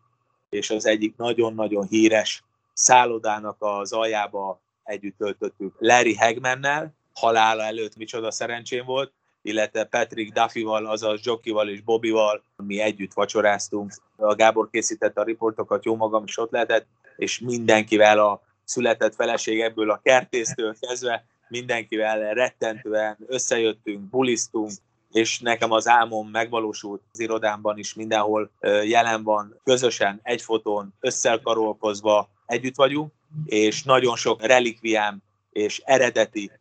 és 0.50 0.70
az 0.70 0.86
egyik 0.86 1.16
nagyon-nagyon 1.18 1.88
híres 1.88 2.44
szállodának 2.74 3.56
az 3.60 3.94
aljába 3.94 4.60
együtt 4.86 5.18
töltöttük 5.18 5.76
Larry 5.80 6.16
Hagmannel, 6.16 6.94
halála 7.14 7.64
előtt 7.64 7.96
micsoda 7.96 8.32
szerencsém 8.32 8.86
volt, 8.86 9.12
illetve 9.42 9.84
Patrick 9.84 10.34
Duffyval, 10.34 10.86
azaz 10.86 11.20
Jokival 11.24 11.70
és 11.70 11.82
Bobbyval. 11.82 12.44
Mi 12.58 12.80
együtt 12.80 13.14
vacsoráztunk. 13.14 13.94
A 14.16 14.36
Gábor 14.36 14.70
készítette 14.70 15.22
a 15.22 15.24
riportokat, 15.24 15.86
jó 15.86 15.96
magam 15.96 16.24
is 16.24 16.38
ott 16.38 16.52
lehetett, 16.52 16.86
és 17.18 17.40
mindenkivel 17.40 18.20
a 18.20 18.42
született 18.64 19.16
feleség 19.16 19.62
ebből 19.62 19.92
a 19.92 20.00
kertésztől 20.04 20.76
kezdve, 20.80 21.26
mindenkivel 21.48 22.34
rettentően 22.34 23.18
összejöttünk, 23.28 24.02
bulisztunk, 24.02 24.72
és 25.12 25.40
nekem 25.40 25.72
az 25.72 25.88
álmom 25.88 26.30
megvalósult 26.30 27.02
az 27.14 27.20
irodámban 27.20 27.78
is, 27.78 27.94
mindenhol 27.94 28.50
jelen 28.84 29.24
van, 29.24 29.60
közösen, 29.64 30.20
egy 30.24 30.42
fotón, 30.42 30.94
összelkarolkozva 31.00 32.30
együtt 32.46 32.76
vagyunk, 32.76 33.12
és 33.46 33.84
nagyon 33.84 34.16
sok 34.16 34.46
relikviám 34.46 35.22
és 35.52 35.82
eredeti 35.86 36.52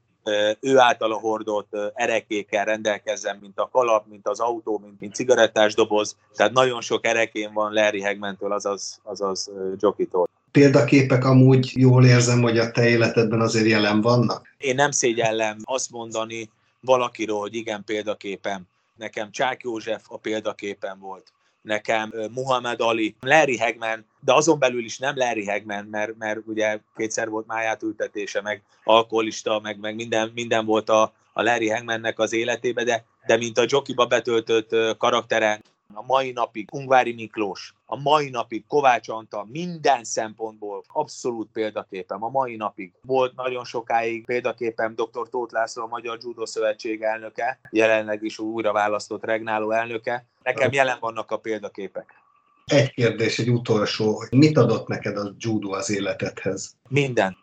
ő 0.60 0.78
általa 0.78 1.14
hordott 1.16 1.76
erekékkel 1.94 2.64
rendelkezzen, 2.64 3.38
mint 3.40 3.58
a 3.58 3.68
kalap, 3.72 4.06
mint 4.08 4.28
az 4.28 4.40
autó, 4.40 4.78
mint, 4.84 5.00
mint 5.00 5.14
cigarettás 5.14 5.74
doboz. 5.74 6.16
Tehát 6.36 6.52
nagyon 6.52 6.80
sok 6.80 7.06
erekén 7.06 7.52
van 7.52 7.72
Larry 7.72 8.02
Hagmentől, 8.02 8.52
azaz, 8.52 9.00
azaz 9.02 9.50
Jokitól. 9.78 10.28
Példaképek 10.50 11.24
amúgy 11.24 11.72
jól 11.74 12.04
érzem, 12.04 12.42
hogy 12.42 12.58
a 12.58 12.70
te 12.70 12.88
életedben 12.88 13.40
azért 13.40 13.66
jelen 13.66 14.00
vannak? 14.00 14.54
Én 14.58 14.74
nem 14.74 14.90
szégyellem 14.90 15.56
azt 15.64 15.90
mondani 15.90 16.50
valakiről, 16.80 17.38
hogy 17.38 17.54
igen, 17.54 17.84
példaképem. 17.84 18.62
Nekem 18.96 19.30
Csák 19.30 19.62
József 19.62 20.04
a 20.08 20.18
példaképem 20.18 20.98
volt 20.98 21.32
nekem 21.64 22.12
Muhammad 22.30 22.80
Ali, 22.80 23.16
Larry 23.20 23.58
Hagman, 23.58 24.06
de 24.24 24.34
azon 24.34 24.58
belül 24.58 24.84
is 24.84 24.98
nem 24.98 25.16
Larry 25.16 25.46
Hagman, 25.46 25.84
mert, 25.84 26.16
mert 26.18 26.38
ugye 26.46 26.78
kétszer 26.96 27.28
volt 27.28 27.46
máját 27.46 27.82
ültetése, 27.82 28.40
meg 28.42 28.62
alkoholista, 28.84 29.60
meg, 29.60 29.78
meg 29.78 29.94
minden, 29.94 30.30
minden 30.34 30.66
volt 30.66 30.88
a, 30.88 31.12
a 31.32 31.42
Larry 31.42 31.70
Hagmannek 31.70 32.18
az 32.18 32.32
életébe, 32.32 32.84
de, 32.84 33.04
de 33.26 33.36
mint 33.36 33.58
a 33.58 33.64
Jokiba 33.68 34.06
betöltött 34.06 34.96
karaktere, 34.96 35.60
a 35.94 36.02
mai 36.06 36.32
napig 36.32 36.68
Ungvári 36.72 37.12
Miklós, 37.12 37.74
a 37.86 37.96
mai 38.00 38.30
napig 38.30 38.66
Kovács 38.66 39.08
Antal 39.08 39.46
minden 39.50 40.04
szempontból 40.04 40.82
abszolút 40.86 41.48
példaképem, 41.52 42.22
a 42.22 42.28
mai 42.28 42.56
napig. 42.56 42.92
Volt 43.02 43.36
nagyon 43.36 43.64
sokáig 43.64 44.24
példaképem 44.24 44.94
dr. 44.94 45.28
Tóth 45.30 45.52
László, 45.52 45.82
a 45.82 45.86
Magyar 45.86 46.18
Judo 46.22 46.46
Szövetség 46.46 47.02
elnöke, 47.02 47.58
jelenleg 47.70 48.22
is 48.22 48.38
újra 48.38 48.72
választott 48.72 49.24
regnáló 49.24 49.70
elnöke. 49.70 50.26
Nekem 50.42 50.72
jelen 50.72 50.96
vannak 51.00 51.30
a 51.30 51.36
példaképek. 51.36 52.23
Egy 52.64 52.90
kérdés, 52.90 53.38
egy 53.38 53.50
utolsó, 53.50 54.16
hogy 54.16 54.28
mit 54.30 54.56
adott 54.56 54.88
neked 54.88 55.16
a 55.16 55.34
judo 55.38 55.70
az 55.70 55.90
életedhez? 55.90 56.76
Minden. 56.88 57.36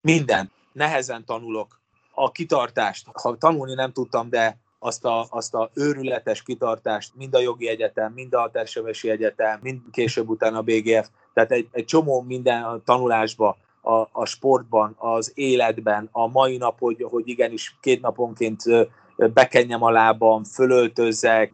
Minden. 0.00 0.50
Nehezen 0.72 1.24
tanulok. 1.24 1.80
A 2.14 2.30
kitartást, 2.30 3.06
ha 3.12 3.36
tanulni 3.36 3.74
nem 3.74 3.92
tudtam, 3.92 4.30
de 4.30 4.58
azt 4.78 5.04
a, 5.04 5.26
azt 5.30 5.54
a 5.54 5.70
őrületes 5.74 6.42
kitartást, 6.42 7.12
mind 7.14 7.34
a 7.34 7.40
jogi 7.40 7.68
egyetem, 7.68 8.12
mind 8.12 8.34
a 8.34 8.50
Tersevesi 8.52 9.10
Egyetem, 9.10 9.58
mind 9.62 9.80
később 9.90 10.28
utána 10.28 10.58
a 10.58 10.62
BGF, 10.62 11.08
tehát 11.34 11.52
egy, 11.52 11.68
egy 11.72 11.84
csomó 11.84 12.20
minden 12.20 12.62
a 12.62 12.80
tanulásba, 12.84 13.56
a, 13.82 14.08
a 14.12 14.24
sportban, 14.24 14.94
az 14.98 15.32
életben, 15.34 16.08
a 16.12 16.26
mai 16.26 16.56
nap, 16.56 16.78
hogy, 16.78 17.06
hogy 17.10 17.28
igenis 17.28 17.76
két 17.80 18.00
naponként 18.00 18.62
bekenjem 19.16 19.82
a 19.82 19.90
lábam, 19.90 20.44
fölöltözzek, 20.44 21.52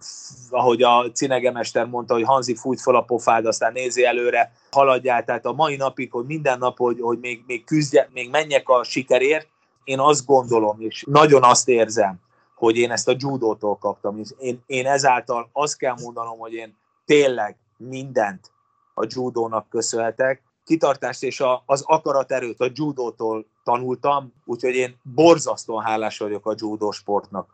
ahogy 0.51 0.83
a 0.83 1.11
cinegemester 1.13 1.87
mondta, 1.87 2.15
hogy 2.15 2.23
Hanzi 2.23 2.55
fújt 2.55 2.81
fel 2.81 2.95
a 2.95 3.03
pofád, 3.03 3.47
aztán 3.47 3.73
nézi 3.73 4.05
előre, 4.05 4.53
haladjál, 4.71 5.25
tehát 5.25 5.47
a 5.47 5.53
mai 5.53 5.77
napig, 5.77 6.11
hogy 6.11 6.25
minden 6.25 6.59
nap, 6.59 6.79
hogy, 6.79 7.01
hogy 7.01 7.19
még, 7.19 7.45
még 7.47 7.65
küzdje, 7.65 8.09
még 8.13 8.31
menjek 8.31 8.69
a 8.69 8.85
sikerért, 8.85 9.49
én 9.85 9.99
azt 9.99 10.27
gondolom, 10.27 10.81
és 10.81 11.05
nagyon 11.07 11.43
azt 11.43 11.69
érzem, 11.69 12.21
hogy 12.55 12.77
én 12.77 12.91
ezt 12.91 13.09
a 13.09 13.15
judótól 13.19 13.77
kaptam. 13.77 14.19
És 14.19 14.29
én, 14.39 14.63
én 14.67 14.87
ezáltal 14.87 15.49
azt 15.53 15.77
kell 15.77 15.95
mondanom, 16.03 16.39
hogy 16.39 16.53
én 16.53 16.77
tényleg 17.05 17.57
mindent 17.77 18.51
a 18.95 19.07
judónak 19.09 19.69
köszönhetek. 19.69 20.43
Kitartást 20.69 21.23
és 21.23 21.41
a, 21.41 21.63
az 21.67 21.83
akaraterőt 21.87 22.61
a 22.61 22.71
judótól 22.75 23.47
tanultam, 23.65 24.33
úgyhogy 24.45 24.75
én 24.75 24.97
borzasztóan 25.03 25.85
hálás 25.85 26.19
vagyok 26.19 26.47
a 26.47 26.55
judó 26.57 26.91
sportnak. 26.91 27.49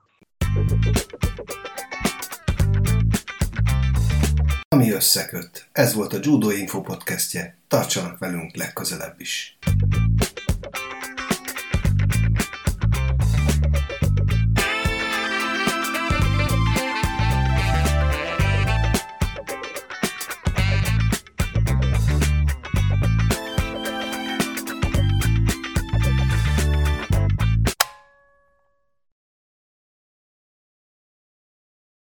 Ami 4.68 4.90
összeköt. 4.90 5.68
Ez 5.72 5.94
volt 5.94 6.12
a 6.12 6.18
Judo 6.20 6.50
Info 6.50 6.80
podcastje. 6.80 7.58
Tartsanak 7.68 8.18
velünk 8.18 8.56
legközelebb 8.56 9.20
is. 9.20 9.58